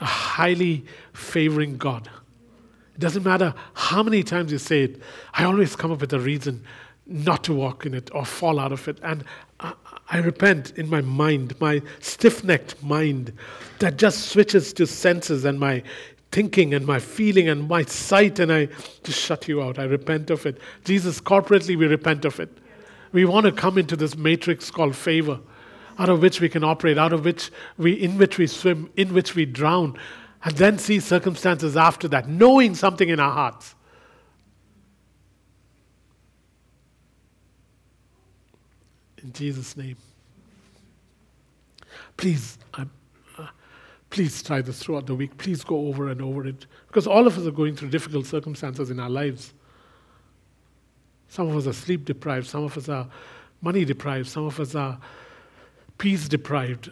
a 0.00 0.04
highly 0.04 0.84
favoring 1.12 1.76
God. 1.76 2.10
It 2.94 3.00
doesn't 3.00 3.22
matter 3.22 3.54
how 3.74 4.02
many 4.02 4.22
times 4.22 4.52
you 4.52 4.58
say 4.58 4.82
it, 4.82 5.00
I 5.34 5.44
always 5.44 5.76
come 5.76 5.92
up 5.92 6.00
with 6.00 6.12
a 6.12 6.20
reason 6.20 6.62
not 7.06 7.44
to 7.44 7.54
walk 7.54 7.86
in 7.86 7.94
it 7.94 8.10
or 8.14 8.24
fall 8.24 8.58
out 8.58 8.72
of 8.72 8.86
it. 8.88 8.98
And 9.02 9.24
I, 9.60 9.72
I 10.10 10.18
repent 10.18 10.72
in 10.76 10.88
my 10.88 11.00
mind, 11.00 11.58
my 11.60 11.82
stiff 12.00 12.44
necked 12.44 12.82
mind 12.82 13.32
that 13.78 13.96
just 13.96 14.28
switches 14.28 14.72
to 14.74 14.86
senses 14.86 15.44
and 15.44 15.58
my 15.58 15.82
thinking 16.32 16.74
and 16.74 16.86
my 16.86 16.98
feeling 16.98 17.48
and 17.48 17.68
my 17.68 17.84
sight, 17.84 18.38
and 18.38 18.52
I 18.52 18.68
just 19.04 19.20
shut 19.20 19.48
you 19.48 19.62
out. 19.62 19.78
I 19.78 19.84
repent 19.84 20.30
of 20.30 20.46
it. 20.46 20.58
Jesus, 20.84 21.20
corporately, 21.20 21.76
we 21.76 21.86
repent 21.86 22.24
of 22.24 22.40
it. 22.40 22.58
We 23.12 23.24
want 23.26 23.46
to 23.46 23.52
come 23.52 23.78
into 23.78 23.94
this 23.94 24.16
matrix 24.16 24.70
called 24.70 24.96
favor, 24.96 25.40
out 25.98 26.08
of 26.08 26.22
which 26.22 26.40
we 26.40 26.48
can 26.48 26.64
operate, 26.64 26.98
out 26.98 27.12
of 27.12 27.24
which 27.24 27.50
we, 27.76 27.92
in 27.92 28.16
which 28.18 28.38
we 28.38 28.46
swim, 28.46 28.90
in 28.96 29.12
which 29.12 29.34
we 29.34 29.44
drown, 29.44 29.98
and 30.44 30.56
then 30.56 30.78
see 30.78 30.98
circumstances 30.98 31.76
after 31.76 32.08
that, 32.08 32.28
knowing 32.28 32.74
something 32.74 33.08
in 33.08 33.20
our 33.20 33.30
hearts. 33.30 33.74
In 39.22 39.32
Jesus' 39.32 39.76
name. 39.76 39.96
Please, 42.16 42.58
uh, 42.74 42.84
please 44.10 44.42
try 44.42 44.60
this 44.60 44.82
throughout 44.82 45.06
the 45.06 45.14
week. 45.14 45.36
Please 45.38 45.62
go 45.62 45.86
over 45.86 46.08
and 46.08 46.20
over 46.20 46.46
it. 46.46 46.66
Because 46.88 47.06
all 47.06 47.26
of 47.26 47.38
us 47.38 47.46
are 47.46 47.52
going 47.52 47.76
through 47.76 47.90
difficult 47.90 48.26
circumstances 48.26 48.90
in 48.90 48.98
our 48.98 49.10
lives. 49.10 49.54
Some 51.32 51.48
of 51.48 51.56
us 51.56 51.66
are 51.66 51.72
sleep 51.72 52.04
deprived, 52.04 52.46
some 52.46 52.64
of 52.64 52.76
us 52.76 52.90
are 52.90 53.08
money 53.62 53.86
deprived, 53.86 54.28
some 54.28 54.44
of 54.44 54.60
us 54.60 54.74
are 54.74 54.98
peace 55.96 56.28
deprived. 56.28 56.90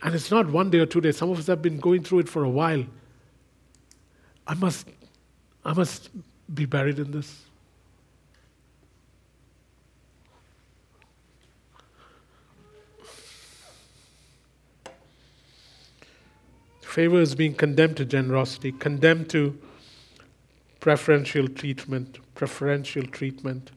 And 0.00 0.14
it's 0.14 0.30
not 0.30 0.48
one 0.48 0.70
day 0.70 0.78
or 0.78 0.86
two 0.86 1.00
days. 1.00 1.16
Some 1.16 1.30
of 1.30 1.38
us 1.40 1.48
have 1.48 1.60
been 1.60 1.80
going 1.80 2.04
through 2.04 2.20
it 2.20 2.28
for 2.28 2.44
a 2.44 2.48
while. 2.48 2.84
I 4.46 4.54
must, 4.54 4.86
I 5.64 5.72
must 5.72 6.10
be 6.54 6.64
buried 6.64 7.00
in 7.00 7.10
this. 7.10 7.42
Favor 16.82 17.20
is 17.20 17.34
being 17.34 17.54
condemned 17.54 17.96
to 17.96 18.04
generosity, 18.04 18.70
condemned 18.70 19.28
to 19.30 19.58
preferential 20.80 21.48
treatment, 21.48 22.18
preferential 22.34 23.02
treatment. 23.02 23.70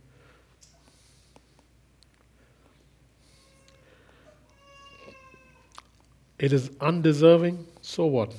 It 6.38 6.54
is 6.54 6.72
undeserving, 6.82 7.68
so 7.82 8.06
what? 8.06 8.34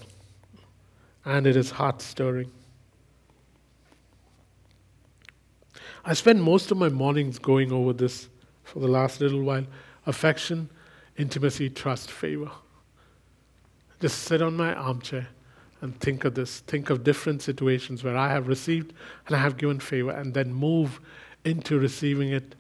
And 1.24 1.46
it 1.46 1.56
is 1.56 1.70
heart 1.70 2.02
stirring. 2.02 2.50
I 6.04 6.14
spend 6.14 6.42
most 6.42 6.72
of 6.72 6.78
my 6.78 6.88
mornings 6.88 7.38
going 7.38 7.70
over 7.70 7.92
this 7.92 8.28
for 8.64 8.80
the 8.80 8.88
last 8.88 9.20
little 9.20 9.42
while 9.42 9.66
affection, 10.06 10.68
intimacy, 11.16 11.70
trust, 11.70 12.10
favor. 12.10 12.50
Just 14.00 14.24
sit 14.24 14.42
on 14.42 14.56
my 14.56 14.74
armchair 14.74 15.28
and 15.82 15.98
think 16.00 16.24
of 16.24 16.34
this. 16.34 16.60
Think 16.60 16.88
of 16.88 17.04
different 17.04 17.42
situations 17.42 18.02
where 18.02 18.16
I 18.16 18.28
have 18.28 18.48
received 18.48 18.94
and 19.26 19.36
I 19.36 19.40
have 19.40 19.58
given 19.58 19.80
favor, 19.80 20.10
and 20.10 20.32
then 20.32 20.54
move 20.54 21.00
into 21.44 21.78
receiving 21.78 22.30
it 22.30 22.54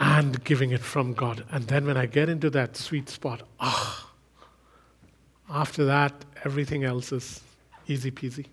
and 0.00 0.42
giving 0.44 0.72
it 0.72 0.80
from 0.80 1.14
God. 1.14 1.44
And 1.52 1.66
then 1.68 1.86
when 1.86 1.96
I 1.96 2.06
get 2.06 2.28
into 2.28 2.50
that 2.50 2.76
sweet 2.76 3.08
spot, 3.08 3.42
ah, 3.60 4.10
after 5.48 5.84
that, 5.84 6.24
everything 6.44 6.84
else 6.84 7.12
is 7.12 7.42
easy 7.86 8.10
peasy. 8.10 8.46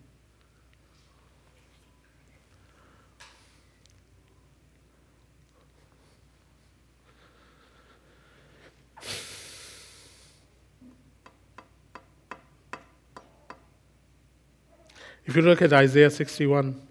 If 15.25 15.35
you 15.35 15.41
look 15.41 15.61
at 15.61 15.71
Isaiah 15.71 16.09
61, 16.09 16.81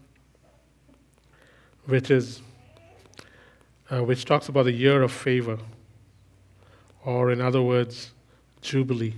which 1.86 2.10
is 2.10 2.42
uh, 3.90 4.04
which 4.04 4.24
talks 4.24 4.48
about 4.48 4.64
the 4.64 4.72
year 4.72 5.02
of 5.02 5.10
favor, 5.10 5.58
or 7.04 7.32
in 7.32 7.40
other 7.40 7.60
words, 7.60 8.12
jubilee. 8.60 9.14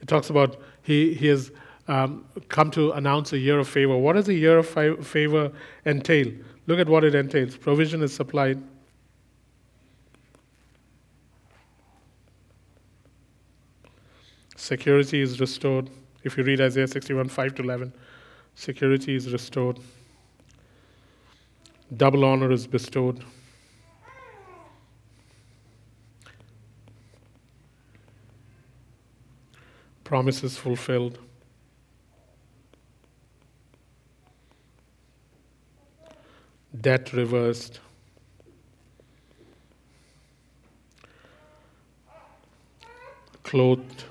It 0.00 0.08
talks 0.08 0.30
about 0.30 0.60
he, 0.82 1.14
he 1.14 1.28
has 1.28 1.52
um, 1.86 2.24
come 2.48 2.70
to 2.72 2.92
announce 2.92 3.32
a 3.32 3.38
year 3.38 3.58
of 3.58 3.68
favor. 3.68 3.96
What 3.96 4.14
does 4.14 4.28
a 4.28 4.34
year 4.34 4.58
of 4.58 4.68
fi- 4.68 4.96
favor 4.96 5.52
entail? 5.86 6.32
Look 6.66 6.80
at 6.80 6.88
what 6.88 7.04
it 7.04 7.14
entails. 7.14 7.56
Provision 7.56 8.02
is 8.02 8.12
supplied. 8.12 8.60
Security 14.56 15.20
is 15.20 15.40
restored. 15.40 15.90
If 16.24 16.36
you 16.36 16.44
read 16.44 16.60
Isaiah 16.60 16.86
61 16.86 17.28
5 17.28 17.54
to 17.56 17.62
11, 17.62 17.92
security 18.54 19.16
is 19.16 19.32
restored, 19.32 19.78
double 21.96 22.24
honor 22.24 22.50
is 22.50 22.66
bestowed. 22.66 23.24
Promises 30.04 30.56
fulfilled. 30.58 31.18
Debt 36.80 37.12
reversed. 37.12 37.80
clothed 43.52 44.04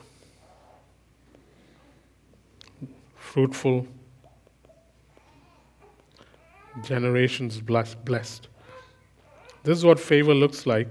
fruitful, 3.31 3.87
generations 6.83 7.61
blessed. 7.61 8.49
This 9.63 9.77
is 9.77 9.85
what 9.85 10.01
favor 10.01 10.33
looks 10.33 10.65
like 10.65 10.89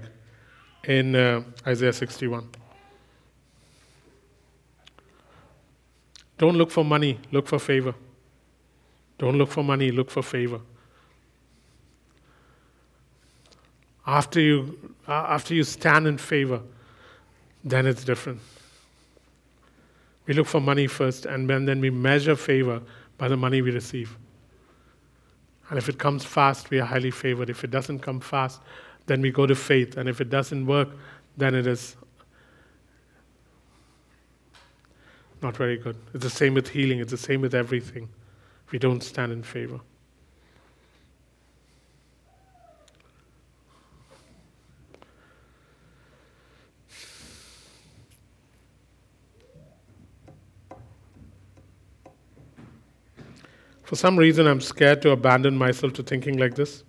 in 0.85 1.15
uh, 1.15 1.43
Isaiah 1.67 1.93
61. 1.93 2.49
Don't 6.39 6.57
look 6.57 6.71
for 6.71 6.83
money, 6.83 7.19
look 7.31 7.47
for 7.47 7.59
favor. 7.59 7.93
Don't 9.19 9.37
look 9.37 9.51
for 9.51 9.63
money, 9.63 9.91
look 9.91 10.09
for 10.09 10.23
favor. 10.23 10.61
After 14.07 14.41
you, 14.41 14.95
after 15.07 15.53
you 15.53 15.63
stand 15.63 16.07
in 16.07 16.17
favor, 16.17 16.63
then 17.63 17.85
it's 17.85 18.03
different. 18.03 18.39
We 20.25 20.33
look 20.33 20.47
for 20.47 20.59
money 20.59 20.87
first, 20.87 21.25
and 21.25 21.49
then, 21.49 21.81
we 21.81 21.89
measure 21.89 22.35
favor 22.35 22.81
by 23.17 23.27
the 23.27 23.37
money 23.37 23.61
we 23.61 23.71
receive. 23.71 24.17
And 25.69 25.77
if 25.77 25.89
it 25.89 25.97
comes 25.97 26.25
fast, 26.25 26.69
we 26.69 26.79
are 26.79 26.85
highly 26.85 27.11
favored. 27.11 27.49
If 27.49 27.63
it 27.63 27.71
doesn't 27.71 27.99
come 27.99 28.19
fast, 28.19 28.61
then 29.07 29.21
we 29.21 29.31
go 29.31 29.45
to 29.45 29.55
faith. 29.55 29.97
And 29.97 30.07
if 30.07 30.21
it 30.21 30.29
doesn't 30.29 30.65
work, 30.65 30.89
then 31.37 31.55
it 31.55 31.65
is 31.65 31.95
not 35.41 35.57
very 35.57 35.77
good. 35.77 35.97
It's 36.13 36.23
the 36.23 36.29
same 36.29 36.53
with 36.53 36.69
healing, 36.69 36.99
it's 36.99 37.11
the 37.11 37.17
same 37.17 37.41
with 37.41 37.55
everything. 37.55 38.09
We 38.71 38.79
don't 38.79 39.01
stand 39.01 39.31
in 39.31 39.43
favor. 39.43 39.79
For 53.91 53.97
some 53.97 54.17
reason, 54.17 54.47
I'm 54.47 54.61
scared 54.61 55.01
to 55.01 55.11
abandon 55.11 55.57
myself 55.57 55.91
to 55.95 56.03
thinking 56.03 56.37
like 56.37 56.55
this. 56.55 56.85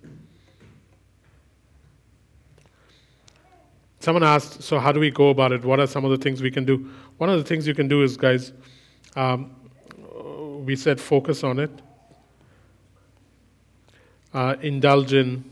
Someone 3.98 4.22
asked, 4.22 4.62
so 4.62 4.78
how 4.78 4.92
do 4.92 5.00
we 5.00 5.10
go 5.10 5.30
about 5.30 5.50
it? 5.50 5.64
What 5.64 5.80
are 5.80 5.88
some 5.88 6.04
of 6.04 6.12
the 6.12 6.16
things 6.16 6.40
we 6.40 6.52
can 6.52 6.64
do? 6.64 6.88
One 7.18 7.28
of 7.28 7.38
the 7.38 7.44
things 7.44 7.66
you 7.66 7.74
can 7.74 7.88
do 7.88 8.04
is, 8.04 8.16
guys, 8.16 8.52
um, 9.16 9.50
we 10.64 10.76
said 10.76 11.00
focus 11.00 11.42
on 11.42 11.58
it, 11.58 11.72
uh, 14.32 14.54
indulge 14.60 15.12
in, 15.12 15.44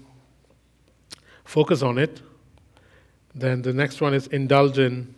focus 1.42 1.82
on 1.82 1.98
it. 1.98 2.22
Then 3.34 3.60
the 3.60 3.72
next 3.72 4.00
one 4.00 4.14
is 4.14 4.28
indulge 4.28 4.78
in 4.78 5.12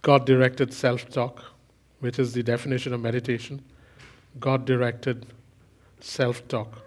God 0.00 0.24
directed 0.24 0.72
self 0.72 1.10
talk, 1.10 1.44
which 2.00 2.18
is 2.18 2.32
the 2.32 2.42
definition 2.42 2.94
of 2.94 3.02
meditation. 3.02 3.62
God 4.40 4.64
directed 4.64 5.26
self 6.00 6.46
talk. 6.48 6.82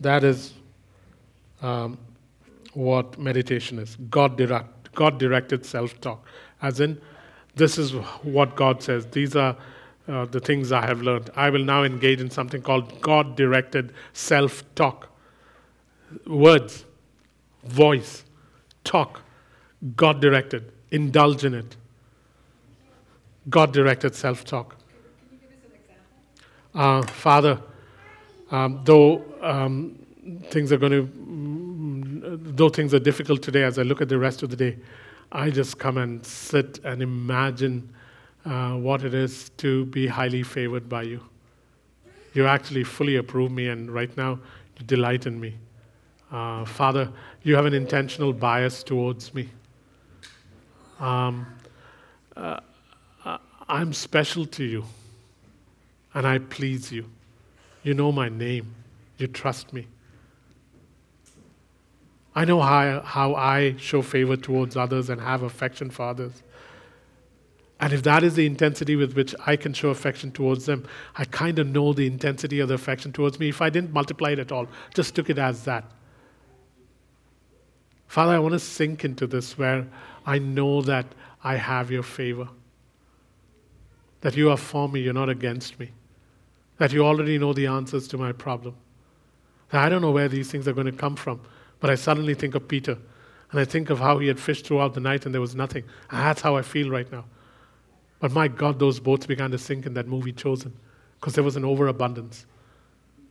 That 0.00 0.24
is 0.24 0.54
um, 1.62 1.98
what 2.74 3.18
meditation 3.18 3.78
is 3.78 3.96
God, 4.10 4.36
direct, 4.36 4.94
God 4.94 5.18
directed 5.18 5.64
self 5.66 6.00
talk. 6.00 6.24
As 6.62 6.80
in, 6.80 7.00
this 7.56 7.78
is 7.78 7.92
what 8.22 8.56
God 8.56 8.82
says. 8.82 9.06
These 9.06 9.36
are 9.36 9.56
uh, 10.08 10.24
the 10.26 10.40
things 10.40 10.72
I 10.72 10.86
have 10.86 11.02
learned. 11.02 11.30
I 11.36 11.50
will 11.50 11.64
now 11.64 11.84
engage 11.84 12.20
in 12.20 12.30
something 12.30 12.62
called 12.62 13.00
God 13.00 13.36
directed 13.36 13.92
self 14.12 14.62
talk. 14.74 15.08
Words, 16.26 16.84
voice, 17.64 18.24
talk, 18.84 19.22
God 19.96 20.20
directed. 20.20 20.72
Indulge 20.90 21.44
in 21.44 21.54
it. 21.54 21.76
God 23.48 23.72
directed 23.72 24.14
self 24.14 24.44
talk. 24.44 24.79
Uh, 26.74 27.02
Father, 27.02 27.60
um, 28.50 28.80
though 28.84 29.24
um, 29.40 29.98
things 30.50 30.72
are 30.72 30.76
going 30.76 30.92
to 30.92 31.08
though 32.22 32.68
things 32.68 32.94
are 32.94 32.98
difficult 32.98 33.42
today, 33.42 33.64
as 33.64 33.78
I 33.78 33.82
look 33.82 34.00
at 34.00 34.08
the 34.08 34.18
rest 34.18 34.42
of 34.42 34.50
the 34.50 34.56
day, 34.56 34.76
I 35.32 35.50
just 35.50 35.78
come 35.78 35.98
and 35.98 36.24
sit 36.24 36.78
and 36.84 37.02
imagine 37.02 37.92
uh, 38.44 38.72
what 38.72 39.04
it 39.04 39.14
is 39.14 39.50
to 39.58 39.86
be 39.86 40.06
highly 40.06 40.42
favored 40.42 40.88
by 40.88 41.02
you. 41.02 41.20
You 42.34 42.46
actually 42.46 42.84
fully 42.84 43.16
approve 43.16 43.50
me, 43.50 43.68
and 43.68 43.90
right 43.90 44.14
now 44.16 44.38
you 44.78 44.86
delight 44.86 45.26
in 45.26 45.40
me. 45.40 45.54
Uh, 46.30 46.64
Father, 46.64 47.10
you 47.42 47.56
have 47.56 47.66
an 47.66 47.74
intentional 47.74 48.32
bias 48.32 48.82
towards 48.82 49.34
me. 49.34 49.48
Um, 51.00 51.46
uh, 52.36 52.60
I'm 53.68 53.92
special 53.92 54.46
to 54.46 54.64
you, 54.64 54.84
and 56.14 56.26
I 56.26 56.38
please 56.38 56.92
you. 56.92 57.06
You 57.82 57.94
know 57.94 58.12
my 58.12 58.28
name, 58.28 58.74
you 59.18 59.26
trust 59.26 59.72
me. 59.72 59.86
I 62.34 62.44
know 62.44 62.60
how, 62.60 63.00
how 63.00 63.34
I 63.34 63.74
show 63.78 64.02
favor 64.02 64.36
towards 64.36 64.76
others 64.76 65.10
and 65.10 65.20
have 65.20 65.42
affection 65.42 65.90
for 65.90 66.04
others. 66.08 66.42
And 67.80 67.92
if 67.92 68.02
that 68.02 68.22
is 68.22 68.34
the 68.34 68.46
intensity 68.46 68.94
with 68.94 69.14
which 69.14 69.34
I 69.46 69.56
can 69.56 69.72
show 69.72 69.88
affection 69.88 70.30
towards 70.30 70.66
them, 70.66 70.86
I 71.16 71.24
kind 71.24 71.58
of 71.58 71.66
know 71.66 71.92
the 71.92 72.06
intensity 72.06 72.60
of 72.60 72.68
the 72.68 72.74
affection 72.74 73.10
towards 73.12 73.40
me. 73.40 73.48
If 73.48 73.62
I 73.62 73.70
didn't 73.70 73.92
multiply 73.92 74.30
it 74.30 74.38
at 74.38 74.52
all, 74.52 74.68
just 74.94 75.14
took 75.14 75.30
it 75.30 75.38
as 75.38 75.64
that. 75.64 75.90
Father, 78.06 78.32
I 78.32 78.38
want 78.38 78.52
to 78.52 78.58
sink 78.58 79.04
into 79.04 79.26
this 79.26 79.56
where 79.56 79.86
I 80.26 80.38
know 80.38 80.82
that 80.82 81.06
I 81.42 81.56
have 81.56 81.90
your 81.90 82.02
favor. 82.02 82.48
That 84.20 84.36
you 84.36 84.50
are 84.50 84.58
for 84.58 84.88
me, 84.88 85.00
you're 85.00 85.14
not 85.14 85.30
against 85.30 85.80
me. 85.80 85.90
That 86.80 86.94
you 86.94 87.04
already 87.04 87.36
know 87.36 87.52
the 87.52 87.66
answers 87.66 88.08
to 88.08 88.16
my 88.16 88.32
problem. 88.32 88.74
I 89.70 89.90
don't 89.90 90.00
know 90.00 90.10
where 90.10 90.28
these 90.28 90.50
things 90.50 90.66
are 90.66 90.72
going 90.72 90.86
to 90.86 90.92
come 90.92 91.14
from. 91.14 91.42
But 91.78 91.90
I 91.90 91.94
suddenly 91.94 92.32
think 92.32 92.54
of 92.54 92.66
Peter, 92.66 92.96
and 93.50 93.60
I 93.60 93.66
think 93.66 93.90
of 93.90 93.98
how 93.98 94.18
he 94.18 94.28
had 94.28 94.40
fished 94.40 94.66
throughout 94.66 94.94
the 94.94 95.00
night 95.00 95.26
and 95.26 95.34
there 95.34 95.42
was 95.42 95.54
nothing. 95.54 95.84
And 96.10 96.20
that's 96.20 96.40
how 96.40 96.56
I 96.56 96.62
feel 96.62 96.88
right 96.88 97.10
now. 97.12 97.26
But 98.18 98.32
my 98.32 98.48
God, 98.48 98.78
those 98.78 98.98
boats 98.98 99.26
began 99.26 99.50
to 99.50 99.58
sink 99.58 99.84
in 99.84 99.92
that 99.94 100.08
movie 100.08 100.32
Chosen 100.32 100.72
because 101.18 101.34
there 101.34 101.44
was 101.44 101.56
an 101.56 101.66
overabundance. 101.66 102.46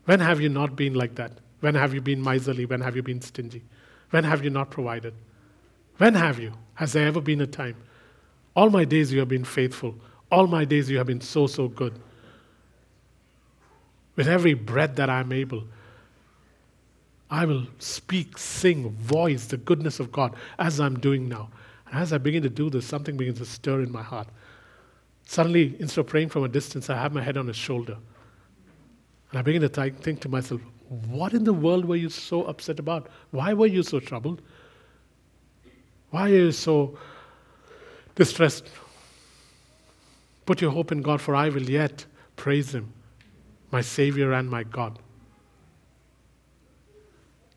When 0.06 0.20
have 0.20 0.40
you 0.40 0.50
not 0.50 0.76
been 0.76 0.94
like 0.94 1.16
that? 1.16 1.32
When 1.62 1.74
have 1.74 1.94
you 1.94 2.02
been 2.02 2.22
miserly? 2.22 2.66
When 2.66 2.82
have 2.82 2.96
you 2.96 3.04
been 3.04 3.22
stingy? 3.22 3.64
When 4.12 4.24
have 4.24 4.44
you 4.44 4.52
not 4.52 4.70
provided? 4.70 5.16
When 5.98 6.14
have 6.14 6.40
you? 6.40 6.54
Has 6.76 6.94
there 6.94 7.08
ever 7.08 7.20
been 7.20 7.42
a 7.42 7.48
time? 7.48 7.76
All 8.56 8.70
my 8.70 8.86
days 8.86 9.12
you 9.12 9.20
have 9.20 9.28
been 9.28 9.44
faithful. 9.44 9.96
All 10.32 10.48
my 10.48 10.66
days 10.66 10.90
you 10.90 10.98
have 10.98 11.08
been 11.08 11.22
so, 11.22 11.48
so 11.48 11.68
good. 11.68 12.00
With 14.20 14.28
every 14.28 14.54
breath 14.54 14.98
that 14.98 15.10
I'm 15.10 15.32
able, 15.32 15.64
I 17.32 17.46
will 17.46 17.68
speak, 17.78 18.38
sing, 18.38 18.90
voice 18.90 19.46
the 19.46 19.56
goodness 19.56 20.02
of 20.02 20.12
God 20.12 20.36
as 20.60 20.82
I'm 20.82 21.00
doing 21.00 21.30
now. 21.30 21.52
And 21.88 22.02
as 22.02 22.12
I 22.12 22.18
begin 22.18 22.44
to 22.44 22.50
do 22.50 22.70
this, 22.70 22.86
something 22.86 23.16
begins 23.16 23.38
to 23.38 23.46
stir 23.46 23.82
in 23.82 23.94
my 23.94 24.04
heart. 24.04 24.28
Suddenly, 25.26 25.78
instead 25.80 26.02
of 26.02 26.08
praying 26.08 26.28
from 26.28 26.44
a 26.44 26.50
distance, 26.50 26.90
I 26.90 26.98
have 26.98 27.14
my 27.14 27.24
head 27.24 27.38
on 27.38 27.48
his 27.48 27.56
shoulder. 27.56 27.96
And 29.32 29.40
I 29.40 29.42
begin 29.42 29.62
to 29.62 29.70
th- 29.70 29.94
think 30.02 30.20
to 30.20 30.28
myself, 30.28 30.60
what 30.90 31.34
in 31.34 31.46
the 31.46 31.54
world 31.54 31.86
were 31.86 31.96
you 31.96 32.10
so 32.10 32.44
upset 32.44 32.78
about? 32.78 33.08
Why 33.32 33.54
were 33.54 33.68
you 33.68 33.84
so 33.84 34.02
troubled? 34.02 34.42
Why 36.10 36.24
are 36.24 36.36
you 36.36 36.52
so 36.52 36.98
distressed? 38.16 38.68
Put 40.46 40.60
your 40.60 40.72
hope 40.72 40.92
in 40.92 41.02
God, 41.02 41.22
for 41.22 41.36
I 41.36 41.48
will 41.48 41.70
yet 41.70 42.06
praise 42.36 42.76
Him, 42.76 42.92
my 43.72 43.82
Savior 43.82 44.34
and 44.34 44.50
my 44.50 44.64
God. 44.64 45.00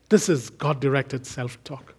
This 0.09 0.29
is 0.29 0.49
God 0.49 0.79
directed 0.79 1.25
self 1.25 1.63
talk. 1.63 1.95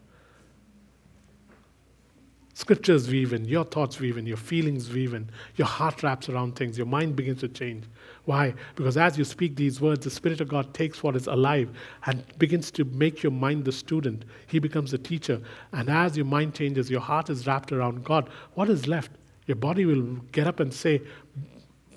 Scriptures 2.56 3.10
weave 3.10 3.32
in, 3.32 3.44
your 3.46 3.64
thoughts 3.64 3.98
weave 3.98 4.16
in, 4.16 4.26
your 4.26 4.36
feelings 4.36 4.88
weave 4.88 5.12
in, 5.12 5.28
your 5.56 5.66
heart 5.66 6.04
wraps 6.04 6.28
around 6.28 6.54
things, 6.54 6.78
your 6.78 6.86
mind 6.86 7.16
begins 7.16 7.40
to 7.40 7.48
change. 7.48 7.84
Why? 8.26 8.54
Because 8.76 8.96
as 8.96 9.18
you 9.18 9.24
speak 9.24 9.56
these 9.56 9.80
words, 9.80 10.04
the 10.04 10.10
Spirit 10.10 10.40
of 10.40 10.46
God 10.46 10.72
takes 10.72 11.02
what 11.02 11.16
is 11.16 11.26
alive 11.26 11.68
and 12.06 12.22
begins 12.38 12.70
to 12.70 12.84
make 12.84 13.24
your 13.24 13.32
mind 13.32 13.64
the 13.64 13.72
student. 13.72 14.24
He 14.46 14.60
becomes 14.60 14.92
the 14.92 14.98
teacher. 14.98 15.42
And 15.72 15.90
as 15.90 16.16
your 16.16 16.26
mind 16.26 16.54
changes, 16.54 16.88
your 16.88 17.00
heart 17.00 17.28
is 17.28 17.44
wrapped 17.44 17.72
around 17.72 18.04
God. 18.04 18.30
What 18.54 18.70
is 18.70 18.86
left? 18.86 19.10
Your 19.46 19.56
body 19.56 19.84
will 19.84 20.22
get 20.30 20.46
up 20.46 20.60
and 20.60 20.72
say, 20.72 21.02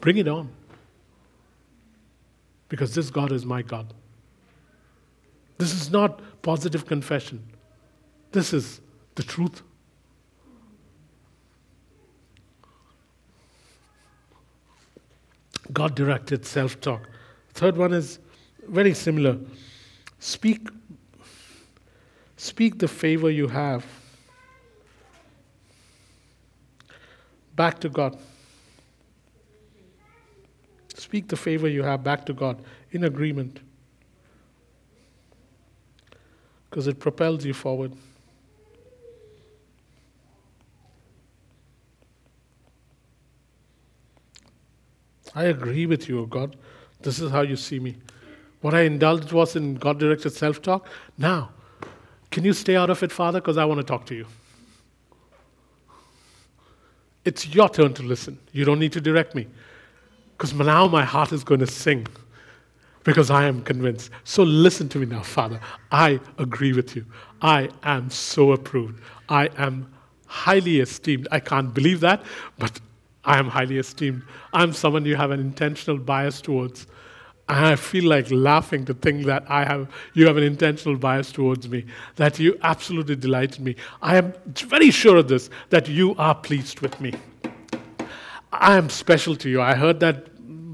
Bring 0.02 0.18
it 0.18 0.28
on. 0.28 0.50
Because 2.70 2.94
this 2.96 3.10
God 3.10 3.32
is 3.32 3.46
my 3.46 3.62
God. 3.62 3.94
This 5.58 5.74
is 5.74 5.90
not 5.90 6.22
positive 6.42 6.86
confession. 6.86 7.44
This 8.32 8.54
is 8.54 8.82
the 9.16 9.24
truth. 9.24 9.62
God 15.74 15.96
directed 15.96 16.46
self 16.46 16.80
talk. 16.80 17.10
Third 17.54 17.78
one 17.78 17.94
is 17.94 18.20
very 18.68 18.94
similar. 18.94 19.38
Speak, 20.20 20.68
speak 22.38 22.80
the 22.80 22.88
favor 22.88 23.30
you 23.30 23.48
have 23.48 23.86
back 27.58 27.80
to 27.80 27.90
God. 27.90 28.18
Speak 30.98 31.28
the 31.28 31.38
favor 31.38 31.68
you 31.68 31.84
have 31.84 32.04
back 32.04 32.26
to 32.26 32.34
God 32.34 32.62
in 32.92 33.04
agreement. 33.04 33.60
Because 36.70 36.88
it 36.88 37.00
propels 37.00 37.46
you 37.46 37.54
forward. 37.54 37.94
I 45.36 45.46
agree 45.46 45.86
with 45.86 46.10
you, 46.10 46.26
God. 46.26 46.56
This 47.02 47.20
is 47.20 47.30
how 47.30 47.42
you 47.42 47.56
see 47.56 47.80
me. 47.80 47.96
What 48.62 48.74
I 48.74 48.82
indulged 48.82 49.32
was 49.32 49.56
in 49.56 49.76
God 49.76 50.00
directed 50.00 50.32
self 50.32 50.64
talk. 50.64 50.88
Now, 51.18 51.52
can 52.32 52.44
you 52.44 52.54
stay 52.54 52.76
out 52.76 52.90
of 52.90 53.04
it, 53.04 53.12
Father? 53.12 53.40
Because 53.40 53.58
I 53.58 53.66
want 53.66 53.80
to 53.80 53.84
talk 53.84 54.08
to 54.08 54.16
you. 54.16 54.26
It's 57.24 57.48
your 57.54 57.70
turn 57.70 57.94
to 57.94 58.04
listen. 58.04 58.40
You 58.52 58.66
don't 58.66 58.80
need 58.80 58.94
to 58.94 59.02
direct 59.02 59.36
me. 59.36 59.48
Because 60.38 60.54
now 60.54 60.88
my 60.88 61.04
heart 61.04 61.32
is 61.32 61.44
going 61.44 61.62
to 61.62 61.68
sing 61.68 62.06
because 63.04 63.32
I 63.32 63.46
am 63.46 63.64
convinced. 63.64 64.12
So 64.24 64.44
listen 64.44 64.90
to 64.90 65.00
me 65.00 65.06
now, 65.06 65.24
Father. 65.24 65.60
I 65.92 66.20
agree 66.38 66.74
with 66.74 66.96
you. 66.96 67.06
I 67.42 67.70
am 67.84 68.10
so 68.10 68.52
approved. 68.52 69.02
I 69.30 69.50
am 69.58 69.92
highly 70.28 70.82
esteemed. 70.82 71.28
I 71.32 71.40
can't 71.40 71.74
believe 71.74 72.02
that, 72.02 72.22
but 72.60 72.80
I 73.24 73.40
am 73.40 73.48
highly 73.48 73.78
esteemed. 73.78 74.24
I'm 74.54 74.74
someone 74.74 75.06
you 75.06 75.16
have 75.16 75.32
an 75.32 75.40
intentional 75.40 75.98
bias 75.98 76.42
towards. 76.42 76.86
And 77.50 77.66
I 77.66 77.78
feel 77.78 78.04
like 78.04 78.30
laughing 78.30 78.84
to 78.86 78.94
think 78.94 79.26
that 79.26 79.46
I 79.50 79.64
have, 79.64 79.90
you 80.14 80.28
have 80.28 80.36
an 80.36 80.44
intentional 80.44 80.98
bias 80.98 81.32
towards 81.32 81.70
me, 81.70 81.86
that 82.18 82.40
you 82.40 82.60
absolutely 82.62 83.16
delight 83.16 83.58
in 83.58 83.64
me. 83.64 83.76
I 84.02 84.18
am 84.18 84.34
very 84.54 84.92
sure 84.92 85.16
of 85.16 85.30
this, 85.30 85.50
that 85.70 85.88
you 85.88 86.14
are 86.18 86.36
pleased 86.36 86.82
with 86.82 87.00
me. 87.00 87.14
I 88.52 88.78
am 88.78 88.90
special 88.90 89.36
to 89.38 89.50
you. 89.50 89.62
I 89.62 89.76
heard 89.76 90.00
that 90.00 90.28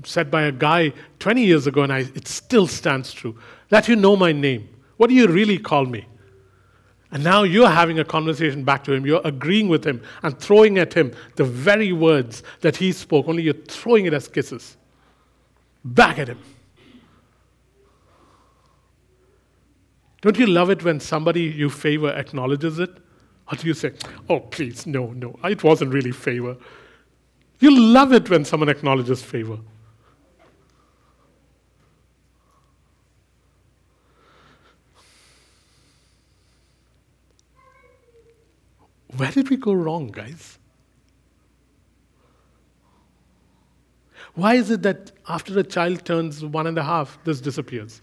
said 0.05 0.29
by 0.29 0.43
a 0.43 0.51
guy 0.51 0.93
20 1.19 1.43
years 1.43 1.67
ago, 1.67 1.83
and 1.83 1.93
I, 1.93 1.99
it 1.99 2.27
still 2.27 2.67
stands 2.67 3.13
true. 3.13 3.37
That 3.69 3.87
you 3.87 3.95
know 3.95 4.15
my 4.15 4.31
name. 4.31 4.69
What 4.97 5.07
do 5.07 5.15
you 5.15 5.27
really 5.27 5.57
call 5.57 5.85
me? 5.85 6.05
And 7.11 7.23
now 7.23 7.43
you're 7.43 7.69
having 7.69 7.99
a 7.99 8.03
conversation 8.03 8.63
back 8.63 8.83
to 8.85 8.93
him. 8.93 9.05
You're 9.05 9.21
agreeing 9.23 9.69
with 9.69 9.85
him 9.85 10.01
and 10.23 10.37
throwing 10.39 10.79
at 10.79 10.93
him 10.93 11.13
the 11.35 11.43
very 11.43 11.93
words 11.93 12.41
that 12.61 12.75
he 12.75 12.91
spoke, 12.91 13.27
only 13.27 13.43
you're 13.43 13.53
throwing 13.53 14.05
it 14.05 14.13
as 14.13 14.27
kisses 14.27 14.77
back 15.85 16.17
at 16.17 16.27
him. 16.27 16.39
Don't 20.21 20.39
you 20.39 20.47
love 20.47 20.69
it 20.69 20.83
when 20.83 20.99
somebody 20.99 21.41
you 21.41 21.69
favor 21.69 22.09
acknowledges 22.09 22.79
it? 22.79 22.89
Or 23.51 23.57
do 23.57 23.67
you 23.67 23.73
say, 23.73 23.91
oh, 24.29 24.39
please, 24.39 24.87
no, 24.87 25.11
no, 25.11 25.37
it 25.43 25.63
wasn't 25.63 25.93
really 25.93 26.13
favor? 26.13 26.55
You 27.63 27.73
love 27.73 28.11
it 28.11 28.29
when 28.29 28.43
someone 28.43 28.67
acknowledges 28.67 29.23
favor. 29.23 29.57
Where 39.15 39.31
did 39.31 39.49
we 39.49 39.55
go 39.55 39.71
wrong, 39.71 40.07
guys? 40.07 40.59
Why 44.35 44.55
is 44.55 44.69
it 44.69 44.81
that 44.81 45.13
after 45.29 45.57
a 45.57 45.63
child 45.63 46.03
turns 46.03 46.43
one 46.43 46.67
and 46.67 46.77
a 46.77 46.83
half, 46.83 47.17
this 47.23 47.39
disappears? 47.39 48.01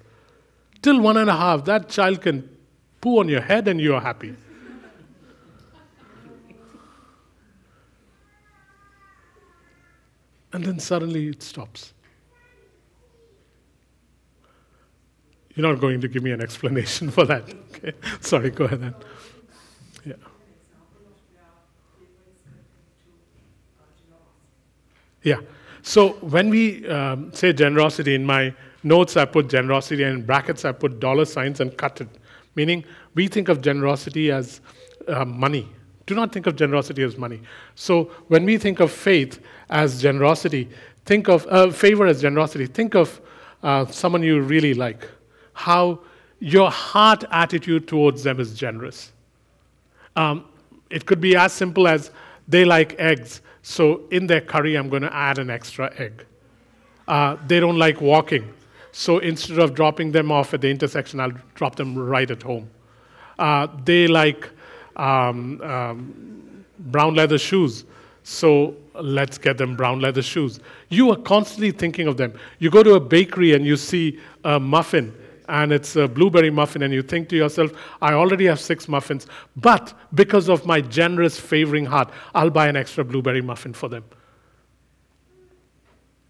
Till 0.80 0.98
one 1.02 1.18
and 1.18 1.28
a 1.28 1.36
half, 1.36 1.66
that 1.66 1.90
child 1.90 2.22
can 2.22 2.48
poo 3.02 3.18
on 3.18 3.28
your 3.28 3.42
head 3.42 3.68
and 3.68 3.78
you 3.78 3.94
are 3.94 4.00
happy. 4.00 4.34
And 10.52 10.64
then 10.64 10.78
suddenly 10.78 11.28
it 11.28 11.42
stops. 11.42 11.94
You're 15.54 15.68
not 15.68 15.80
going 15.80 16.00
to 16.00 16.08
give 16.08 16.22
me 16.22 16.30
an 16.30 16.40
explanation 16.40 17.10
for 17.10 17.24
that. 17.26 17.44
Okay? 17.82 17.92
Sorry, 18.20 18.50
go 18.50 18.64
ahead 18.64 18.82
then. 18.82 18.94
Yeah. 20.04 20.12
Yeah. 25.22 25.40
So 25.82 26.10
when 26.20 26.50
we 26.50 26.86
um, 26.88 27.32
say 27.32 27.52
generosity, 27.52 28.14
in 28.14 28.26
my 28.26 28.54
notes 28.82 29.16
I 29.16 29.24
put 29.24 29.48
generosity, 29.48 30.02
and 30.02 30.18
in 30.20 30.26
brackets 30.26 30.64
I 30.64 30.72
put 30.72 31.00
dollar 31.00 31.24
signs 31.24 31.60
and 31.60 31.76
cut 31.76 32.00
it, 32.00 32.08
meaning 32.54 32.84
we 33.14 33.28
think 33.28 33.48
of 33.48 33.60
generosity 33.60 34.30
as 34.30 34.60
uh, 35.08 35.24
money. 35.24 35.68
Do 36.10 36.14
not 36.14 36.32
think 36.32 36.46
of 36.46 36.56
generosity 36.56 37.02
as 37.02 37.16
money. 37.16 37.40
So 37.74 38.04
when 38.28 38.44
we 38.44 38.58
think 38.58 38.80
of 38.80 38.90
faith 38.90 39.40
as 39.68 40.02
generosity, 40.02 40.68
think 41.04 41.28
of 41.28 41.46
uh, 41.48 41.70
favor 41.70 42.06
as 42.06 42.20
generosity. 42.20 42.66
Think 42.66 42.94
of 42.94 43.20
uh, 43.62 43.86
someone 43.86 44.22
you 44.22 44.40
really 44.40 44.74
like, 44.74 45.08
how 45.52 46.00
your 46.40 46.70
heart 46.70 47.24
attitude 47.30 47.86
towards 47.86 48.22
them 48.22 48.40
is 48.40 48.54
generous. 48.54 49.12
Um, 50.16 50.44
it 50.90 51.06
could 51.06 51.20
be 51.20 51.36
as 51.36 51.52
simple 51.52 51.86
as 51.86 52.10
they 52.48 52.64
like 52.64 52.98
eggs 52.98 53.40
so 53.62 54.02
in 54.10 54.26
their 54.26 54.40
curry, 54.40 54.76
I'm 54.76 54.88
going 54.88 55.02
to 55.02 55.14
add 55.14 55.38
an 55.38 55.50
extra 55.50 55.92
egg. 55.98 56.24
Uh, 57.06 57.36
they 57.46 57.60
don't 57.60 57.78
like 57.78 58.00
walking. 58.00 58.52
So 58.92 59.18
instead 59.18 59.58
of 59.58 59.74
dropping 59.74 60.12
them 60.12 60.32
off 60.32 60.54
at 60.54 60.60
the 60.60 60.68
intersection, 60.68 61.20
I'll 61.20 61.32
drop 61.54 61.76
them 61.76 61.96
right 61.96 62.30
at 62.30 62.42
home. 62.42 62.70
Uh, 63.38 63.68
they 63.84 64.06
like 64.06 64.50
um, 64.96 65.60
um, 65.62 66.64
brown 66.78 67.14
leather 67.14 67.38
shoes. 67.38 67.84
So 68.22 68.76
let's 68.94 69.38
get 69.38 69.58
them 69.58 69.76
brown 69.76 70.00
leather 70.00 70.22
shoes. 70.22 70.60
You 70.88 71.10
are 71.10 71.16
constantly 71.16 71.70
thinking 71.70 72.06
of 72.06 72.16
them. 72.16 72.38
You 72.58 72.70
go 72.70 72.82
to 72.82 72.94
a 72.94 73.00
bakery 73.00 73.54
and 73.54 73.64
you 73.64 73.76
see 73.76 74.18
a 74.44 74.60
muffin 74.60 75.14
and 75.50 75.72
it's 75.72 75.96
a 75.96 76.06
blueberry 76.06 76.50
muffin, 76.50 76.82
and 76.82 76.94
you 76.94 77.02
think 77.02 77.28
to 77.28 77.36
yourself, 77.36 77.72
I 78.00 78.12
already 78.12 78.46
have 78.46 78.60
six 78.60 78.88
muffins, 78.88 79.26
but 79.56 79.92
because 80.14 80.48
of 80.48 80.64
my 80.64 80.80
generous, 80.80 81.38
favoring 81.38 81.84
heart, 81.84 82.10
I'll 82.34 82.50
buy 82.50 82.68
an 82.68 82.76
extra 82.76 83.04
blueberry 83.04 83.42
muffin 83.42 83.72
for 83.72 83.88
them. 83.88 84.04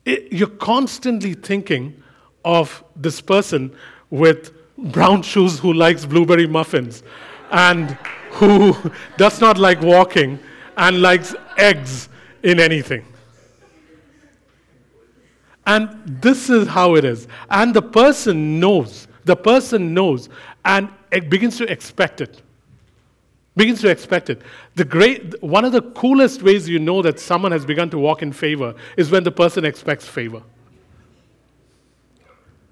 It, 0.07 0.33
you're 0.33 0.49
constantly 0.49 1.35
thinking 1.35 2.03
of 2.47 2.83
this 2.97 3.21
person 3.21 3.77
with 4.09 4.53
brown 4.79 5.21
shoes 5.21 5.59
who 5.59 5.75
likes 5.75 6.07
blueberry 6.07 6.47
muffins 6.47 7.03
and 7.51 7.99
who 8.33 8.75
does 9.17 9.41
not 9.41 9.59
like 9.59 9.81
walking 9.81 10.39
and 10.77 11.03
likes 11.03 11.35
eggs 11.57 12.09
in 12.43 12.59
anything. 12.61 13.05
And 15.67 15.91
this 16.21 16.51
is 16.51 16.67
how 16.67 16.97
it 16.97 17.05
is. 17.05 17.29
And 17.51 17.75
the 17.75 17.83
person 17.83 18.59
knows 18.59 19.07
the 19.25 19.37
person 19.37 19.95
knows 19.95 20.29
and 20.65 20.89
it 21.11 21.31
begins 21.31 21.57
to 21.59 21.71
expect 21.71 22.21
it. 22.21 22.43
Begins 23.57 23.81
to 23.81 23.89
expect 23.89 24.31
it. 24.31 24.43
The 24.75 24.85
great, 24.85 25.43
one 25.43 25.65
of 25.65 25.73
the 25.73 25.83
coolest 25.83 26.43
ways 26.43 26.69
you 26.69 26.79
know 26.79 27.03
that 27.03 27.19
someone 27.19 27.53
has 27.53 27.65
begun 27.65 27.91
to 27.91 27.99
walk 27.99 28.23
in 28.23 28.33
favor 28.33 28.75
is 28.97 29.11
when 29.11 29.25
the 29.25 29.33
person 29.33 29.65
expects 29.65 30.07
favor. 30.07 30.43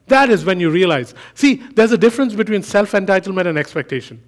That 0.07 0.31
is 0.31 0.45
when 0.45 0.59
you 0.59 0.71
realize. 0.71 1.15
See, 1.35 1.57
there's 1.75 1.93
a 1.93 1.99
difference 1.99 2.35
between 2.35 2.63
self 2.63 2.93
entitlement 2.93 3.47
and 3.47 3.59
expectation. 3.59 4.23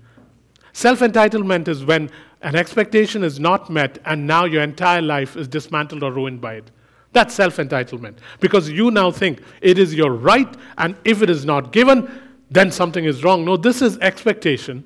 Self 0.80 1.00
entitlement 1.00 1.68
is 1.68 1.84
when 1.84 2.08
an 2.40 2.56
expectation 2.56 3.22
is 3.22 3.38
not 3.38 3.68
met 3.68 3.98
and 4.06 4.26
now 4.26 4.46
your 4.46 4.62
entire 4.62 5.02
life 5.02 5.36
is 5.36 5.46
dismantled 5.46 6.02
or 6.02 6.10
ruined 6.10 6.40
by 6.40 6.54
it. 6.54 6.70
That's 7.12 7.34
self 7.34 7.58
entitlement. 7.58 8.14
Because 8.40 8.70
you 8.70 8.90
now 8.90 9.10
think 9.10 9.42
it 9.60 9.78
is 9.78 9.94
your 9.94 10.12
right, 10.12 10.48
and 10.78 10.96
if 11.04 11.20
it 11.20 11.28
is 11.28 11.44
not 11.44 11.70
given, 11.70 12.10
then 12.50 12.72
something 12.72 13.04
is 13.04 13.22
wrong. 13.22 13.44
No, 13.44 13.58
this 13.58 13.82
is 13.82 13.98
expectation 13.98 14.82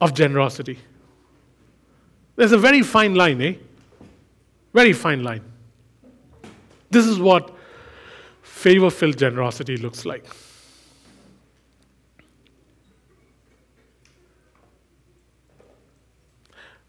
of 0.00 0.12
generosity. 0.12 0.80
There's 2.34 2.50
a 2.50 2.58
very 2.58 2.82
fine 2.82 3.14
line, 3.14 3.40
eh? 3.42 3.54
Very 4.72 4.92
fine 4.92 5.22
line. 5.22 5.44
This 6.90 7.06
is 7.06 7.20
what 7.20 7.54
favor 8.42 8.90
filled 8.90 9.18
generosity 9.18 9.76
looks 9.76 10.04
like. 10.04 10.24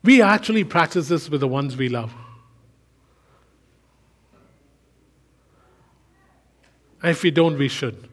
We 0.06 0.22
actually 0.22 0.64
practice 0.64 1.08
this 1.08 1.30
with 1.30 1.42
the 1.42 1.48
ones 1.48 1.76
we 1.76 1.90
love. 1.90 2.14
And 7.02 7.10
if 7.10 7.24
we 7.24 7.32
don't, 7.32 7.58
we 7.58 7.68
should. 7.68 8.08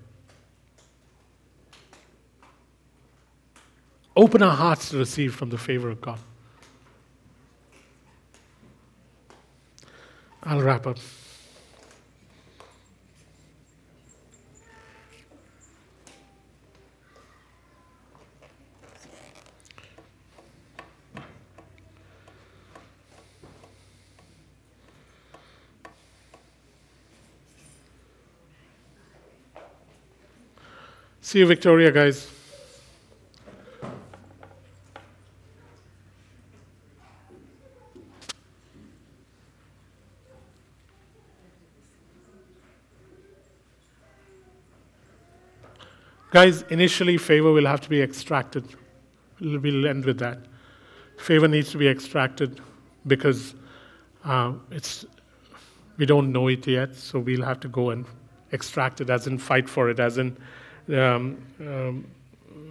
Open 4.17 4.43
our 4.43 4.57
hearts 4.57 4.89
to 4.91 4.99
receive 4.99 5.35
from 5.35 5.51
the 5.51 5.59
favor 5.59 5.91
of 5.91 6.01
God. 6.01 6.19
I'll 10.43 10.63
wrap 10.63 10.87
up. 10.87 10.99
See 31.33 31.39
you, 31.39 31.47
Victoria, 31.47 31.91
guys. 31.91 32.31
Guys, 46.31 46.65
initially, 46.69 47.17
favor 47.17 47.51
will 47.51 47.65
have 47.65 47.81
to 47.81 47.89
be 47.89 48.03
extracted. 48.03 48.67
We'll 49.41 49.87
end 49.87 50.05
with 50.05 50.19
that. 50.19 50.39
Favor 51.17 51.49
needs 51.49 51.71
to 51.71 51.79
be 51.79 51.89
extracted 51.89 52.61
because 53.07 53.55
uh, 54.27 54.53
it's, 54.71 55.07
we 55.97 56.05
don't 56.05 56.31
know 56.31 56.49
it 56.49 56.67
yet, 56.67 56.95
so 56.95 57.21
we'll 57.21 57.43
have 57.43 57.61
to 57.61 57.69
go 57.69 57.89
and 57.89 58.05
extract 58.51 59.01
it, 59.01 59.09
as 59.09 59.27
in 59.27 59.39
fight 59.39 59.67
for 59.67 59.89
it, 59.89 59.99
as 59.99 60.19
in 60.19 60.37
um, 60.89 61.39
um, 61.61 62.05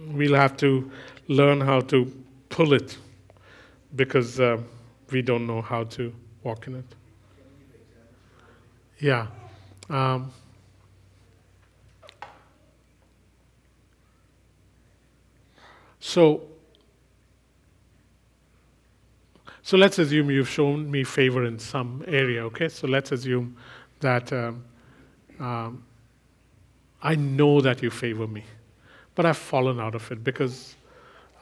we'll 0.08 0.34
have 0.34 0.56
to 0.58 0.90
learn 1.28 1.60
how 1.60 1.80
to 1.80 2.10
pull 2.48 2.72
it 2.72 2.96
because 3.96 4.40
uh, 4.40 4.58
we 5.10 5.22
don't 5.22 5.46
know 5.46 5.62
how 5.62 5.84
to 5.84 6.12
walk 6.42 6.66
in 6.66 6.76
it. 6.76 6.84
Yeah. 8.98 9.26
Um, 9.90 10.30
so, 15.98 16.42
so 19.62 19.76
let's 19.76 19.98
assume 19.98 20.30
you've 20.30 20.48
shown 20.48 20.90
me 20.90 21.04
favor 21.04 21.44
in 21.44 21.58
some 21.58 22.04
area, 22.06 22.44
okay? 22.44 22.68
So 22.68 22.86
let's 22.86 23.12
assume 23.12 23.56
that 24.00 24.32
um, 24.32 24.64
um, 25.40 25.82
I 27.02 27.16
know 27.16 27.60
that 27.60 27.82
you 27.82 27.90
favor 27.90 28.26
me, 28.26 28.44
but 29.14 29.26
I've 29.26 29.38
fallen 29.38 29.80
out 29.80 29.94
of 29.94 30.10
it 30.12 30.22
because 30.22 30.76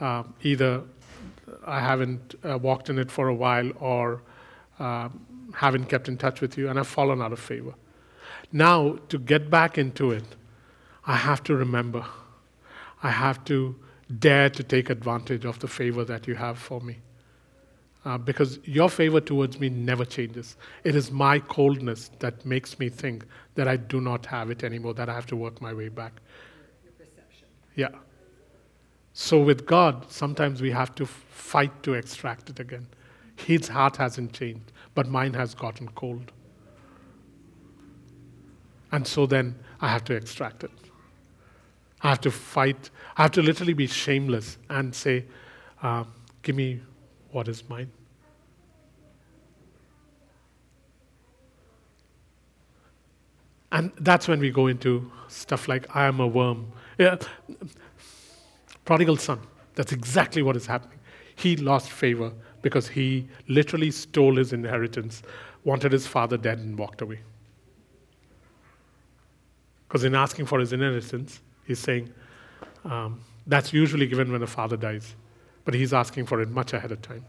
uh, 0.01 0.23
either 0.43 0.83
I 1.67 1.81
haven't 1.81 2.35
uh, 2.43 2.59
walked 2.59 2.89
in 2.89 2.99
it 2.99 3.11
for 3.11 3.29
a 3.29 3.35
while 3.35 3.71
or 3.79 4.23
uh, 4.79 5.11
haven't 5.55 5.87
kept 5.87 6.09
in 6.09 6.17
touch 6.17 6.41
with 6.41 6.57
you, 6.57 6.69
and 6.69 6.79
I've 6.79 6.89
fallen 6.89 7.21
out 7.21 7.33
of 7.33 7.39
favor. 7.39 7.75
Now, 8.53 8.99
to 9.09 9.19
get 9.19 9.51
back 9.51 9.77
into 9.77 10.11
it, 10.13 10.25
I 11.07 11.17
have 11.17 11.43
to 11.45 11.55
remember. 11.55 12.05
I 13.03 13.11
have 13.11 13.45
to 13.45 13.77
dare 14.19 14.51
to 14.51 14.63
take 14.63 14.91
advantage 14.91 15.45
of 15.45 15.59
the 15.59 15.69
favor 15.69 16.05
that 16.05 16.27
you 16.27 16.35
have 16.37 16.59
for 16.59 16.81
me. 16.81 16.99
Uh, 18.03 18.17
because 18.17 18.59
your 18.65 18.89
favor 18.89 19.21
towards 19.21 19.61
me 19.61 19.69
never 19.69 20.07
changes. 20.07 20.57
It 20.85 20.95
is 20.95 21.11
my 21.11 21.39
coldness 21.39 22.11
that 22.21 22.47
makes 22.47 22.79
me 22.79 22.89
think 22.89 23.27
that 23.57 23.69
I 23.69 23.77
do 23.77 24.01
not 24.01 24.25
have 24.27 24.51
it 24.51 24.65
anymore, 24.65 24.95
that 24.95 25.11
I 25.11 25.15
have 25.15 25.27
to 25.27 25.37
work 25.37 25.61
my 25.61 25.75
way 25.75 25.89
back. 25.89 26.15
Your 26.83 26.93
perception. 26.93 27.47
Yeah. 27.75 27.91
So 29.13 29.39
with 29.39 29.67
God, 29.67 30.11
sometimes 30.11 30.63
we 30.63 30.71
have 30.71 30.95
to 30.95 31.05
fight 31.05 31.83
to 31.83 31.93
extract 31.93 32.49
it 32.49 32.59
again. 32.59 32.87
His 33.37 33.69
heart 33.69 33.97
hasn't 33.97 34.33
changed, 34.33 34.73
but 34.95 35.07
mine 35.07 35.35
has 35.35 35.55
gotten 35.55 35.89
cold. 35.89 36.33
And 38.93 39.07
so 39.07 39.27
then 39.27 39.57
I 39.81 39.89
have 39.89 40.05
to 40.05 40.15
extract 40.15 40.65
it. 40.65 40.71
I 42.03 42.09
have 42.09 42.21
to 42.23 42.31
fight. 42.31 42.89
I 43.17 43.23
have 43.23 43.31
to 43.33 43.43
literally 43.43 43.75
be 43.75 43.87
shameless 43.87 44.57
and 44.71 44.95
say, 44.95 45.27
uh, 45.83 46.05
Give 46.43 46.57
me 46.57 46.81
what 47.33 47.49
is 47.49 47.69
mine. 47.69 47.91
And 53.73 53.93
that's 54.01 54.27
when 54.27 54.41
we 54.41 54.51
go 54.51 54.67
into 54.67 55.11
stuff 55.29 55.69
like, 55.69 55.95
I 55.95 56.07
am 56.07 56.19
a 56.21 56.27
worm. 56.27 56.73
Yeah. 56.99 57.17
Prodigal 58.85 59.17
son, 59.17 59.41
that's 59.77 59.93
exactly 59.93 60.43
what 60.43 60.57
is 60.57 60.67
happening. 60.67 60.99
He 61.37 61.57
lost 61.57 61.91
favor 61.91 62.33
because 62.63 62.89
he 62.89 63.29
literally 63.47 63.91
stole 63.91 64.37
his 64.37 64.53
inheritance, 64.53 65.23
wanted 65.65 65.93
his 65.93 66.07
father 66.07 66.37
dead, 66.37 66.59
and 66.59 66.77
walked 66.77 67.01
away. 67.01 67.21
Because 69.89 70.05
in 70.05 70.15
asking 70.15 70.47
for 70.47 70.59
his 70.59 70.73
inheritance, 70.73 71.41
he's 71.65 71.79
saying, 71.79 72.13
um, 72.85 73.21
that's 73.47 73.73
usually 73.73 74.07
given 74.07 74.33
when 74.33 74.43
a 74.43 74.47
father 74.47 74.77
dies 74.77 75.15
but 75.65 75.75
he's 75.75 75.93
asking 75.93 76.27
for 76.27 76.41
it 76.41 76.51
much 76.51 76.73
ahead 76.73 76.93
of 76.93 77.03
time. 77.03 77.25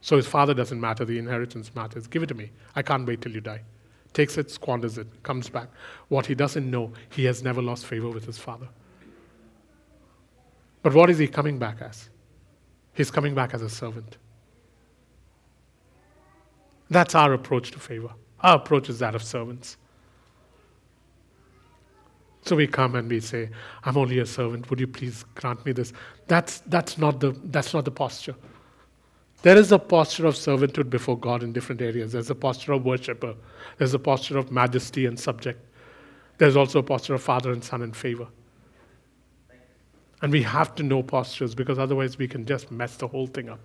So 0.00 0.16
his 0.16 0.26
father 0.26 0.54
doesn't 0.54 0.80
matter, 0.80 1.04
the 1.04 1.18
inheritance 1.18 1.74
matters. 1.74 2.06
Give 2.06 2.22
it 2.22 2.26
to 2.26 2.34
me. 2.34 2.50
I 2.74 2.82
can't 2.82 3.06
wait 3.06 3.20
till 3.20 3.32
you 3.32 3.40
die. 3.40 3.62
Takes 4.12 4.38
it, 4.38 4.50
squanders 4.50 4.98
it, 4.98 5.06
comes 5.22 5.48
back. 5.48 5.68
What 6.08 6.26
he 6.26 6.34
doesn't 6.34 6.68
know, 6.68 6.92
he 7.10 7.24
has 7.26 7.42
never 7.42 7.62
lost 7.62 7.86
favor 7.86 8.08
with 8.08 8.24
his 8.24 8.38
father. 8.38 8.68
But 10.82 10.94
what 10.94 11.10
is 11.10 11.18
he 11.18 11.28
coming 11.28 11.58
back 11.58 11.82
as? 11.82 12.08
He's 12.94 13.10
coming 13.10 13.34
back 13.34 13.54
as 13.54 13.62
a 13.62 13.70
servant. 13.70 14.16
That's 16.88 17.14
our 17.14 17.34
approach 17.34 17.70
to 17.72 17.78
favor. 17.78 18.10
Our 18.40 18.56
approach 18.56 18.88
is 18.88 18.98
that 18.98 19.14
of 19.14 19.22
servants. 19.22 19.76
So 22.42 22.56
we 22.56 22.66
come 22.66 22.94
and 22.94 23.08
we 23.08 23.20
say, 23.20 23.50
I'm 23.84 23.96
only 23.96 24.18
a 24.18 24.26
servant. 24.26 24.70
Would 24.70 24.80
you 24.80 24.86
please 24.86 25.24
grant 25.34 25.64
me 25.66 25.72
this? 25.72 25.92
That's, 26.26 26.60
that's, 26.60 26.96
not, 26.96 27.20
the, 27.20 27.38
that's 27.44 27.74
not 27.74 27.84
the 27.84 27.90
posture. 27.90 28.34
There 29.42 29.56
is 29.56 29.72
a 29.72 29.78
posture 29.78 30.26
of 30.26 30.34
servanthood 30.34 30.90
before 30.90 31.18
God 31.18 31.42
in 31.42 31.52
different 31.52 31.80
areas. 31.80 32.12
There's 32.12 32.30
a 32.30 32.34
posture 32.34 32.72
of 32.72 32.84
worshiper. 32.84 33.34
There's 33.78 33.94
a 33.94 33.98
posture 33.98 34.38
of 34.38 34.50
majesty 34.50 35.06
and 35.06 35.18
subject. 35.18 35.64
There's 36.38 36.56
also 36.56 36.78
a 36.78 36.82
posture 36.82 37.14
of 37.14 37.22
father 37.22 37.52
and 37.52 37.62
son 37.62 37.82
in 37.82 37.92
favor. 37.92 38.26
And 40.22 40.32
we 40.32 40.42
have 40.42 40.74
to 40.74 40.82
know 40.82 41.02
postures 41.02 41.54
because 41.54 41.78
otherwise 41.78 42.18
we 42.18 42.28
can 42.28 42.44
just 42.44 42.70
mess 42.70 42.96
the 42.96 43.08
whole 43.08 43.26
thing 43.26 43.48
up. 43.48 43.60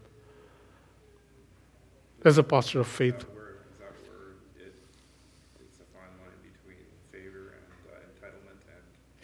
There's 2.22 2.38
a 2.38 2.44
posture 2.44 2.80
of 2.80 2.88
faith. 2.88 3.26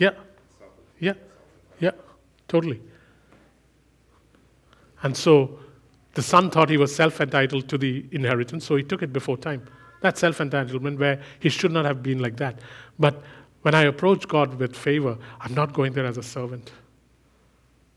Yeah. 0.02 0.14
Yeah. 0.99 1.14
Yeah. 1.80 1.91
Totally. 2.47 2.82
And 5.04 5.16
so 5.16 5.60
the 6.16 6.24
son 6.24 6.49
thought 6.49 6.70
he 6.70 6.78
was 6.78 6.93
self 6.93 7.22
entitled 7.22 7.70
to 7.70 7.78
the 7.78 8.06
inheritance, 8.12 8.66
so 8.66 8.76
he 8.76 8.84
took 8.84 9.04
it 9.04 9.14
before 9.14 9.38
time. 9.38 9.64
That's 10.02 10.20
self 10.20 10.39
entitlement 10.39 10.97
where 10.97 11.22
he 11.39 11.49
should 11.49 11.72
not 11.72 11.86
have 11.86 12.02
been 12.02 12.18
like 12.18 12.38
that. 12.38 12.60
But 12.97 13.22
when 13.62 13.76
I 13.76 13.84
approach 13.84 14.28
God 14.28 14.56
with 14.56 14.76
favor, 14.76 15.20
I'm 15.39 15.54
not 15.54 15.72
going 15.72 15.93
there 15.93 16.08
as 16.08 16.18
a 16.18 16.24
servant. 16.24 16.72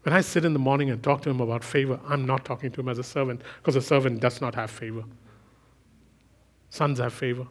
When 0.02 0.12
I 0.12 0.20
sit 0.20 0.44
in 0.44 0.52
the 0.52 0.58
morning 0.58 0.90
and 0.90 1.02
talk 1.02 1.22
to 1.22 1.30
him 1.30 1.40
about 1.40 1.64
favor, 1.64 1.98
I'm 2.06 2.26
not 2.26 2.44
talking 2.44 2.70
to 2.72 2.80
him 2.82 2.90
as 2.90 2.98
a 2.98 3.02
servant 3.02 3.40
because 3.56 3.76
a 3.76 3.80
servant 3.80 4.20
does 4.20 4.42
not 4.42 4.54
have 4.54 4.70
favor. 4.70 5.04
Sons 6.68 6.98
have 6.98 7.14
favor. 7.14 7.46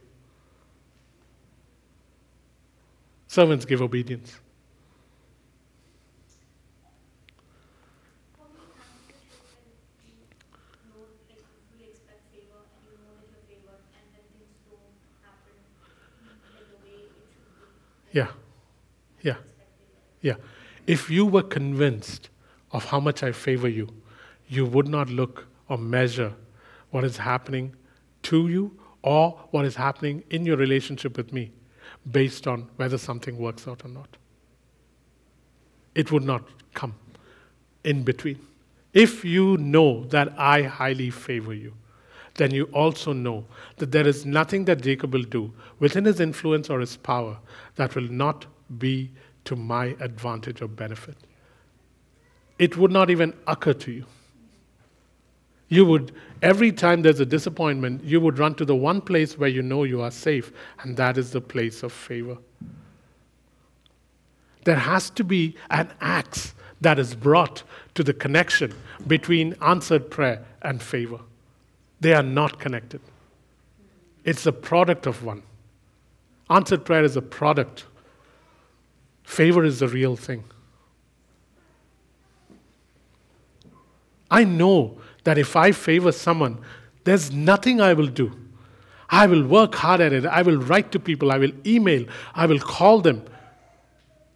Servants 3.34 3.66
give 3.66 3.82
obedience. 3.82 4.40
Yeah. 18.12 18.28
Yeah. 19.24 19.38
Yeah. 20.22 20.36
If 20.86 21.10
you 21.10 21.26
were 21.26 21.42
convinced 21.42 22.30
of 22.72 22.86
how 22.86 23.00
much 23.00 23.24
I 23.24 23.32
favor 23.32 23.68
you, 23.68 23.90
you 24.48 24.68
would 24.68 24.88
not 24.88 25.10
look 25.10 25.48
or 25.70 25.80
measure 25.80 26.36
what 26.92 27.04
is 27.04 27.18
happening 27.18 27.76
to 28.30 28.48
you 28.48 28.80
or 29.02 29.32
what 29.50 29.66
is 29.66 29.76
happening 29.76 30.24
in 30.30 30.46
your 30.46 30.58
relationship 30.58 31.18
with 31.18 31.34
me 31.34 31.52
based 32.12 32.48
on 32.48 32.68
whether 32.76 32.98
something 32.98 33.38
works 33.38 33.68
out 33.68 33.86
or 33.86 33.90
not. 33.90 34.18
It 35.96 36.12
would 36.12 36.24
not 36.24 36.48
come 36.74 36.96
in 37.84 38.04
between. 38.04 38.40
If 38.94 39.26
you 39.26 39.58
know 39.58 40.06
that 40.06 40.34
I 40.38 40.64
highly 40.64 41.10
favor 41.10 41.54
you, 41.54 41.74
then 42.36 42.52
you 42.52 42.66
also 42.66 43.14
know 43.14 43.46
that 43.78 43.92
there 43.92 44.08
is 44.08 44.26
nothing 44.26 44.66
that 44.66 44.82
Jacob 44.82 45.14
will 45.14 45.24
do 45.24 45.54
within 45.80 46.06
his 46.06 46.20
influence 46.20 46.70
or 46.70 46.80
his 46.80 46.98
power 46.98 47.38
that 47.76 47.96
will 47.96 48.10
not 48.10 48.46
be 48.78 49.12
to 49.46 49.56
my 49.56 49.96
advantage 50.00 50.62
or 50.62 50.68
benefit. 50.68 51.16
It 52.58 52.78
would 52.78 52.92
not 52.92 53.10
even 53.10 53.34
occur 53.48 53.74
to 53.74 53.92
you. 53.92 54.06
You 55.74 55.86
would, 55.86 56.12
every 56.44 56.72
time 56.72 57.02
there's 57.02 57.20
a 57.20 57.26
disappointment, 57.26 58.04
you 58.04 58.22
would 58.22 58.38
run 58.38 58.54
to 58.56 58.64
the 58.64 58.76
one 58.76 59.02
place 59.02 59.40
where 59.40 59.50
you 59.50 59.64
know 59.64 59.86
you 59.86 60.04
are 60.04 60.12
safe, 60.12 60.52
and 60.82 60.96
that 60.98 61.18
is 61.18 61.32
the 61.32 61.42
place 61.42 61.82
of 61.82 61.92
favor. 61.92 62.38
There 64.66 64.76
has 64.76 65.10
to 65.10 65.24
be 65.24 65.56
an 65.72 65.92
axe 66.00 66.54
that 66.82 67.00
is 67.00 67.16
brought 67.16 67.64
to 67.96 68.04
the 68.04 68.14
connection 68.14 68.72
between 69.08 69.56
answered 69.64 70.12
prayer 70.12 70.46
and 70.62 70.80
favor. 70.80 71.22
They 72.02 72.14
are 72.14 72.22
not 72.22 72.60
connected. 72.60 73.02
It's 74.24 74.46
a 74.46 74.52
product 74.52 75.08
of 75.08 75.24
one. 75.24 75.42
Answered 76.52 76.86
prayer 76.86 77.04
is 77.04 77.18
a 77.18 77.22
product. 77.24 77.86
Favor 79.24 79.64
is 79.64 79.80
the 79.80 79.88
real 79.88 80.16
thing. 80.16 80.44
I 84.30 84.44
know 84.44 85.00
that 85.24 85.38
if 85.38 85.56
I 85.56 85.72
favor 85.72 86.12
someone, 86.12 86.60
there's 87.04 87.32
nothing 87.32 87.82
I 87.82 87.94
will 87.94 88.08
do. 88.08 88.32
I 89.10 89.28
will 89.28 89.46
work 89.46 89.76
hard 89.76 90.02
at 90.02 90.14
it. 90.14 90.26
I 90.26 90.42
will 90.42 90.58
write 90.58 90.92
to 90.94 91.00
people. 91.00 91.32
I 91.32 91.38
will 91.38 91.52
email. 91.66 92.06
I 92.34 92.46
will 92.46 92.60
call 92.60 93.00
them. 93.00 93.24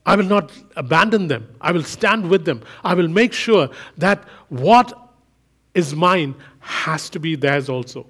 I 0.06 0.16
will 0.16 0.26
not 0.26 0.52
abandon 0.76 1.28
them. 1.28 1.48
I 1.60 1.72
will 1.72 1.84
stand 1.84 2.30
with 2.30 2.46
them. 2.46 2.62
I 2.84 2.94
will 2.94 3.08
make 3.08 3.34
sure 3.34 3.70
that 3.98 4.24
what 4.50 4.94
is 5.74 5.96
mine 5.96 6.36
has 6.60 7.10
to 7.10 7.20
be 7.20 7.36
theirs 7.36 7.70
also. 7.70 8.08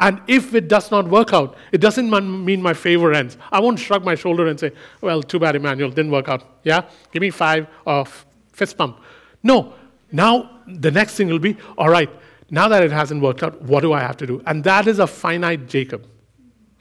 And 0.00 0.20
if 0.26 0.54
it 0.54 0.68
does 0.68 0.90
not 0.90 1.08
work 1.08 1.32
out, 1.32 1.56
it 1.72 1.80
doesn't 1.80 2.10
mean 2.44 2.60
my 2.60 2.74
favor 2.74 3.12
ends. 3.12 3.38
I 3.50 3.60
won't 3.60 3.78
shrug 3.78 4.04
my 4.04 4.14
shoulder 4.14 4.46
and 4.48 4.58
say, 4.58 4.72
well, 5.00 5.22
too 5.22 5.38
bad, 5.38 5.56
Emmanuel, 5.56 5.90
didn't 5.90 6.10
work 6.10 6.28
out. 6.28 6.60
Yeah? 6.64 6.82
Give 7.12 7.20
me 7.20 7.30
five 7.30 7.66
or 7.86 8.04
fist 8.52 8.76
pump. 8.76 9.00
No. 9.42 9.74
Now, 10.12 10.53
the 10.66 10.90
next 10.90 11.16
thing 11.16 11.28
will 11.28 11.38
be, 11.38 11.56
all 11.78 11.88
right, 11.88 12.10
now 12.50 12.68
that 12.68 12.82
it 12.82 12.92
hasn't 12.92 13.22
worked 13.22 13.42
out, 13.42 13.60
what 13.62 13.80
do 13.80 13.92
I 13.92 14.00
have 14.00 14.16
to 14.18 14.26
do? 14.26 14.42
And 14.46 14.64
that 14.64 14.86
is 14.86 14.98
a 14.98 15.06
finite 15.06 15.66
Jacob. 15.66 16.06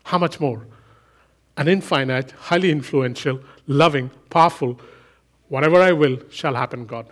How 0.04 0.18
much 0.18 0.40
more? 0.40 0.66
An 1.58 1.68
infinite, 1.68 2.32
highly 2.32 2.72
influential, 2.72 3.40
loving, 3.68 4.10
powerful, 4.30 4.80
whatever 5.50 5.82
I 5.82 5.92
will 5.92 6.18
shall 6.30 6.56
happen, 6.56 6.86
God. 6.86 7.08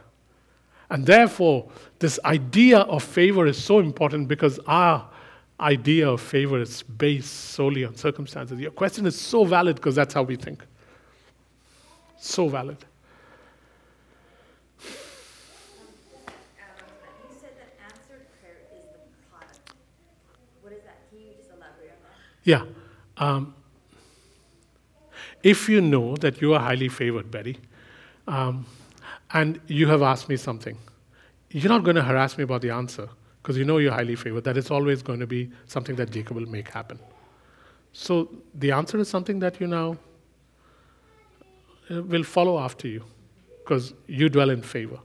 And 0.90 1.06
therefore, 1.06 1.70
this 2.00 2.20
idea 2.26 2.80
of 2.80 3.04
favor 3.04 3.48
is 3.48 3.64
so 3.64 3.80
important 3.80 4.28
because 4.28 4.60
our 4.68 5.08
idea 5.60 6.10
of 6.10 6.20
favor 6.20 6.60
is 6.60 6.84
based 6.84 7.52
solely 7.52 7.86
on 7.86 7.96
circumstances. 7.96 8.60
Your 8.60 8.72
question 8.72 9.06
is 9.06 9.20
so 9.20 9.46
valid 9.46 9.76
because 9.76 9.96
that's 9.96 10.14
how 10.14 10.24
we 10.24 10.36
think. 10.36 10.66
So 12.18 12.50
valid. 12.50 12.78
Yeah. 22.44 22.64
Um, 23.18 23.54
if 25.44 25.68
you 25.70 25.82
know 25.82 26.16
that 26.18 26.42
you 26.42 26.54
are 26.54 26.60
highly 26.60 26.90
favored, 26.90 27.32
Betty, 27.32 27.58
um, 28.28 28.66
and 29.34 29.60
you 29.68 29.88
have 29.88 30.02
asked 30.02 30.30
me 30.30 30.38
something, 30.38 30.78
you're 31.50 31.70
not 31.70 31.84
going 31.84 31.96
to 31.96 32.04
harass 32.04 32.38
me 32.38 32.44
about 32.44 32.62
the 32.62 32.70
answer 32.70 33.10
because 33.42 33.58
you 33.58 33.66
know 33.66 33.78
you're 33.78 33.92
highly 33.92 34.16
favored. 34.16 34.44
That 34.44 34.58
is 34.58 34.70
always 34.70 35.02
going 35.02 35.20
to 35.20 35.28
be 35.28 35.52
something 35.66 35.96
that 35.96 36.12
Jacob 36.12 36.38
will 36.38 36.46
make 36.46 36.70
happen. 36.70 37.00
So 37.94 38.30
the 38.54 38.72
answer 38.72 39.00
is 39.00 39.10
something 39.10 39.40
that 39.40 39.60
you 39.60 39.68
now 39.68 39.98
uh, 41.90 42.02
will 42.04 42.24
follow 42.24 42.60
after 42.60 42.88
you 42.88 43.04
because 43.60 43.94
you 44.08 44.30
dwell 44.30 44.50
in 44.50 44.62
favor. 44.62 45.00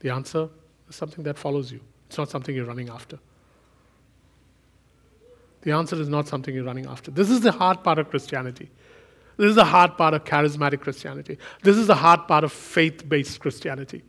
The 0.00 0.10
answer 0.10 0.48
is 0.88 0.96
something 0.96 1.24
that 1.24 1.38
follows 1.38 1.72
you, 1.72 1.80
it's 2.08 2.18
not 2.18 2.28
something 2.28 2.54
you're 2.54 2.66
running 2.66 2.88
after. 2.88 3.18
The 5.66 5.72
answer 5.72 6.00
is 6.00 6.08
not 6.08 6.28
something 6.28 6.54
you're 6.54 6.62
running 6.62 6.86
after. 6.86 7.10
This 7.10 7.28
is 7.28 7.40
the 7.40 7.50
hard 7.50 7.82
part 7.82 7.98
of 7.98 8.08
Christianity. 8.08 8.70
This 9.36 9.48
is 9.48 9.56
the 9.56 9.64
hard 9.64 9.98
part 9.98 10.14
of 10.14 10.22
charismatic 10.22 10.80
Christianity. 10.80 11.38
This 11.64 11.76
is 11.76 11.88
the 11.88 11.94
hard 11.96 12.28
part 12.28 12.44
of 12.44 12.52
faith 12.52 13.08
based 13.08 13.40
Christianity. 13.40 14.04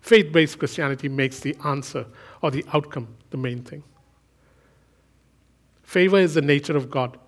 Faith 0.00 0.32
based 0.32 0.60
Christianity 0.60 1.08
makes 1.08 1.40
the 1.40 1.56
answer 1.64 2.06
or 2.40 2.52
the 2.52 2.64
outcome 2.72 3.08
the 3.30 3.36
main 3.36 3.64
thing. 3.64 3.82
Favor 5.82 6.20
is 6.20 6.34
the 6.34 6.40
nature 6.40 6.76
of 6.76 6.88
God. 6.88 7.18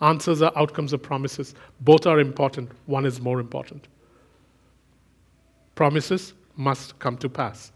Answers 0.00 0.42
are 0.42 0.50
outcomes 0.56 0.92
of 0.92 1.00
promises. 1.00 1.54
Both 1.80 2.08
are 2.08 2.18
important, 2.18 2.72
one 2.86 3.06
is 3.06 3.20
more 3.20 3.38
important. 3.38 3.86
Promises 5.76 6.34
must 6.56 6.98
come 6.98 7.16
to 7.18 7.28
pass. 7.28 7.70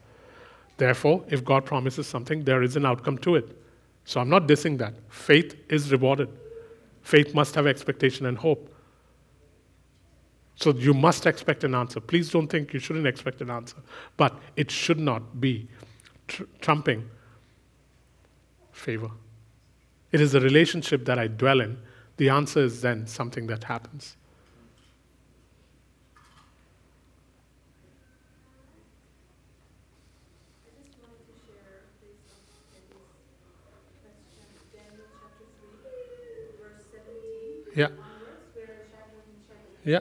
Therefore, 0.81 1.23
if 1.29 1.45
God 1.45 1.67
promises 1.67 2.07
something, 2.07 2.43
there 2.45 2.63
is 2.63 2.75
an 2.75 2.87
outcome 2.87 3.19
to 3.19 3.35
it. 3.35 3.55
So 4.07 4.19
I'm 4.19 4.31
not 4.31 4.49
dissing 4.49 4.79
that. 4.79 4.95
Faith 5.11 5.55
is 5.69 5.93
rewarded. 5.93 6.31
Faith 7.03 7.35
must 7.35 7.55
have 7.55 7.67
expectation 7.67 8.25
and 8.25 8.39
hope. 8.39 8.75
So 10.55 10.73
you 10.73 10.95
must 10.95 11.27
expect 11.27 11.65
an 11.65 11.75
answer. 11.75 12.01
Please 12.01 12.31
don't 12.31 12.49
think 12.49 12.73
you 12.73 12.81
shouldn't 12.81 13.07
expect 13.07 13.43
an 13.43 13.51
answer. 13.51 13.77
But 14.17 14.35
it 14.57 14.71
should 14.71 14.99
not 14.99 15.39
be 15.39 15.69
tr- 16.29 16.45
trumping 16.63 17.11
favor. 18.73 19.11
It 20.13 20.23
is 20.23 20.35
a 20.35 20.41
relationship 20.41 21.05
that 21.05 21.19
I 21.19 21.27
dwell 21.27 21.61
in. 21.61 21.77
The 22.17 22.31
answer 22.31 22.61
is 22.61 22.81
then 22.81 23.07
something 23.07 23.49
that 23.49 23.65
happens. 23.65 24.17
Yeah. 37.77 37.89
Yeah. 39.85 40.01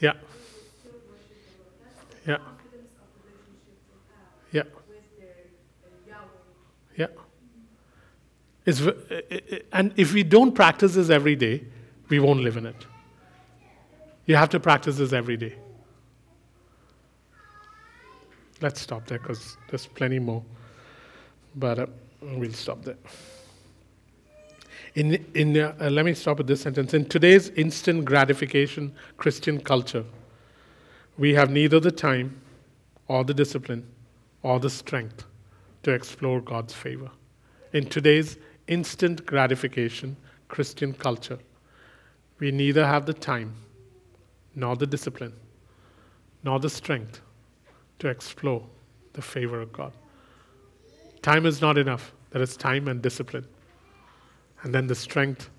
Yeah. 0.00 0.12
Yeah. 2.26 2.38
Yeah. 4.52 4.62
Yeah. 6.96 7.06
It's, 8.66 8.82
and 9.72 9.92
if 9.96 10.12
we 10.12 10.22
don't 10.22 10.52
practice 10.52 10.94
this 10.94 11.10
every 11.10 11.36
day, 11.36 11.64
we 12.08 12.18
won't 12.18 12.40
live 12.40 12.56
in 12.56 12.66
it. 12.66 12.86
You 14.26 14.36
have 14.36 14.50
to 14.50 14.60
practice 14.60 14.98
this 14.98 15.12
every 15.12 15.36
day. 15.36 15.54
Let's 18.60 18.80
stop 18.80 19.06
there 19.06 19.18
because 19.18 19.56
there's 19.68 19.86
plenty 19.86 20.18
more. 20.18 20.42
But 21.56 21.78
uh, 21.78 21.86
we'll 22.20 22.52
stop 22.52 22.84
there. 22.84 22.98
In, 24.94 25.24
in, 25.34 25.56
uh, 25.56 25.88
let 25.90 26.04
me 26.04 26.14
stop 26.14 26.38
with 26.38 26.46
this 26.46 26.62
sentence. 26.62 26.94
In 26.94 27.04
today's 27.04 27.50
instant 27.50 28.04
gratification 28.04 28.92
Christian 29.18 29.60
culture, 29.60 30.04
we 31.16 31.34
have 31.34 31.50
neither 31.50 31.78
the 31.78 31.92
time 31.92 32.40
or 33.06 33.24
the 33.24 33.34
discipline 33.34 33.86
or 34.42 34.58
the 34.58 34.70
strength 34.70 35.24
to 35.82 35.92
explore 35.92 36.40
God's 36.40 36.74
favor. 36.74 37.10
In 37.72 37.86
today's 37.86 38.36
instant 38.66 39.24
gratification 39.26 40.16
Christian 40.48 40.92
culture, 40.92 41.38
we 42.38 42.50
neither 42.50 42.84
have 42.84 43.06
the 43.06 43.14
time 43.14 43.54
nor 44.54 44.74
the 44.76 44.86
discipline 44.86 45.34
nor 46.42 46.58
the 46.58 46.70
strength 46.70 47.20
to 47.98 48.08
explore 48.08 48.66
the 49.12 49.22
favor 49.22 49.60
of 49.60 49.72
God. 49.72 49.92
Time 51.22 51.46
is 51.46 51.60
not 51.60 51.76
enough. 51.78 52.12
There 52.30 52.42
is 52.42 52.56
time 52.56 52.88
and 52.88 53.02
discipline 53.02 53.46
and 54.62 54.74
then 54.74 54.86
the 54.86 54.94
strength 54.94 55.50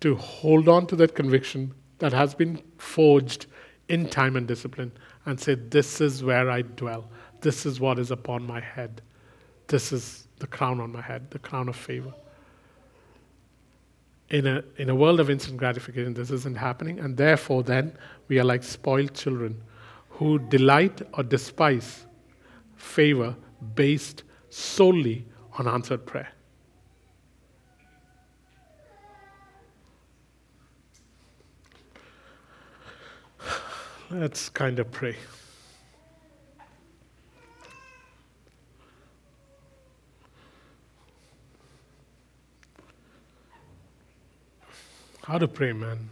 to 0.00 0.14
hold 0.14 0.68
on 0.68 0.86
to 0.86 0.96
that 0.96 1.14
conviction 1.14 1.74
that 1.98 2.12
has 2.12 2.34
been 2.34 2.62
forged 2.76 3.46
in 3.88 4.08
time 4.08 4.36
and 4.36 4.46
discipline 4.46 4.92
and 5.26 5.40
say, 5.40 5.54
This 5.54 6.00
is 6.00 6.22
where 6.22 6.50
I 6.50 6.62
dwell. 6.62 7.08
This 7.40 7.66
is 7.66 7.80
what 7.80 7.98
is 7.98 8.10
upon 8.10 8.46
my 8.46 8.60
head. 8.60 9.02
This 9.66 9.92
is 9.92 10.26
the 10.38 10.46
crown 10.46 10.80
on 10.80 10.92
my 10.92 11.02
head, 11.02 11.30
the 11.30 11.38
crown 11.38 11.68
of 11.68 11.76
favor. 11.76 12.12
In 14.30 14.46
a, 14.46 14.62
in 14.76 14.90
a 14.90 14.94
world 14.94 15.20
of 15.20 15.30
instant 15.30 15.56
gratification, 15.56 16.14
this 16.14 16.30
isn't 16.30 16.56
happening, 16.56 16.98
and 17.00 17.16
therefore, 17.16 17.62
then, 17.62 17.96
we 18.28 18.38
are 18.38 18.44
like 18.44 18.62
spoiled 18.62 19.14
children 19.14 19.62
who 20.10 20.38
delight 20.38 21.00
or 21.14 21.22
despise 21.22 22.06
favor 22.76 23.34
based 23.74 24.24
solely 24.50 25.24
on 25.58 25.66
answered 25.66 26.04
prayer. 26.04 26.28
Let's 34.10 34.48
kind 34.48 34.78
of 34.78 34.90
pray. 34.90 35.16
How 45.24 45.36
to 45.36 45.46
pray, 45.46 45.74
man? 45.74 46.08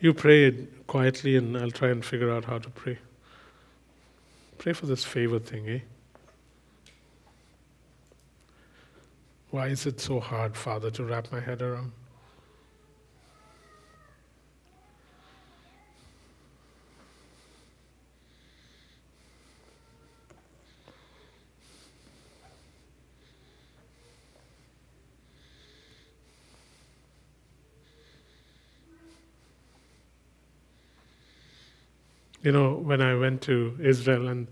You 0.00 0.12
pray 0.12 0.66
quietly, 0.88 1.36
and 1.36 1.56
I'll 1.56 1.70
try 1.70 1.90
and 1.90 2.04
figure 2.04 2.32
out 2.32 2.44
how 2.44 2.58
to 2.58 2.70
pray. 2.70 2.98
Pray 4.58 4.72
for 4.72 4.86
this 4.86 5.04
favor 5.04 5.38
thing, 5.38 5.68
eh? 5.68 5.80
Why 9.50 9.68
is 9.68 9.86
it 9.86 9.98
so 9.98 10.20
hard, 10.20 10.54
Father, 10.54 10.90
to 10.90 11.04
wrap 11.04 11.32
my 11.32 11.40
head 11.40 11.62
around? 11.62 11.92
You 32.42 32.52
know, 32.52 32.74
when 32.74 33.00
I 33.00 33.14
went 33.14 33.42
to 33.42 33.76
Israel 33.82 34.28
and 34.28 34.46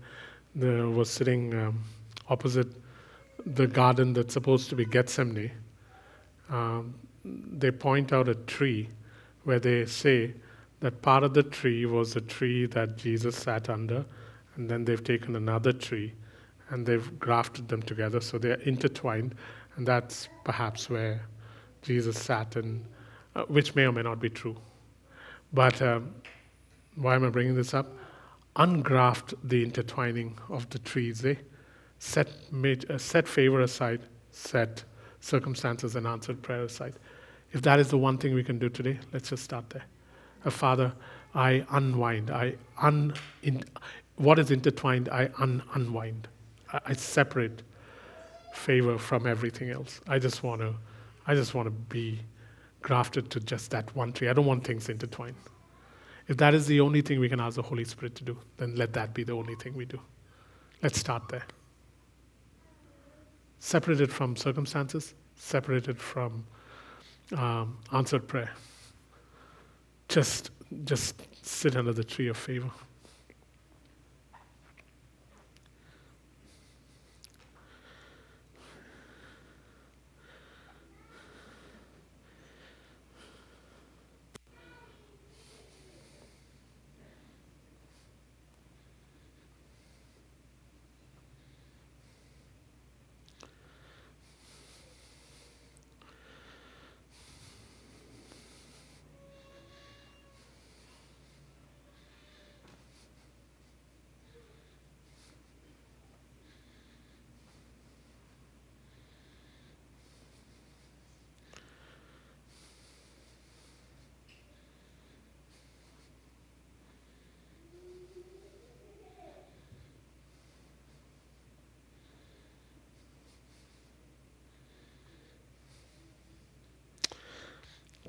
was 0.95 1.09
sitting 1.09 1.53
um, 1.53 1.83
opposite 2.29 2.67
the 3.53 3.67
garden 3.67 4.13
that's 4.13 4.33
supposed 4.33 4.69
to 4.69 4.75
be 4.75 4.85
Gethsemane, 4.85 5.51
um, 6.49 6.95
they 7.23 7.71
point 7.71 8.13
out 8.13 8.27
a 8.27 8.35
tree 8.35 8.89
where 9.43 9.59
they 9.59 9.85
say 9.85 10.33
that 10.79 11.01
part 11.01 11.23
of 11.23 11.33
the 11.33 11.43
tree 11.43 11.85
was 11.85 12.15
a 12.15 12.21
tree 12.21 12.65
that 12.67 12.97
Jesus 12.97 13.35
sat 13.35 13.69
under, 13.69 14.05
and 14.55 14.69
then 14.69 14.85
they've 14.85 15.03
taken 15.03 15.35
another 15.35 15.71
tree 15.71 16.13
and 16.69 16.85
they've 16.85 17.17
grafted 17.17 17.67
them 17.69 17.81
together 17.81 18.19
so 18.19 18.37
they're 18.37 18.61
intertwined, 18.61 19.35
and 19.75 19.87
that's 19.87 20.27
perhaps 20.43 20.89
where 20.89 21.21
Jesus 21.81 22.19
sat, 22.19 22.57
and 22.57 22.83
uh, 23.35 23.43
which 23.43 23.73
may 23.75 23.85
or 23.85 23.93
may 23.93 24.01
not 24.01 24.19
be 24.19 24.29
true. 24.29 24.57
But 25.53 25.81
um, 25.81 26.13
why 26.95 27.15
am 27.15 27.23
I 27.23 27.29
bringing 27.29 27.55
this 27.55 27.73
up? 27.73 27.93
Ungraft 28.57 29.33
the 29.43 29.63
intertwining 29.63 30.37
of 30.49 30.69
the 30.69 30.79
trees. 30.79 31.23
Eh? 31.23 31.35
Set, 31.99 32.27
uh, 32.89 32.97
set 32.97 33.27
favor 33.27 33.61
aside, 33.61 34.01
set 34.31 34.83
circumstances 35.19 35.95
and 35.95 36.05
answered 36.05 36.41
prayer 36.41 36.63
aside. 36.63 36.93
If 37.53 37.61
that 37.63 37.79
is 37.79 37.89
the 37.89 37.97
one 37.97 38.17
thing 38.17 38.33
we 38.33 38.43
can 38.43 38.59
do 38.59 38.69
today, 38.69 38.99
let's 39.13 39.29
just 39.29 39.43
start 39.43 39.69
there. 39.69 39.85
Uh, 40.45 40.49
Father, 40.49 40.93
I 41.33 41.65
unwind. 41.71 42.29
I 42.29 42.55
un, 42.81 43.13
in, 43.43 43.63
what 44.15 44.39
is 44.39 44.51
intertwined, 44.51 45.09
I 45.09 45.29
un, 45.39 45.63
unwind. 45.73 46.27
I, 46.71 46.79
I 46.87 46.93
separate 46.93 47.63
favor 48.53 48.97
from 48.97 49.27
everything 49.27 49.69
else. 49.69 50.01
I 50.07 50.19
just 50.19 50.43
want 50.43 50.61
to, 50.61 50.75
I 51.25 51.35
just 51.35 51.53
want 51.53 51.67
to 51.67 51.71
be 51.71 52.19
grafted 52.81 53.29
to 53.31 53.39
just 53.39 53.71
that 53.71 53.95
one 53.95 54.13
tree. 54.13 54.29
I 54.29 54.33
don't 54.33 54.45
want 54.45 54.63
things 54.63 54.89
intertwined. 54.89 55.35
If 56.27 56.37
that 56.37 56.53
is 56.53 56.67
the 56.67 56.81
only 56.81 57.01
thing 57.01 57.19
we 57.19 57.29
can 57.29 57.39
ask 57.39 57.55
the 57.55 57.61
Holy 57.61 57.85
Spirit 57.85 58.15
to 58.15 58.23
do, 58.23 58.37
then 58.57 58.75
let 58.75 58.93
that 58.93 59.13
be 59.13 59.23
the 59.23 59.33
only 59.33 59.55
thing 59.55 59.75
we 59.75 59.85
do. 59.85 59.99
Let's 60.81 60.99
start 60.99 61.29
there. 61.29 61.43
Separated 63.59 64.11
from 64.11 64.35
circumstances, 64.35 65.13
separated 65.35 65.99
from 65.99 66.45
um, 67.35 67.77
answered 67.91 68.27
prayer. 68.27 68.51
Just, 70.07 70.51
just 70.85 71.21
sit 71.45 71.75
under 71.75 71.93
the 71.93 72.03
tree 72.03 72.27
of 72.27 72.37
favor. 72.37 72.71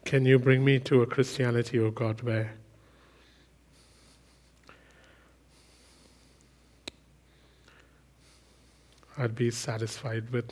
Can 0.09 0.25
you 0.25 0.39
bring 0.39 0.65
me 0.65 0.79
to 0.79 1.03
a 1.03 1.07
Christianity, 1.07 1.79
O 1.79 1.91
God, 1.91 2.23
where 2.23 2.55
I'd 9.19 9.35
be 9.35 9.51
satisfied 9.51 10.31
with 10.31 10.51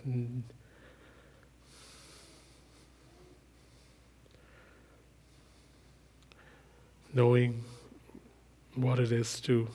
knowing 7.15 7.65
what 8.75 8.99
it 8.99 9.11
is 9.11 9.41
to 9.41 9.69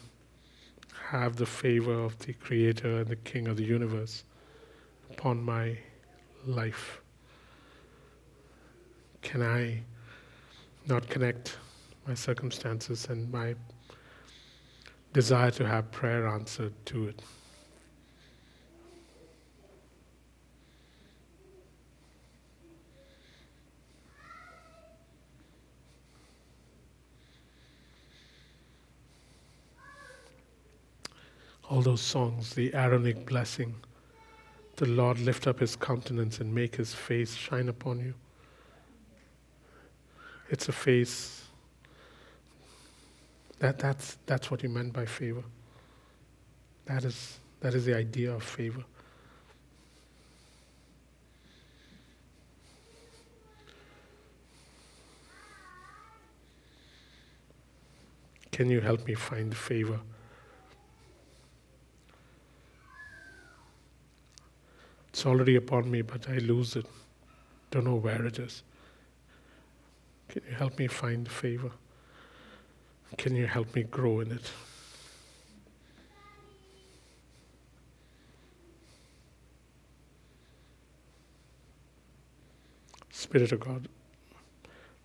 have 1.10 1.38
the 1.38 1.48
favor 1.48 1.92
of 1.92 2.20
the 2.20 2.34
Creator 2.34 3.00
and 3.00 3.08
the 3.08 3.16
King 3.16 3.48
of 3.48 3.58
the 3.58 3.66
universe 3.66 4.26
upon 5.10 5.42
my 5.44 5.76
life. 6.46 7.02
Can 9.22 9.42
I 9.42 9.82
not 10.88 11.08
connect 11.10 11.58
my 12.08 12.14
circumstances 12.14 13.08
and 13.10 13.32
my 13.32 13.56
desire 15.14 15.52
to 15.52 15.68
have 15.68 15.92
prayer 15.92 16.28
answered 16.28 16.74
to 16.88 17.08
it? 17.08 17.22
all 31.72 31.82
those 31.82 32.02
songs, 32.02 32.54
the 32.54 32.74
Aaronic 32.76 33.26
blessing. 33.26 33.74
The 34.76 34.88
Lord 34.88 35.20
lift 35.20 35.48
up 35.48 35.60
his 35.60 35.78
countenance 35.78 36.40
and 36.42 36.54
make 36.54 36.76
his 36.76 36.94
face 36.94 37.34
shine 37.34 37.70
upon 37.70 38.02
you. 38.02 38.14
It's 40.52 40.68
a 40.68 40.74
face. 40.74 41.46
That, 43.60 43.80
that's, 43.80 44.18
that's 44.26 44.52
what 44.52 44.62
he 44.62 44.68
meant 44.68 44.92
by 44.92 45.06
favor. 45.06 45.44
That 46.86 47.06
is, 47.06 47.40
that 47.62 47.74
is 47.74 47.86
the 47.86 47.96
idea 47.96 48.34
of 48.34 48.44
favor. 48.44 48.84
Can 58.52 58.70
you 58.70 58.82
help 58.82 59.08
me 59.08 59.14
find 59.14 59.56
favor? 59.56 60.02
It's 65.10 65.26
already 65.26 65.56
upon 65.56 65.90
me, 65.90 66.02
but 66.02 66.28
I 66.28 66.40
lose 66.40 66.76
it. 66.76 66.86
Don't 67.70 67.86
know 67.86 67.96
where 67.96 68.26
it 68.26 68.38
is. 68.38 68.64
Can 70.32 70.44
you 70.50 70.56
help 70.56 70.80
me 70.80 70.88
find 70.88 71.30
favor? 71.30 71.72
Can 73.18 73.36
you 73.36 73.46
help 73.46 73.76
me 73.76 73.84
grow 73.84 74.22
in 74.22 74.32
it? 74.32 74.50
Spirit 83.10 83.52
of 83.52 83.60
God, 83.60 83.90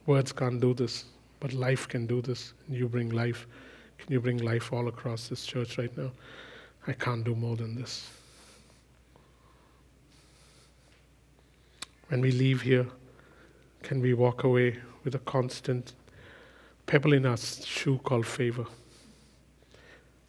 words 0.06 0.30
can't 0.30 0.60
do 0.60 0.72
this, 0.72 1.06
but 1.40 1.52
life 1.52 1.88
can 1.88 2.06
do 2.06 2.22
this. 2.22 2.54
And 2.68 2.76
you 2.76 2.88
bring 2.88 3.10
life. 3.10 3.48
Can 3.98 4.12
you 4.12 4.20
bring 4.20 4.38
life 4.38 4.72
all 4.72 4.86
across 4.86 5.26
this 5.26 5.44
church 5.44 5.76
right 5.76 5.96
now? 5.98 6.12
I 6.86 6.92
can't 6.92 7.24
do 7.24 7.34
more 7.34 7.56
than 7.56 7.74
this. 7.74 8.08
When 12.10 12.20
we 12.20 12.30
leave 12.30 12.62
here, 12.62 12.86
can 13.82 14.00
we 14.00 14.14
walk 14.14 14.44
away 14.44 14.78
with 15.06 15.14
a 15.14 15.20
constant 15.20 15.94
pebble 16.84 17.12
in 17.12 17.24
our 17.24 17.36
shoe 17.36 17.98
called 18.02 18.26
favor. 18.26 18.66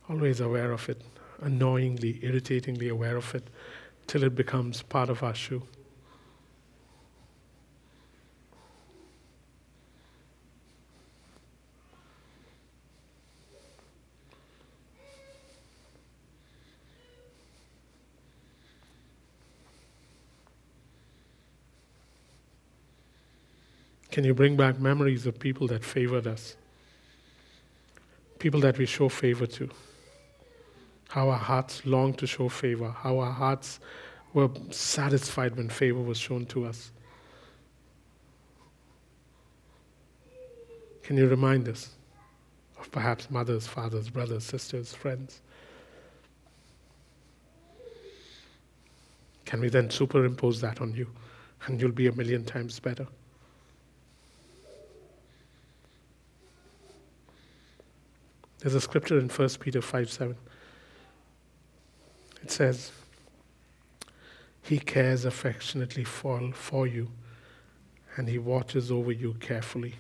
Always 0.08 0.40
aware 0.40 0.72
of 0.72 0.88
it, 0.88 1.02
annoyingly, 1.41 2.20
irritatingly 2.22 2.88
aware 2.88 3.18
of 3.18 3.34
it, 3.34 3.49
till 4.06 4.24
it 4.24 4.36
becomes 4.36 4.84
part 4.84 5.10
of 5.10 5.24
our 5.24 5.34
shoe. 5.34 5.64
Can 24.18 24.23
you 24.23 24.34
bring 24.34 24.57
back 24.57 24.80
memories 24.80 25.27
of 25.27 25.38
people 25.38 25.68
that 25.68 25.84
favored 25.84 26.26
us? 26.26 26.56
People 28.39 28.60
that 28.61 28.80
we 28.80 28.88
show 28.88 29.10
favor 29.10 29.45
to. 29.45 29.69
How 31.10 31.30
our 31.30 31.38
hearts 31.38 31.85
long 31.85 32.15
to 32.15 32.26
show 32.26 32.49
favor. 32.49 32.89
How 32.89 33.19
our 33.19 33.31
hearts 33.31 33.80
were 34.34 34.49
satisfied 34.72 35.56
when 35.56 35.69
favor 35.69 36.02
was 36.02 36.18
shown 36.18 36.48
to 36.48 36.65
us. 36.65 36.91
Can 41.03 41.15
you 41.15 41.27
remind 41.27 41.69
us 41.69 41.91
of 42.80 42.89
perhaps 42.89 43.30
mothers, 43.30 43.68
fathers, 43.68 44.10
brothers, 44.10 44.45
sisters, 44.45 44.95
friends. 44.95 45.41
Can 49.45 49.60
we 49.60 49.69
then 49.69 49.91
superimpose 49.91 50.60
that 50.61 50.81
on 50.81 50.95
you? 50.95 51.06
And 51.68 51.80
you'll 51.80 51.91
be 51.91 52.07
a 52.07 52.14
million 52.14 52.44
times 52.44 52.80
better. 52.80 53.06
There's 58.68 58.76
a 58.76 58.81
scripture 58.81 59.18
in 59.18 59.30
1 59.30 59.49
Peter 59.61 59.81
5 59.81 60.11
7. 60.11 60.35
It 62.44 62.52
says, 62.52 62.91
He 64.61 64.77
cares 64.77 65.23
affectionately 65.23 66.03
for, 66.03 66.52
for 66.52 66.85
you, 66.85 67.10
and 68.18 68.27
He 68.27 68.38
watches 68.38 68.91
over 68.91 69.14
you 69.14 69.35
carefully. 69.35 69.95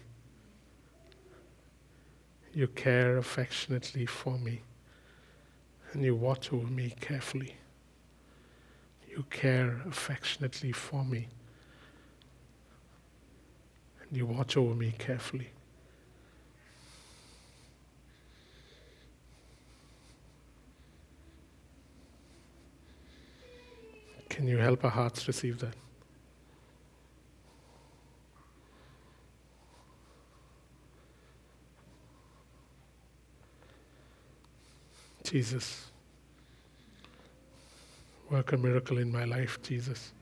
You 2.53 2.67
care 2.67 3.15
affectionately 3.15 4.05
for 4.05 4.37
me, 4.37 4.63
and 5.93 6.03
you 6.03 6.13
watch 6.13 6.51
over 6.51 6.67
me 6.67 6.93
carefully. 6.99 7.55
You 9.09 9.23
care 9.29 9.81
affectionately 9.87 10.73
for 10.73 11.05
me, 11.05 11.29
and 14.01 14.17
you 14.17 14.25
watch 14.25 14.57
over 14.57 14.75
me 14.75 14.93
carefully. 14.97 15.51
Can 24.37 24.47
you 24.47 24.59
help 24.59 24.85
our 24.85 24.91
hearts 24.91 25.27
receive 25.27 25.57
that? 25.61 25.73
Jesus, 35.23 35.87
work 38.29 38.51
a 38.51 38.57
miracle 38.57 38.99
in 38.99 39.11
my 39.11 39.23
life, 39.23 39.59
Jesus. 39.63 40.13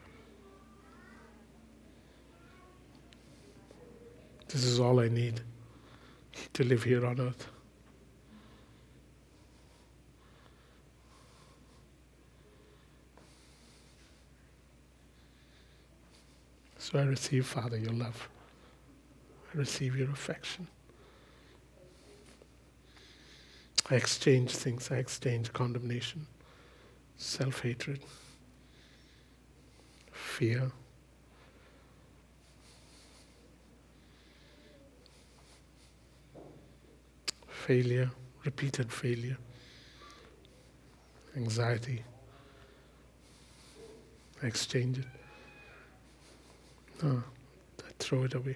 This 4.47 4.63
is 4.63 4.79
all 4.79 5.01
I 5.01 5.09
need 5.09 5.41
to 6.53 6.63
live 6.63 6.83
here 6.83 7.05
on 7.05 7.19
earth. 7.19 7.49
So 16.85 16.99
I 16.99 17.01
receive, 17.01 17.47
Father, 17.47 17.79
your 17.79 17.93
love. 17.93 18.29
I 19.51 19.57
receive 19.57 19.95
your 19.95 20.11
affection. 20.11 20.67
I 23.89 23.95
exchange 23.95 24.51
things. 24.51 24.91
I 24.91 24.97
exchange 24.97 25.51
condemnation, 25.51 26.27
self 27.17 27.61
hatred, 27.61 28.01
fear. 30.11 30.71
Failure, 37.47 38.11
repeated 38.43 38.93
failure, 38.93 39.37
anxiety. 41.35 42.03
I 44.43 44.45
exchange 44.45 44.99
it. 44.99 45.24
No, 47.03 47.23
I 47.79 47.91
throw 47.99 48.23
it 48.23 48.33
away. 48.33 48.55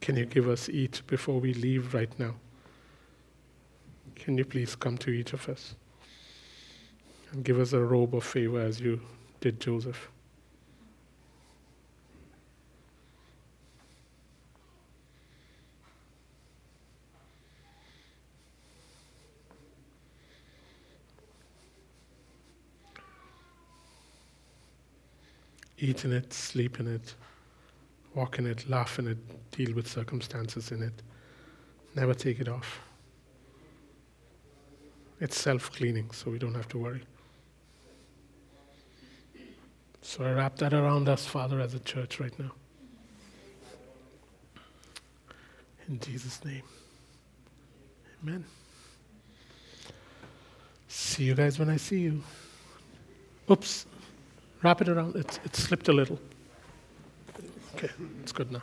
Can 0.00 0.16
you 0.16 0.24
give 0.24 0.48
us 0.48 0.70
each 0.70 1.06
before 1.06 1.38
we 1.38 1.52
leave 1.52 1.92
right 1.92 2.18
now? 2.18 2.34
Can 4.14 4.38
you 4.38 4.44
please 4.46 4.74
come 4.74 4.96
to 4.98 5.10
each 5.10 5.34
of 5.34 5.46
us 5.50 5.74
and 7.30 7.44
give 7.44 7.60
us 7.60 7.74
a 7.74 7.80
robe 7.80 8.14
of 8.14 8.24
favor 8.24 8.58
as 8.58 8.80
you 8.80 9.02
did 9.42 9.60
Joseph? 9.60 10.08
Eat 25.88 26.04
in 26.04 26.12
it, 26.12 26.34
sleep 26.34 26.80
in 26.80 26.86
it, 26.86 27.14
walk 28.14 28.38
in 28.38 28.46
it, 28.46 28.68
laugh 28.68 28.98
in 28.98 29.08
it, 29.08 29.16
deal 29.52 29.74
with 29.74 29.88
circumstances 29.88 30.70
in 30.70 30.82
it. 30.82 30.92
Never 31.94 32.12
take 32.12 32.40
it 32.40 32.46
off. 32.46 32.80
It's 35.18 35.40
self 35.40 35.72
cleaning, 35.72 36.10
so 36.10 36.30
we 36.30 36.38
don't 36.38 36.54
have 36.54 36.68
to 36.68 36.78
worry. 36.78 37.00
So 40.02 40.24
I 40.24 40.32
wrap 40.32 40.56
that 40.56 40.74
around 40.74 41.08
us, 41.08 41.24
Father, 41.24 41.58
as 41.58 41.72
a 41.72 41.78
church 41.78 42.20
right 42.20 42.38
now. 42.38 42.52
In 45.88 45.98
Jesus' 46.00 46.44
name. 46.44 46.64
Amen. 48.22 48.44
See 50.88 51.24
you 51.24 51.34
guys 51.34 51.58
when 51.58 51.70
I 51.70 51.78
see 51.78 52.00
you. 52.00 52.22
Oops. 53.50 53.86
Wrap 54.62 54.80
it 54.80 54.88
around. 54.88 55.16
It's, 55.16 55.38
it 55.44 55.54
slipped 55.54 55.88
a 55.88 55.92
little. 55.92 56.18
Okay, 57.76 57.90
it's 58.22 58.32
good 58.32 58.50
now. 58.50 58.62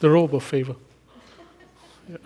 The 0.00 0.10
robe 0.10 0.34
of 0.34 0.42
favor. 0.42 0.74
Yeah. 2.08 2.16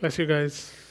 Bless 0.00 0.18
you 0.18 0.26
guys. 0.26 0.81